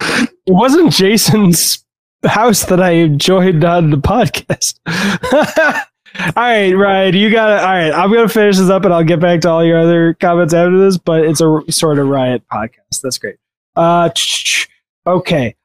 [0.00, 1.84] it wasn't Jason's
[2.24, 4.78] house that I joined on the podcast.
[6.20, 7.60] All right, Ryan, you got it.
[7.60, 10.14] All right, I'm gonna finish this up, and I'll get back to all your other
[10.14, 10.96] comments after this.
[10.96, 13.00] But it's a sort of riot podcast.
[13.02, 13.36] That's great.
[13.74, 14.10] Uh,
[15.06, 15.56] okay.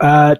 [0.00, 0.34] Uh,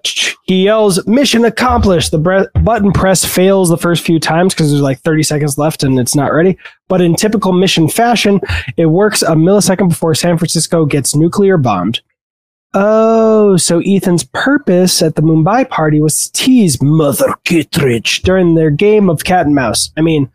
[0.44, 4.82] he yells, "Mission accomplished!" The bre- button press fails the first few times because there's
[4.82, 6.58] like 30 seconds left and it's not ready.
[6.88, 8.40] But in typical mission fashion,
[8.76, 12.02] it works a millisecond before San Francisco gets nuclear bombed.
[12.76, 18.70] Oh, so Ethan's purpose at the Mumbai party was to tease Mother Kittridge during their
[18.70, 19.92] game of cat and mouse.
[19.96, 20.28] I mean,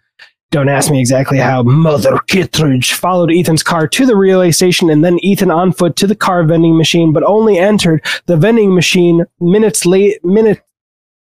[0.52, 5.04] Don't ask me exactly how Mother Kittridge followed Ethan's car to the relay station and
[5.04, 9.26] then Ethan on foot to the car vending machine, but only entered the vending machine
[9.42, 10.62] minutes late, minute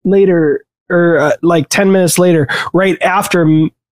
[0.06, 3.46] later, or uh, like 10 minutes later, right after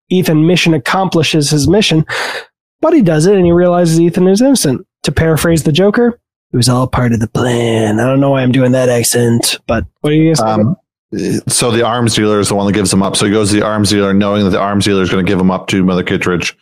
[0.10, 2.06] Ethan mission accomplishes his mission.
[2.80, 4.88] But he does it and he realizes Ethan is innocent.
[5.04, 6.20] To paraphrase the Joker,
[6.52, 8.00] it was all part of the plan.
[8.00, 10.76] I don't know why I'm doing that accent, but what are you guys Um,
[11.48, 13.16] so the arms dealer is the one that gives him up.
[13.16, 15.30] So he goes to the arms dealer knowing that the arms dealer is going to
[15.30, 16.58] give him up to Mother Kittridge.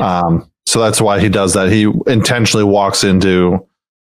[0.00, 1.70] Um, so that's why he does that.
[1.70, 3.64] He intentionally walks into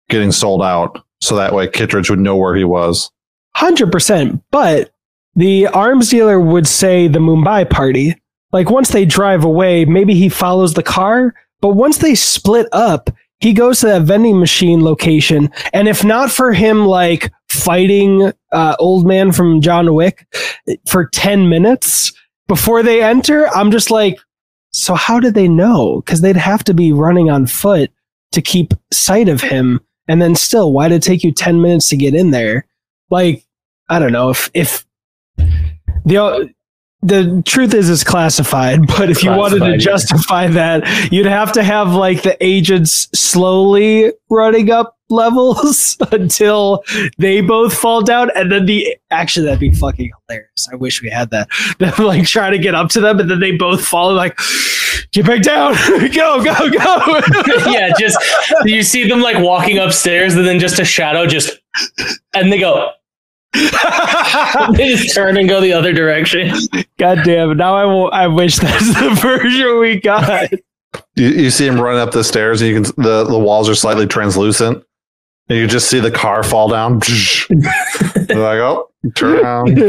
[0.10, 1.04] getting sold out.
[1.22, 3.12] So that way Kittridge would know where he was.
[3.56, 4.44] Hundred percent.
[4.52, 4.92] But
[5.36, 8.16] the arms dealer would say the Mumbai party.
[8.52, 11.34] Like once they drive away, maybe he follows the car.
[11.60, 13.10] But once they split up,
[13.40, 15.52] he goes to that vending machine location.
[15.74, 20.26] And if not for him, like fighting uh, old man from John Wick
[20.88, 22.12] for ten minutes
[22.48, 24.18] before they enter, I'm just like,
[24.74, 26.02] so how did they know?
[26.02, 27.92] Because they'd have to be running on foot
[28.32, 29.82] to keep sight of him.
[30.08, 32.66] And then still, why did it take you ten minutes to get in there?
[33.10, 33.46] Like,
[33.90, 34.86] I don't know if if
[36.06, 36.54] the
[37.08, 39.78] the truth is it's classified, but if you wanted to Classified, yeah.
[39.78, 46.84] justify that, you'd have to have like the agents slowly running up levels until
[47.18, 50.68] they both fall down, and then the actually that'd be fucking hilarious.
[50.72, 51.48] I wish we had that.
[51.80, 54.38] Them like trying to get up to them, and then they both fall like
[55.12, 55.74] get back down,
[56.14, 57.22] go go go.
[57.72, 58.18] yeah, just
[58.66, 61.58] you see them like walking upstairs, and then just a shadow, just
[62.34, 62.92] and they go.
[64.78, 66.52] they just turn and go the other direction.
[66.98, 67.58] God damn!
[67.58, 68.12] Now I will.
[68.12, 70.52] I wish that's the version we got.
[71.16, 73.76] You, you see him running up the stairs and you can, the, the walls are
[73.76, 74.84] slightly translucent.
[75.50, 77.02] And you just see the car fall down.
[78.30, 79.80] Like, oh, turn around.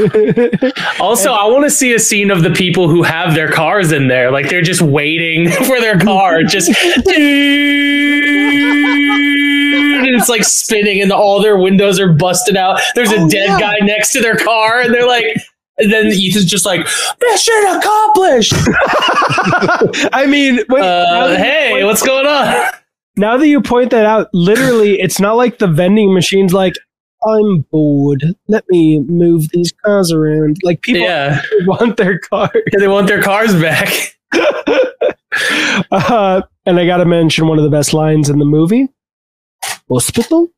[1.00, 4.06] Also, I want to see a scene of the people who have their cars in
[4.06, 7.06] there, like they're just waiting for their car, just and
[10.18, 12.80] it's like spinning, and all their windows are busted out.
[12.94, 13.60] There's a Oh, dead yeah.
[13.60, 15.36] guy next to their car, and they're like.
[15.80, 18.52] And then Ethan's just like, mission accomplished.
[20.12, 22.72] I mean, wait, now Uh, hey, point- what's going on?
[23.16, 26.74] now that you point that out, literally, it's not like the vending machine's like,
[27.24, 28.24] I'm bored.
[28.48, 30.56] Let me move these cars around.
[30.64, 32.50] Like people Yeah, want their car.
[32.76, 34.16] they want their cars back.
[35.92, 38.88] uh, and I got to mention one of the best lines in the movie.
[39.90, 40.48] Hospital.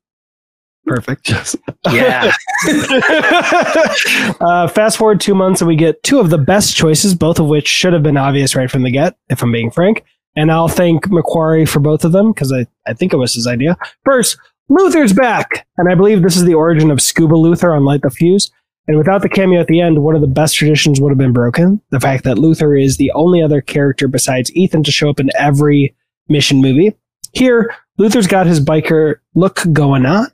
[0.87, 1.29] Perfect.
[1.29, 1.57] Yes.
[1.93, 2.33] Yeah,
[4.41, 7.47] uh, fast forward two months, and we get two of the best choices, both of
[7.47, 10.05] which should have been obvious right from the get, if I'm being frank.
[10.37, 13.47] And I'll thank McQuarrie for both of them because I, I think it was his
[13.47, 13.77] idea.
[14.05, 14.39] First,
[14.69, 18.11] Luther's back, and I believe this is the origin of Scuba Luther on Light the
[18.11, 18.51] Fuse.
[18.87, 21.33] And without the cameo at the end, one of the best traditions would have been
[21.33, 21.81] broken.
[21.91, 25.31] The fact that Luther is the only other character besides Ethan to show up in
[25.37, 25.95] every
[26.29, 26.97] mission movie.
[27.33, 30.27] Here, Luther's got his biker look going on.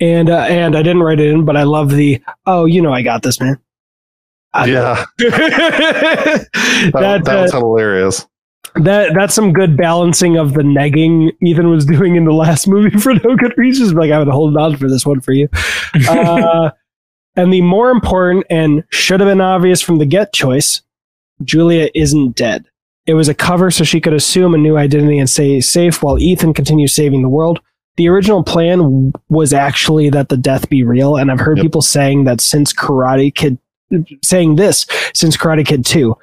[0.00, 2.92] And uh, and I didn't write it in, but I love the oh, you know,
[2.92, 3.58] I got this, man.
[4.52, 5.04] I- Yeah.
[5.18, 6.48] that,
[6.92, 8.26] That, that uh, was hilarious.
[8.76, 12.98] that that's some good balancing of the negging Ethan was doing in the last movie
[12.98, 13.94] for no good reasons.
[13.94, 15.48] Like I would hold on for this one for you.
[16.08, 16.70] Uh,
[17.36, 20.82] and the more important and should have been obvious from the get choice,
[21.44, 22.66] Julia isn't dead.
[23.06, 26.18] It was a cover so she could assume a new identity and stay safe while
[26.18, 27.60] Ethan continues saving the world.
[27.96, 31.64] The original plan w- was actually that the death be real, and I've heard Yep.
[31.64, 33.58] people saying that since Karate Kid,
[34.22, 36.14] saying this since Karate Kid 2.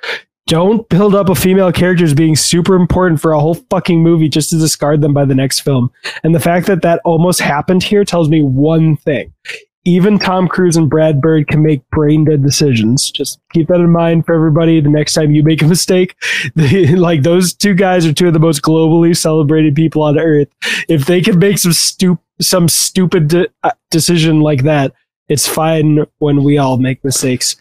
[0.48, 4.28] Don't build up a female character as being super important for a whole fucking movie
[4.28, 5.92] just to discard them by the next film.
[6.24, 9.32] And the fact that that almost happened here tells me one thing.
[9.84, 13.10] Even Tom Cruise and Brad Bird can make brain dead decisions.
[13.10, 14.80] Just keep that in mind for everybody.
[14.80, 16.16] The next time you make a mistake,
[16.56, 20.50] they, like those two guys are two of the most globally celebrated people on earth.
[20.88, 24.94] If they can make some stup- some stupid de- uh, decision like that,
[25.30, 27.56] it's fine when we all make mistakes.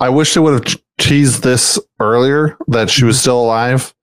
[0.00, 3.94] I wish they would have teased this earlier that she was still alive.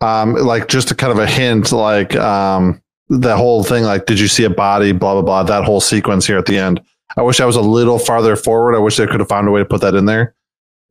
[0.00, 4.18] Um, like just a kind of a hint, like um, the whole thing, like, did
[4.18, 4.92] you see a body?
[4.92, 5.42] Blah blah blah.
[5.44, 6.80] That whole sequence here at the end.
[7.16, 8.74] I wish I was a little farther forward.
[8.74, 10.34] I wish they could have found a way to put that in there.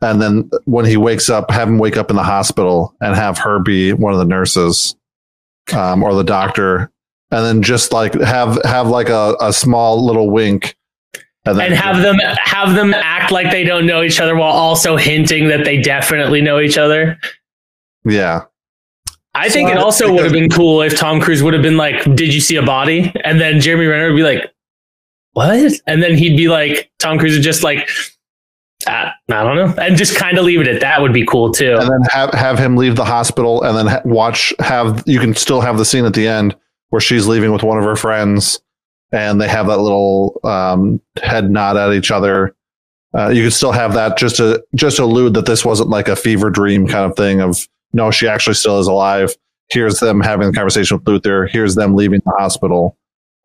[0.02, 3.38] And then when he wakes up, have him wake up in the hospital and have
[3.40, 4.96] her be one of the nurses
[5.74, 6.92] um, or the doctor,
[7.32, 10.76] and then just like have have like a, a small little wink,
[11.44, 14.98] then and have them have them act like they don't know each other while also
[14.98, 17.18] hinting that they definitely know each other.
[18.06, 18.44] yeah.
[19.36, 22.04] I think it also would have been cool if Tom Cruise would have been like,
[22.16, 24.52] "Did you see a body?" And then Jeremy Renner would be like,
[25.34, 27.90] "What?" And then he'd be like, Tom Cruise would just like
[28.88, 31.52] I, I don't know, and just kind of leave it at that would be cool
[31.52, 31.76] too.
[31.80, 35.36] and then have have him leave the hospital, and then ha- watch have you can
[35.36, 36.56] still have the scene at the end
[36.90, 38.60] where she's leaving with one of her friends,
[39.12, 42.56] and they have that little um, head nod at each other.
[43.18, 46.08] Uh, you could still have that just to just to allude that this wasn't like
[46.08, 49.34] a fever dream kind of thing of no, she actually still is alive.
[49.70, 51.48] Here's them having the conversation with Luther.
[51.48, 52.98] Here's them leaving the hospital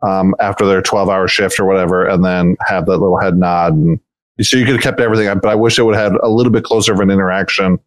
[0.02, 3.74] um, after their 12 hour shift or whatever, and then have that little head nod.
[3.74, 4.00] And
[4.40, 6.50] so you could have kept everything, but I wish it would have had a little
[6.50, 7.78] bit closer of an interaction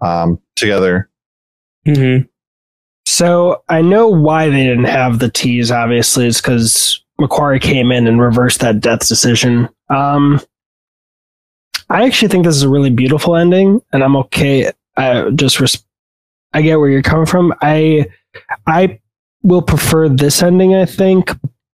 [0.00, 1.10] um, together.
[1.86, 2.26] Mhm.
[3.06, 5.70] So I know why they didn't have the tease.
[5.70, 9.68] Obviously, it's because McQuarrie came in and reversed that death decision.
[9.90, 10.40] Um,
[11.90, 14.72] I actually think this is a really beautiful ending, and I'm okay.
[14.96, 15.84] I just res-
[16.52, 17.54] I get where you're coming from.
[17.60, 18.06] I
[18.66, 19.00] I
[19.42, 20.74] will prefer this ending.
[20.74, 21.30] I think.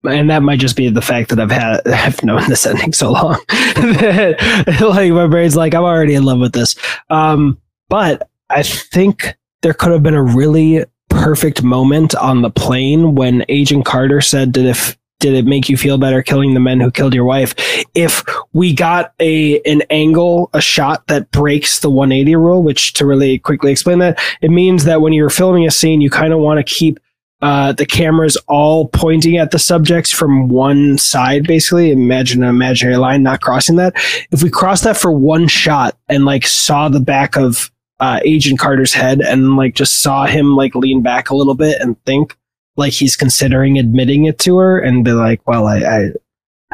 [0.06, 3.12] And that might just be the fact that I've had I've known this ending so
[3.12, 3.38] long.
[3.78, 6.76] like my brain's like I'm already in love with this.
[7.08, 13.14] Um, but I think there could have been a really perfect moment on the plane
[13.14, 16.80] when Agent Carter said, that if did it make you feel better killing the men
[16.80, 17.54] who killed your wife?"
[17.94, 18.22] If
[18.52, 23.38] we got a an angle, a shot that breaks the 180 rule, which to really
[23.38, 26.58] quickly explain that, it means that when you're filming a scene, you kind of want
[26.58, 27.00] to keep
[27.40, 31.90] uh, the cameras all pointing at the subjects from one side, basically.
[31.90, 33.94] Imagine an imaginary line, not crossing that.
[34.30, 37.70] If we cross that for one shot and like saw the back of
[38.00, 41.80] uh, Agent Carter's head and like just saw him like lean back a little bit
[41.80, 42.36] and think
[42.76, 46.08] like he's considering admitting it to her and be like, well, I, I,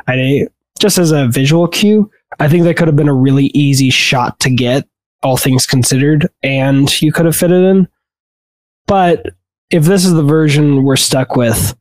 [0.06, 0.46] I
[0.78, 4.40] just as a visual cue, I think that could have been a really easy shot
[4.40, 4.88] to get,
[5.22, 7.88] all things considered, and you could have fit it in.
[8.86, 9.26] But
[9.70, 11.76] if this is the version we're stuck with,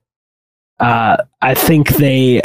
[0.80, 2.42] uh, I think they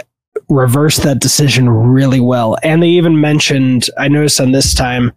[0.49, 2.57] reversed that decision really well.
[2.63, 5.13] And they even mentioned, I noticed on this time,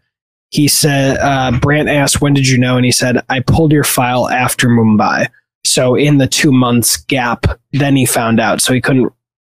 [0.50, 2.78] he said, uh, Brandt asked, When did you know?
[2.78, 5.28] And he said, I pulled your file after Mumbai.
[5.68, 8.62] So in the two months gap, then he found out.
[8.62, 9.12] So he couldn't,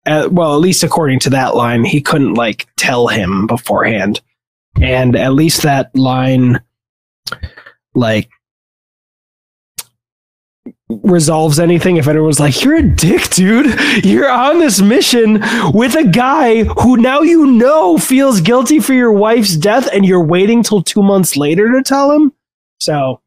[0.06, 4.22] uh, well, at least according to that line, he couldn't like tell him beforehand.
[4.82, 6.62] And at least that line,
[7.94, 8.30] like,
[10.90, 14.04] resolves anything if anyone was like, You're a dick, dude.
[14.04, 15.42] You're on this mission
[15.74, 20.24] with a guy who now you know feels guilty for your wife's death and you're
[20.24, 22.34] waiting till two months later to tell him.
[22.80, 23.22] So,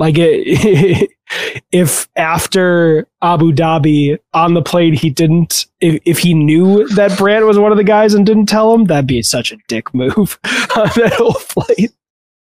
[0.00, 1.10] like, it,
[1.72, 7.44] if after Abu Dhabi on the plane he didn't, if, if he knew that Brandt
[7.44, 10.38] was one of the guys and didn't tell him, that'd be such a dick move
[10.74, 11.92] on that whole flight.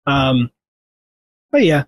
[0.06, 0.50] Um,
[1.50, 1.84] but yeah.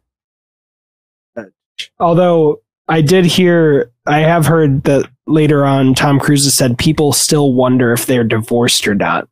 [2.00, 7.12] Although I did hear, I have heard that later on, Tom Cruise has said people
[7.12, 9.28] still wonder if they're divorced or not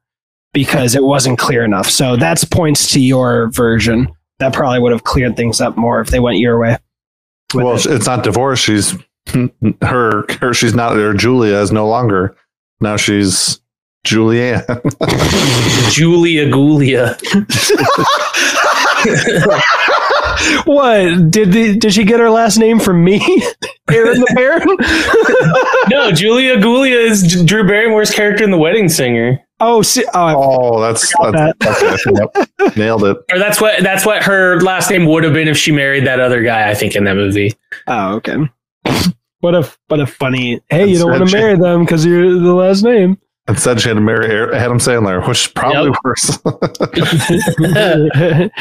[0.53, 1.89] because it wasn't clear enough.
[1.89, 4.13] So that's points to your version.
[4.41, 6.79] That probably would have cleared things up more if they went your way.
[7.55, 7.87] Well, it.
[7.87, 8.59] it's not divorce.
[8.59, 8.95] She's
[9.83, 10.25] her.
[10.41, 10.55] Her.
[10.55, 10.97] She's not.
[10.97, 12.37] Her Julia is no longer.
[12.81, 13.61] Now she's
[14.07, 14.65] Julianne.
[15.93, 17.17] Julia Gulia.
[20.65, 23.19] what did the, did she get her last name from me,
[23.91, 24.77] Aaron the Baron?
[25.91, 29.41] no, Julia Gulia is Drew Barrymore's character in The Wedding Singer.
[29.61, 30.35] oh, see, oh,
[30.75, 32.29] oh, that's, Forgot that's okay.
[32.59, 32.77] Yep.
[32.77, 33.17] nailed it.
[33.33, 36.21] Or that's what that's what her last name would have been if she married that
[36.21, 36.71] other guy.
[36.71, 37.55] I think in that movie.
[37.87, 38.37] oh, okay.
[39.41, 40.61] What a what a funny.
[40.69, 43.19] Hey, you don't want to marry them because you're the last name.
[43.51, 45.99] Instead, she had to marry Ar- Adam Sandler, which is probably Yep.
[46.05, 46.39] worse.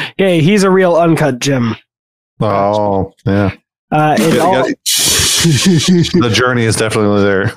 [0.18, 1.76] hey, he's a real uncut Jim.
[2.40, 3.52] oh, yeah.
[3.92, 4.72] Uh, it Yeah, all, yeah.
[6.20, 7.52] the journey is definitely there.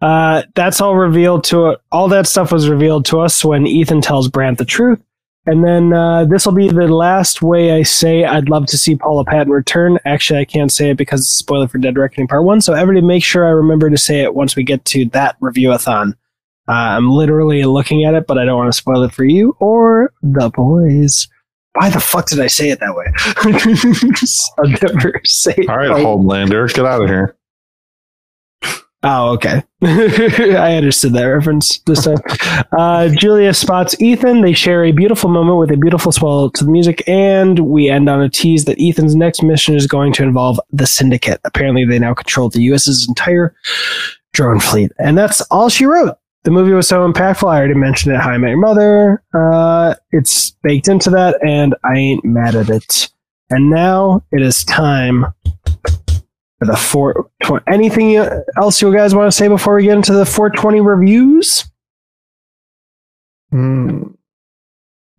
[0.02, 4.28] uh, that's all revealed to all that stuff was revealed to us when Ethan tells
[4.28, 5.00] Brandt the truth.
[5.46, 8.94] And then uh, this will be the last way I say I'd love to see
[8.94, 9.98] Paula Patton return.
[10.04, 12.60] Actually, I can't say it because it's a spoiler for Dead Reckoning Part 1.
[12.60, 16.16] So everybody make sure I remember to say it once we get to that review-a-thon.
[16.68, 19.56] Uh, I'm literally looking at it, but I don't want to spoil it for you
[19.58, 21.26] or the boys.
[21.74, 23.06] Why the fuck did I say it that way?
[24.58, 26.04] I'll never say it All right, right.
[26.04, 27.36] Homelander, get out of here.
[29.04, 29.62] Oh, okay.
[29.82, 32.18] I understood that reference this time.
[32.78, 34.42] Uh, Julia spots Ethan.
[34.42, 38.08] They share a beautiful moment with a beautiful swell to the music, and we end
[38.08, 41.40] on a tease that Ethan's next mission is going to involve the Syndicate.
[41.44, 43.56] Apparently, they now control the U.S.'s entire
[44.32, 46.16] drone fleet, and that's all she wrote.
[46.44, 47.48] The movie was so impactful.
[47.48, 48.20] I already mentioned it.
[48.20, 49.22] How I Met Mother.
[49.34, 53.08] Uh, it's baked into that, and I ain't mad at it.
[53.50, 55.26] And now it is time
[56.64, 57.28] the four.
[57.44, 58.16] Tw- anything
[58.56, 61.64] else you guys want to say before we get into the 420 reviews?
[63.52, 64.14] Mm,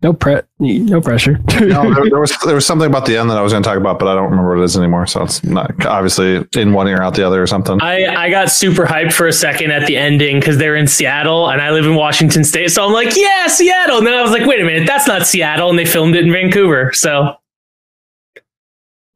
[0.02, 1.38] No pre, no pressure.
[1.60, 3.68] no, there, there was there was something about the end that I was going to
[3.68, 5.06] talk about, but I don't remember what it is anymore.
[5.06, 7.80] So it's not obviously in one ear out the other or something.
[7.80, 11.48] I, I got super hyped for a second at the ending because they're in Seattle
[11.48, 12.72] and I live in Washington State.
[12.72, 13.98] So I'm like, yeah, Seattle.
[13.98, 15.70] And then I was like, wait a minute, that's not Seattle.
[15.70, 16.92] And they filmed it in Vancouver.
[16.92, 17.36] So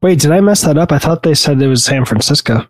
[0.01, 0.91] Wait, did I mess that up?
[0.91, 2.67] I thought they said it was San Francisco.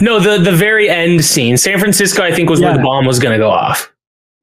[0.00, 3.18] no, the the very end scene, San Francisco, I think was where the bomb was
[3.18, 3.92] going to go off.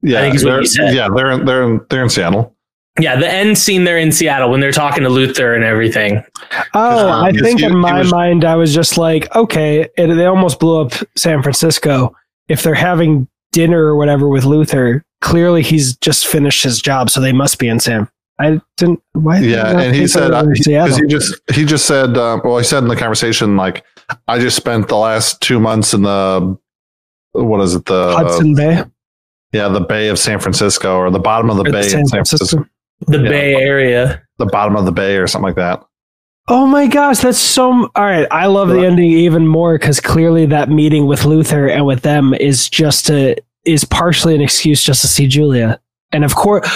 [0.02, 0.94] yeah, I think is what they're, you said.
[0.94, 2.52] yeah, they're they're in, they're in Seattle.
[2.98, 6.24] Yeah, the end scene they're in Seattle when they're talking to Luther and everything.
[6.72, 10.06] Oh, Um, I think he- in my was- mind, I was just like, okay, it,
[10.14, 12.14] they almost blew up San Francisco.
[12.48, 17.20] If they're having dinner or whatever with Luther, clearly he's just finished his job, so
[17.20, 18.08] they must be in San.
[18.38, 19.00] I didn't.
[19.12, 19.38] Why?
[19.38, 20.96] Yeah, I and he said they were uh, in he, 'cause Seattle?
[20.98, 23.84] he just he just said um, well he said in the conversation like
[24.28, 26.56] I just spent the last two months in the
[27.32, 28.82] what is it the Hudson Bay,
[29.52, 32.06] yeah the Bay of San Francisco or the bottom of the or Bay San in
[32.06, 32.70] San Francisco Francisco.
[33.08, 33.28] The Yeah.
[33.28, 34.22] Bay Area.
[34.38, 35.82] the bottom of the Bay or something like that.
[36.48, 37.90] Oh my gosh, that's so.
[37.96, 41.84] All right, I love the ending even more because clearly that meeting with Luther and
[41.84, 43.34] with them is just to
[43.64, 45.80] is partially an excuse just to see Julia,
[46.12, 46.68] and of course,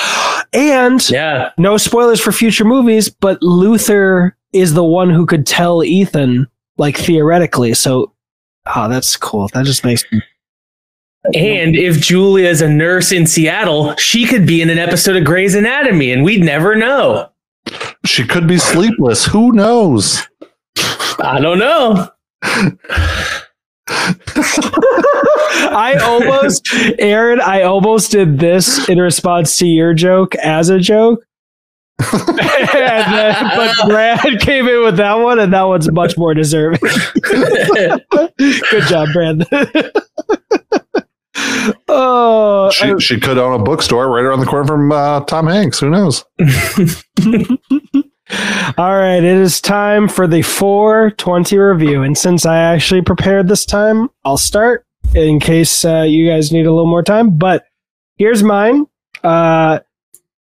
[0.52, 1.50] and Yeah.
[1.58, 6.96] no spoilers for future movies, but Luther is the one who could tell Ethan, like
[6.96, 7.74] theoretically.
[7.74, 8.12] So,
[8.74, 9.48] oh, that's cool.
[9.54, 10.20] That just makes me.
[11.34, 15.24] And if Julia is a nurse in Seattle, she could be in an episode of
[15.24, 17.28] Grey's Anatomy and we'd never know.
[18.06, 19.26] She could be sleepless.
[19.26, 20.26] Who knows?
[21.22, 22.08] I don't know.
[25.72, 26.68] I almost,
[26.98, 31.24] Aaron, I almost did this in response to your joke as a joke.
[32.12, 36.80] then, but Brad came in with that one, and that one's much more deserving.
[37.22, 38.02] Good
[38.88, 39.46] job, Brad.
[41.88, 45.46] oh, She, I- she could own a bookstore right around the corner from uh, Tom
[45.46, 45.78] Hanks.
[45.80, 46.24] Who knows?
[48.78, 52.02] All right, it is time for the 420 review.
[52.02, 56.66] And since I actually prepared this time, I'll start in case uh, you guys need
[56.66, 57.36] a little more time.
[57.36, 57.66] But
[58.16, 58.86] here's mine.
[59.24, 59.80] Uh,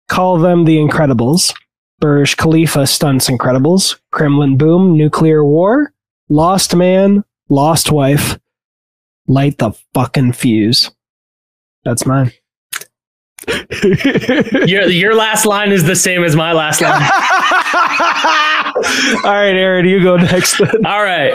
[0.08, 1.54] call them the Incredibles.
[2.00, 3.98] Burj Khalifa stunts Incredibles.
[4.10, 5.92] Kremlin boom, nuclear war.
[6.28, 8.38] Lost man, lost wife.
[9.28, 10.90] Light the fucking fuse.
[11.84, 12.32] That's mine.
[14.66, 16.92] Your your last line is the same as my last line.
[19.24, 20.58] All right, Aaron, you go next.
[20.58, 20.86] Then.
[20.86, 21.34] All right.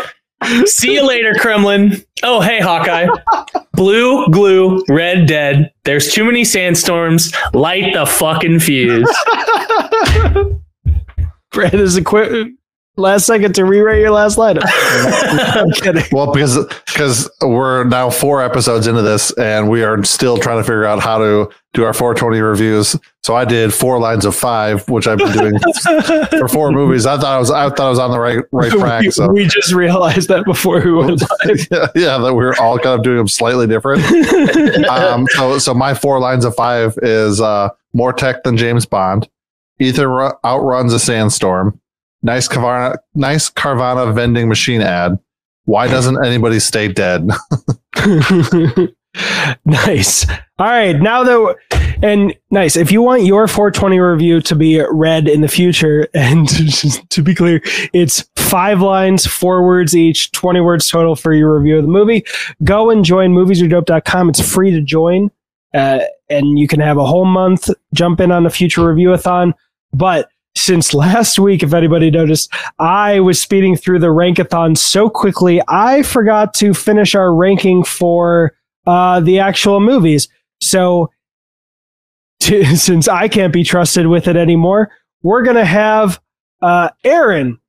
[0.65, 2.03] See you later, Kremlin.
[2.23, 3.07] Oh, hey, Hawkeye.
[3.73, 5.71] Blue, glue, red, dead.
[5.83, 7.31] There's too many sandstorms.
[7.53, 9.09] Light the fucking fuse.
[11.51, 12.51] Brad is a quick
[12.97, 14.57] last second to rewrite your last line.
[14.63, 16.03] I'm kidding.
[16.11, 20.63] Well, because because we're now four episodes into this, and we are still trying to
[20.63, 22.95] figure out how to do our 420 reviews.
[23.23, 25.59] So I did four lines of five, which I've been doing
[26.29, 27.05] for four movies.
[27.05, 29.03] I thought I was I thought I was on the right right track.
[29.03, 31.67] we, So we just realized that before we went live.
[31.71, 34.03] yeah, yeah, that we're all kind of doing them slightly different.
[34.89, 39.27] um, so so my four lines of five is uh, more tech than James Bond.
[39.79, 41.80] Ethan outruns a sandstorm.
[42.23, 45.17] Nice Carvana, nice Carvana vending machine ad.
[45.65, 47.29] Why doesn't anybody stay dead?
[49.65, 50.29] nice.
[50.57, 51.57] All right, now that
[52.01, 52.75] and nice.
[52.75, 56.47] If you want your 420 review to be read in the future, and
[57.09, 57.61] to be clear,
[57.93, 62.25] it's five lines, four words each, 20 words total for your review of the movie.
[62.63, 64.29] Go and join moviesaredope.com.
[64.29, 65.29] It's free to join,
[65.73, 65.99] uh,
[66.29, 67.69] and you can have a whole month.
[67.93, 69.53] Jump in on a future review-a-thon.
[69.93, 70.29] But
[70.61, 76.03] since last week, if anybody noticed, I was speeding through the rankathon so quickly, I
[76.03, 78.53] forgot to finish our ranking for
[78.85, 80.27] uh, the actual movies.
[80.61, 81.11] So,
[82.41, 84.91] to, since I can't be trusted with it anymore,
[85.23, 86.21] we're gonna have
[86.61, 87.59] uh, Aaron.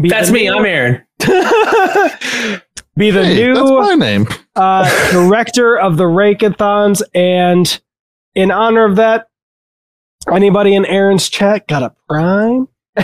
[0.00, 0.44] be That's me.
[0.44, 1.02] new- I'm Aaron.
[2.96, 4.26] be the Hey, that's new my name.
[4.56, 7.80] uh, director of the Rankathons, and
[8.34, 9.28] in honor of that,
[10.30, 12.68] anybody in Aaron's chat got a prime.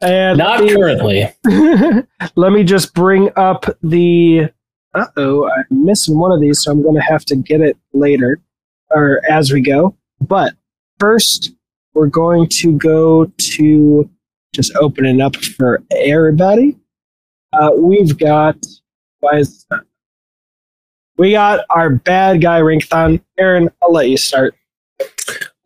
[0.00, 1.28] and Not me- currently.
[2.36, 4.50] let me just bring up the.
[4.94, 7.76] Uh oh, I'm missing one of these, so I'm going to have to get it
[7.92, 8.40] later
[8.90, 9.96] or as we go.
[10.20, 10.54] But
[11.00, 11.52] first,
[11.94, 14.08] we're going to go to
[14.52, 16.76] just open it up for everybody.
[17.52, 18.56] Uh, we've got.
[19.20, 19.66] Why is
[21.16, 23.20] we got our bad guy Rankathon.
[23.38, 24.54] Aaron, I'll let you start.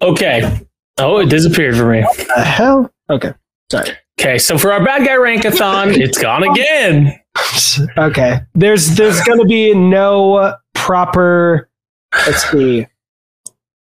[0.03, 0.61] Okay.
[0.99, 2.01] Oh, it disappeared for me.
[2.37, 2.93] The hell?
[3.11, 3.33] Okay,
[3.71, 3.91] sorry.
[4.21, 7.19] Okay, so for our bad guy rankathon, it's gone again.
[7.99, 8.41] okay.
[8.55, 11.69] There's there's gonna be no proper
[12.27, 12.87] let's see.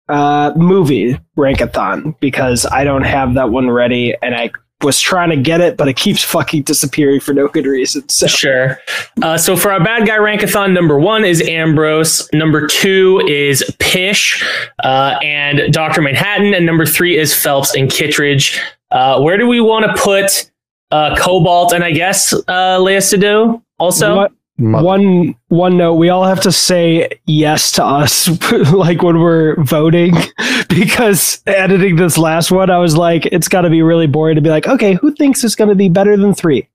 [0.09, 4.51] uh, movie rankathon because I don't have that one ready, and I
[4.83, 8.09] was trying to get it, but it keeps fucking disappearing for no good reason.
[8.09, 8.79] So Sure.
[9.23, 14.43] Uh, so for our bad guy rankathon, number one is Ambrose, number two is Pish,
[14.83, 18.59] uh, and Doctor Manhattan, and number three is Phelps and Kittridge.
[18.91, 20.51] Uh, where do we want to put
[20.91, 24.17] uh, Cobalt and I guess uh, Léa Seydoux also?
[24.17, 28.29] What- Mo- one one note: we all have to say yes to us,
[28.73, 30.15] like when we're voting,
[30.69, 34.41] because editing this last one, I was like, it's got to be really boring to
[34.41, 36.69] be like, okay, who thinks it's going to be better than three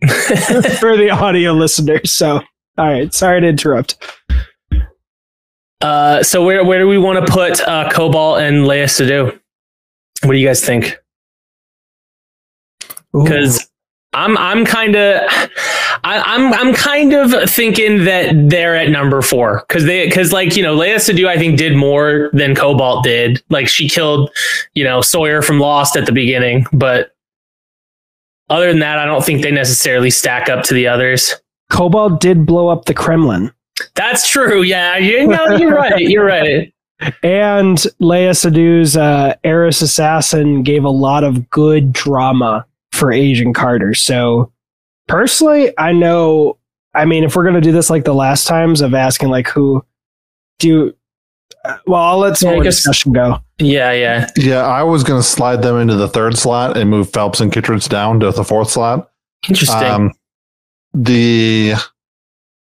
[0.78, 2.12] for the audio listeners?
[2.12, 2.40] So,
[2.78, 3.96] all right, sorry to interrupt.
[5.80, 9.38] Uh, so where where do we want to put uh, Cobalt and Léa Seydoux?
[10.22, 10.96] What do you guys think?
[13.22, 13.70] because
[14.12, 15.22] I'm I'm kind of
[16.04, 20.62] I'm I'm kind of thinking that they're at number four because they because like you
[20.62, 24.30] know Léa Seydoux I think did more than Cobalt did like she killed
[24.74, 27.14] you know Sawyer from Lost at the beginning but
[28.50, 31.34] other than that I don't think they necessarily stack up to the others.
[31.70, 33.50] Cobalt did blow up the Kremlin,
[33.94, 34.62] That's true.
[34.62, 36.00] Yeah, you know you're right.
[36.00, 36.72] You're right.
[37.22, 43.94] and Léa Seydoux's uh, Eris Assassin gave a lot of good drama for Agent Carter.
[43.94, 44.52] So,
[45.08, 46.58] personally, I know.
[46.94, 49.84] I mean, if we're gonna do this like the last times of asking like who
[50.58, 50.96] do you,
[51.64, 53.40] uh, well, I'll let some Yeah, I more guess- discussion go.
[53.58, 54.28] Yeah, yeah.
[54.36, 57.52] yeah, I was going to slide them into the third slot and move Phelps and
[57.52, 59.10] Kittridge down to the fourth slot.
[59.48, 59.84] Interesting.
[59.84, 60.12] Um,
[60.92, 61.74] the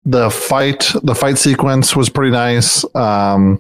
[0.03, 2.84] the fight the fight sequence was pretty nice.
[2.95, 3.59] Um,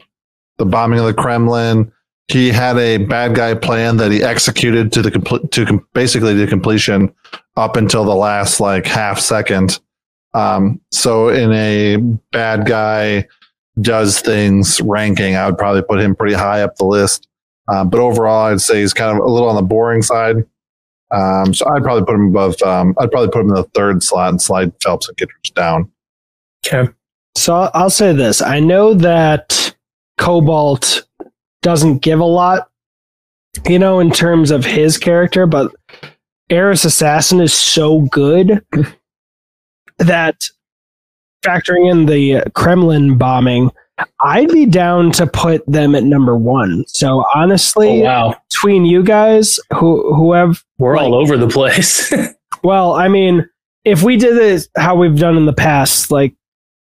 [0.57, 1.91] the bombing of the Kremlin.
[2.27, 6.33] He had a bad guy plan that he executed to the complete to com- basically
[6.35, 7.13] to completion
[7.57, 9.79] up until the last like half second.
[10.33, 11.97] Um, so in a
[12.31, 13.27] bad guy
[13.81, 17.27] does things ranking, I would probably put him pretty high up the list.
[17.67, 20.37] Um, but overall, I'd say he's kind of a little on the boring side.
[21.11, 22.61] Um, so I'd probably put him above.
[22.61, 25.91] Um, I'd probably put him in the third slot and slide Phelps and Kittridge down.
[26.65, 26.89] okay.
[27.35, 29.75] So I'll- I'll say this: I know that
[30.17, 31.05] Cobalt
[31.61, 32.69] doesn't give a lot,
[33.67, 35.73] you know, in terms of his character, but
[36.51, 38.63] Eris Assassin is so good
[39.97, 40.35] that
[41.43, 43.71] factoring in the Kremlin bombing,
[44.23, 46.83] I'd be down to put them at number one.
[46.87, 48.35] So Oh, honestly, wow.
[48.49, 52.11] between you guys who who have We're all over the place.
[52.63, 53.47] well, I mean,
[53.85, 56.33] if we did it how we've done in the past, like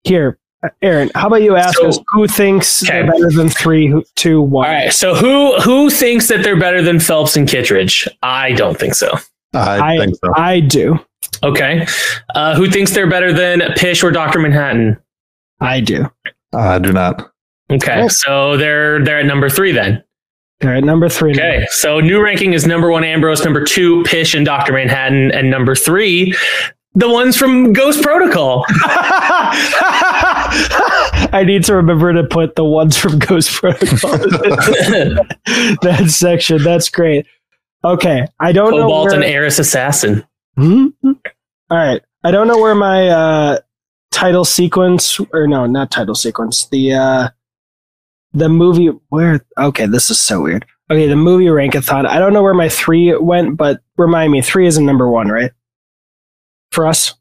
[0.03, 0.37] here,
[0.81, 3.01] Aaron, how about you ask So- us who thinks Okay.
[3.01, 4.67] they're better than three, who- two, one?
[4.67, 4.93] All right.
[4.93, 8.07] So who who thinks that they're better than Phelps and Kittridge?
[8.21, 9.17] I don't think so.
[9.53, 10.31] I, I- think so.
[10.35, 10.99] I do.
[11.41, 11.85] Okay.
[12.35, 14.97] Uh, who thinks they're better than Pish or Doctor Manhattan?
[15.59, 16.09] I do.
[16.53, 17.31] I do not.
[17.71, 18.07] Okay.
[18.09, 20.03] So they're they're at number three then.
[20.63, 21.31] All right, number three.
[21.31, 21.65] Okay.
[21.71, 25.75] So new ranking is number one Ambrose, number two Pish and Doctor Manhattan, and number
[25.75, 26.33] three
[26.95, 28.65] the ones from Ghost Protocol.
[31.31, 34.11] I need to remember to put the ones from Ghost Protocol.
[35.81, 36.63] that section.
[36.63, 37.25] That's great.
[37.83, 38.25] Okay.
[38.39, 38.83] I don't know.
[38.83, 40.25] Cobalt Where, and Eris Assassin.
[40.55, 40.87] Hmm?
[41.03, 41.13] All
[41.71, 42.01] right.
[42.23, 43.57] I don't know where my uh,
[44.11, 46.67] title sequence, or no, not title sequence.
[46.69, 47.29] The uh,
[48.33, 49.45] the movie where.
[49.57, 50.65] Okay, this is so weird.
[50.89, 52.05] Okay, the movie rankathon.
[52.05, 55.27] I don't know where my three went, but remind me, three is a number one,
[55.27, 55.51] right?
[56.71, 57.15] For us.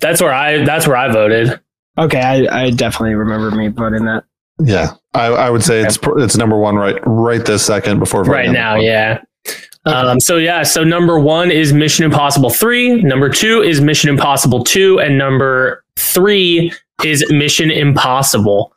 [0.00, 1.60] That's where I that's where I voted.
[1.98, 4.24] Okay, I, I definitely remember me voting that.
[4.60, 8.32] Yeah, I, I would say it's it's number one right right this second before voting
[8.38, 9.22] right now the-
[9.86, 14.10] yeah um, so yeah so number one is mission impossible 3 number two is mission
[14.10, 16.72] impossible 2 and number three
[17.04, 18.74] is mission impossible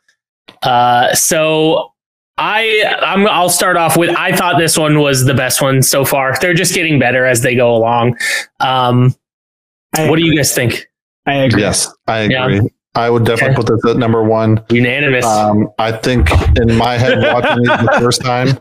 [0.62, 1.90] uh, so
[2.38, 6.04] I I'm, I'll start off with I thought this one was the best one so
[6.04, 6.36] far.
[6.40, 8.16] They're just getting better as they go along.
[8.58, 9.14] Um,
[9.94, 10.88] I, what do you guys think?
[11.26, 11.60] I agree.
[11.62, 12.44] Yes, I Yeah.
[12.46, 12.68] agree.
[12.96, 13.62] I would definitely Okay.
[13.62, 14.60] put this at number one.
[14.70, 15.24] Unanimous.
[15.24, 16.28] Um, I think
[16.58, 18.58] in my head watching it the first time,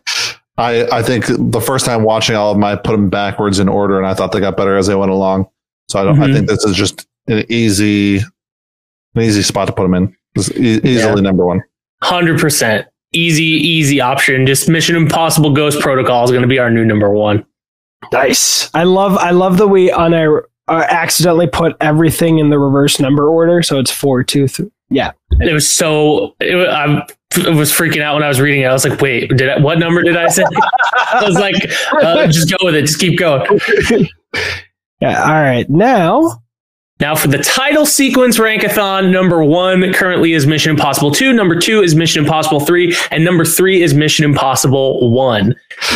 [0.57, 3.67] I I think the first time watching all of them, I put them backwards in
[3.67, 5.47] order, and I thought they got better as they went along.
[5.89, 6.21] So I don't.
[6.21, 6.33] I Mhm.
[6.33, 8.17] think this is just an easy,
[9.15, 10.15] an easy spot to put them in.
[10.35, 11.61] This e- easily number one.
[12.03, 14.45] Hundred percent easy, easy option.
[14.47, 17.45] Just Mission Impossible Ghost Protocol is going to be our new number one.
[18.11, 18.69] Nice.
[18.73, 22.99] I love I love that we on our uh, accidentally put everything in the reverse
[22.99, 24.69] number order, so it's four, two, three.
[24.89, 25.11] Yeah.
[25.39, 26.35] It was so.
[26.39, 27.05] It, wa- I
[27.37, 28.65] was freaking out when I was reading it.
[28.65, 30.43] I was like, "Wait, did I, what number did I say?"
[30.93, 31.55] I was like,
[32.01, 32.81] uh, "Just go with it.
[32.81, 33.59] Just keep going."
[35.01, 35.21] Yeah.
[35.21, 35.69] All right.
[35.69, 36.42] Now
[36.99, 41.81] Now, for the title sequence rankathon, number one currently is Mission Impossible 2, number two
[41.81, 45.55] is Mission Impossible 3, and number three is Mission Impossible 1.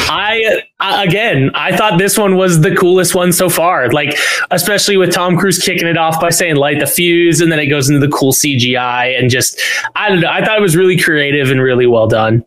[0.09, 3.89] I, again, I thought this one was the coolest one so far.
[3.91, 4.17] Like,
[4.49, 7.67] especially with Tom Cruise kicking it off by saying light the fuse, and then it
[7.67, 9.61] goes into the cool CGI, and just,
[9.95, 12.43] I don't know, I thought it was really creative and really well done.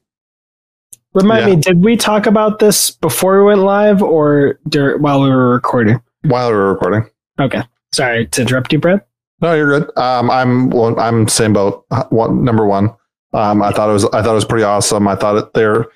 [1.14, 1.54] Remind yeah.
[1.54, 5.50] me, did we talk about this before we went live or dur- while we were
[5.50, 6.00] recording?
[6.22, 7.08] While we were recording.
[7.40, 7.62] Okay.
[7.92, 9.02] Sorry to interrupt you, Brad.
[9.40, 9.96] No, you're good.
[9.98, 11.84] Um, I'm well, I'm same boat.
[12.10, 12.94] One number one.
[13.32, 15.08] Um, I thought it was I thought it was pretty awesome.
[15.08, 15.86] I thought it they're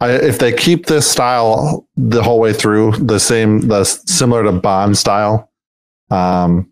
[0.00, 4.52] I, if they keep this style the whole way through, the same the similar to
[4.52, 5.50] Bond style,
[6.10, 6.70] um,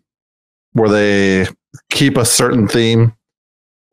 [0.73, 1.47] where they
[1.89, 3.13] keep a certain theme,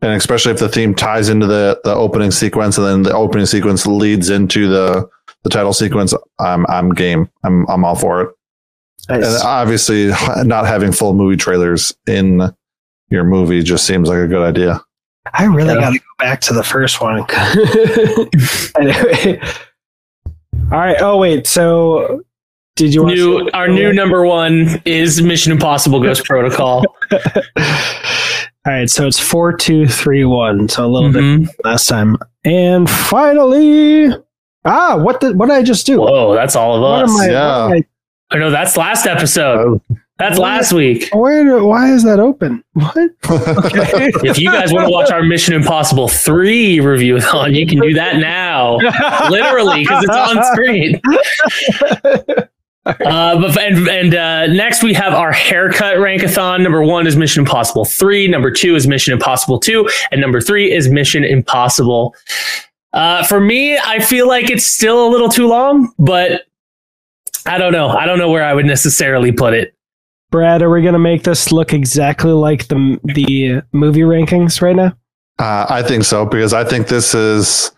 [0.02, 3.46] and especially if the theme ties into the the opening sequence, and then the opening
[3.46, 5.08] sequence leads into the
[5.42, 7.30] the title sequence, I'm I'm game.
[7.44, 8.34] I'm I'm all for it.
[9.08, 9.24] Nice.
[9.24, 10.08] And obviously,
[10.44, 12.52] not having full movie trailers in
[13.10, 14.80] your movie just seems like a good idea.
[15.32, 15.80] I really yeah.
[15.80, 17.24] got to go back to the first one.
[18.78, 19.40] anyway,
[20.72, 20.96] all right.
[21.00, 22.22] Oh wait, so
[22.76, 26.84] did you new our new number one is Mission Impossible Ghost Protocol.
[28.66, 30.68] All right, so it's four, two, three, one.
[30.68, 31.44] So a little mm-hmm.
[31.44, 34.14] bit last time, and finally,
[34.66, 36.00] ah, what did what did I just do?
[36.00, 37.10] Whoa, that's all of us.
[37.10, 37.64] What am I, yeah.
[37.64, 37.84] What am I
[38.32, 39.80] Oh no, that's last episode.
[39.90, 39.96] Oh.
[40.18, 41.08] That's last week.
[41.14, 41.64] Where?
[41.64, 42.62] Why is that open?
[42.74, 43.10] What?
[43.64, 44.10] Okay.
[44.22, 47.94] if you guys want to watch our Mission Impossible three review on, you can do
[47.94, 48.76] that now,
[49.30, 51.00] literally, because it's on screen.
[52.86, 56.62] Uh, but and and uh, next we have our haircut rankathon.
[56.62, 58.26] Number one is Mission Impossible three.
[58.28, 62.14] Number two is Mission Impossible two, and number three is Mission Impossible.
[62.92, 66.42] Uh, for me, I feel like it's still a little too long, but
[67.46, 67.88] I don't know.
[67.88, 69.74] I don't know where I would necessarily put it.
[70.30, 74.76] Brad, are we going to make this look exactly like the the movie rankings right
[74.76, 74.96] now?
[75.38, 77.72] Uh, I think so because I think this is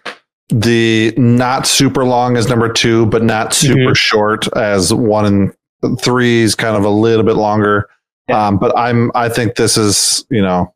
[0.48, 3.66] the not super long as number two, but not mm-hmm.
[3.66, 3.93] super mm-hmm.
[3.94, 7.89] short as one and three is kind of a little bit longer.
[8.28, 8.47] Yeah.
[8.47, 10.74] Um, but I'm I think this is you know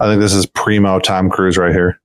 [0.00, 2.00] I think this is primo Tom Cruise right here.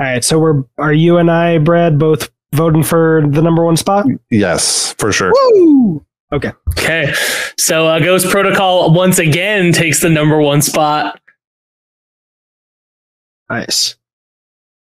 [0.00, 3.76] All right, so we're are you and I, Brad, both voting for the number one
[3.76, 4.06] spot?
[4.30, 5.32] Yes, for sure.
[5.52, 6.04] Woo!
[6.32, 6.52] Okay.
[6.70, 7.12] Okay.
[7.56, 11.20] So uh, Ghost Protocol once again takes the number one spot.
[13.48, 13.96] Nice.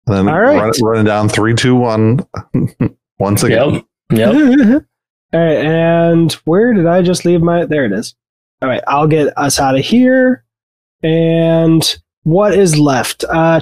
[0.06, 0.60] And then All right.
[0.60, 2.26] run, running down three, two, one.
[3.18, 3.84] once again.
[4.10, 4.34] Yep.
[4.34, 4.84] Yep.
[5.32, 5.56] All right.
[5.58, 7.64] And where did I just leave my?
[7.64, 8.14] There it is.
[8.62, 8.82] All right.
[8.88, 10.44] I'll get us out of here.
[11.02, 13.24] And what is left?
[13.24, 13.60] Uh,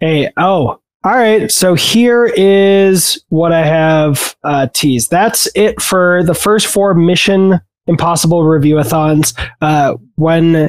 [0.00, 5.08] hey, oh, all right, so here is what I have uh, teased.
[5.08, 9.32] That's it for the first four Mission Impossible review-a-thons.
[9.60, 10.68] Uh, when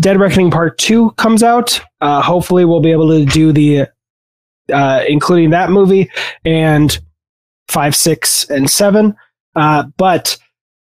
[0.00, 3.86] Dead Reckoning Part Two comes out, uh, hopefully we'll be able to do the
[4.72, 6.10] uh, including that movie
[6.44, 6.98] and
[7.68, 9.14] five, six, and seven.
[9.54, 10.36] Uh, but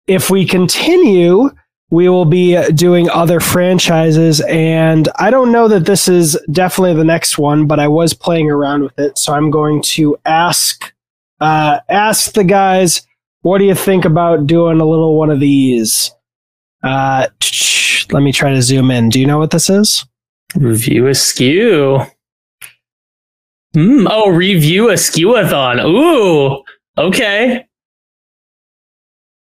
[0.07, 1.51] if we continue
[1.91, 4.41] we will be doing other franchises.
[4.43, 8.51] And I don't know that this is definitely the next one, but I was playing
[8.51, 9.19] around with it.
[9.19, 10.93] So I'm going to ask,
[11.41, 13.07] uh, ask the guys,
[13.43, 16.11] what do you think about doing a little one of these?
[16.83, 17.29] Uh,
[18.11, 19.09] let me try to zoom in.
[19.09, 20.05] Do you know what this is?
[20.57, 22.01] Review askew.
[23.77, 25.85] Mm, oh, review a skewathon.
[25.85, 26.63] Ooh,
[26.97, 27.67] okay.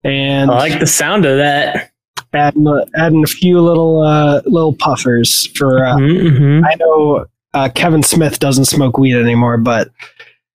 [0.02, 1.93] And I like the sound of that
[2.34, 5.84] adding a, adding a few little uh, little puffers for.
[5.84, 6.64] Uh, mm-hmm, mm-hmm.
[6.64, 9.90] I know uh, Kevin Smith doesn't smoke weed anymore, but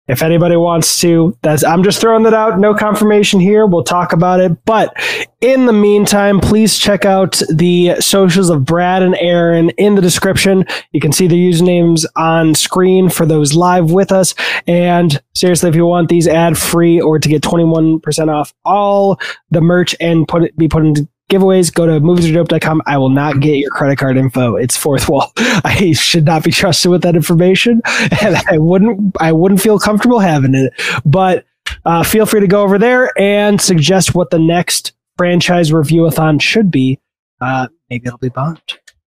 [0.08, 2.60] if anybody wants to, that's I'm just throwing that out.
[2.60, 3.66] No confirmation here.
[3.66, 4.64] We'll talk about it.
[4.64, 4.95] But
[5.41, 10.66] in the meantime, please check out the socials of Brad and Aaron in the description.
[10.94, 14.34] You can see the usernames on screen for those live with us.
[14.66, 19.20] And seriously, if you want these ad free or to get 21% off all
[19.52, 22.82] the merch and put it be put into giveaways, go to moviesaredope.com.
[22.86, 24.56] I will not get your credit card info.
[24.56, 25.32] It's Fourthwall.
[25.64, 27.82] I should not be trusted with that information,
[28.22, 29.16] and I wouldn't.
[29.20, 30.74] I wouldn't feel comfortable having it.
[31.06, 31.45] But
[31.86, 36.72] uh, feel free to go over there and suggest what the next franchise review-a-thon should
[36.72, 36.99] be.
[37.41, 38.62] Uh, maybe it'll be Bond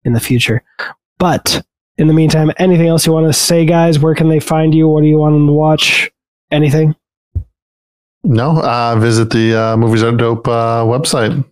[0.05, 0.63] in the future.
[1.19, 1.63] But
[1.99, 3.99] in the meantime, anything else you want to say, guys?
[3.99, 4.89] Where can they find you?
[4.89, 6.11] What do you want them to watch?
[6.51, 6.97] Anything?
[8.23, 11.45] No, uh, visit the uh, Movies Are Dope uh, website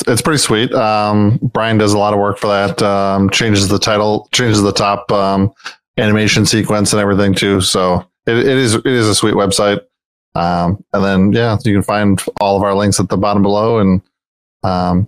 [0.00, 0.72] it's, it's pretty sweet.
[0.72, 2.82] Um, Brian does a lot of work for that.
[2.82, 5.52] Um, changes the title, changes the top um,
[5.98, 7.60] animation sequence and everything too.
[7.60, 9.80] So it, it is it is a sweet website.
[10.34, 13.78] Um, and then yeah, you can find all of our links at the bottom below,
[13.78, 14.02] and
[14.64, 15.06] um,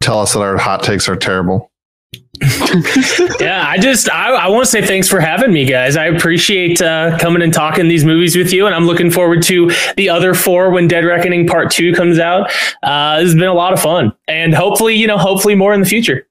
[0.00, 1.71] tell us that our hot takes are terrible.
[3.40, 5.96] Yeah, I just I, I want to say thanks for having me, guys.
[5.96, 9.70] I appreciate uh, coming and talking these movies with you, and I'm looking forward to
[9.96, 12.50] the other four when Dead Reckoning Part Two comes out.
[12.82, 15.80] Uh, this has been a lot of fun, and hopefully, you know, hopefully more in
[15.80, 16.26] the future.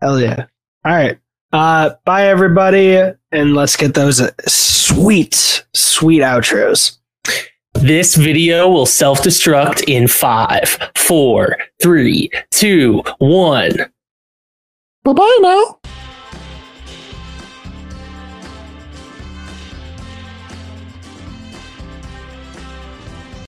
[0.00, 0.46] Hell yeah!
[0.84, 1.18] All right,
[1.52, 2.96] uh, bye everybody,
[3.32, 6.98] and let's get those sweet, sweet outros.
[7.74, 13.72] This video will self destruct in five, four, three, two, one.
[15.04, 15.93] Bye bye now.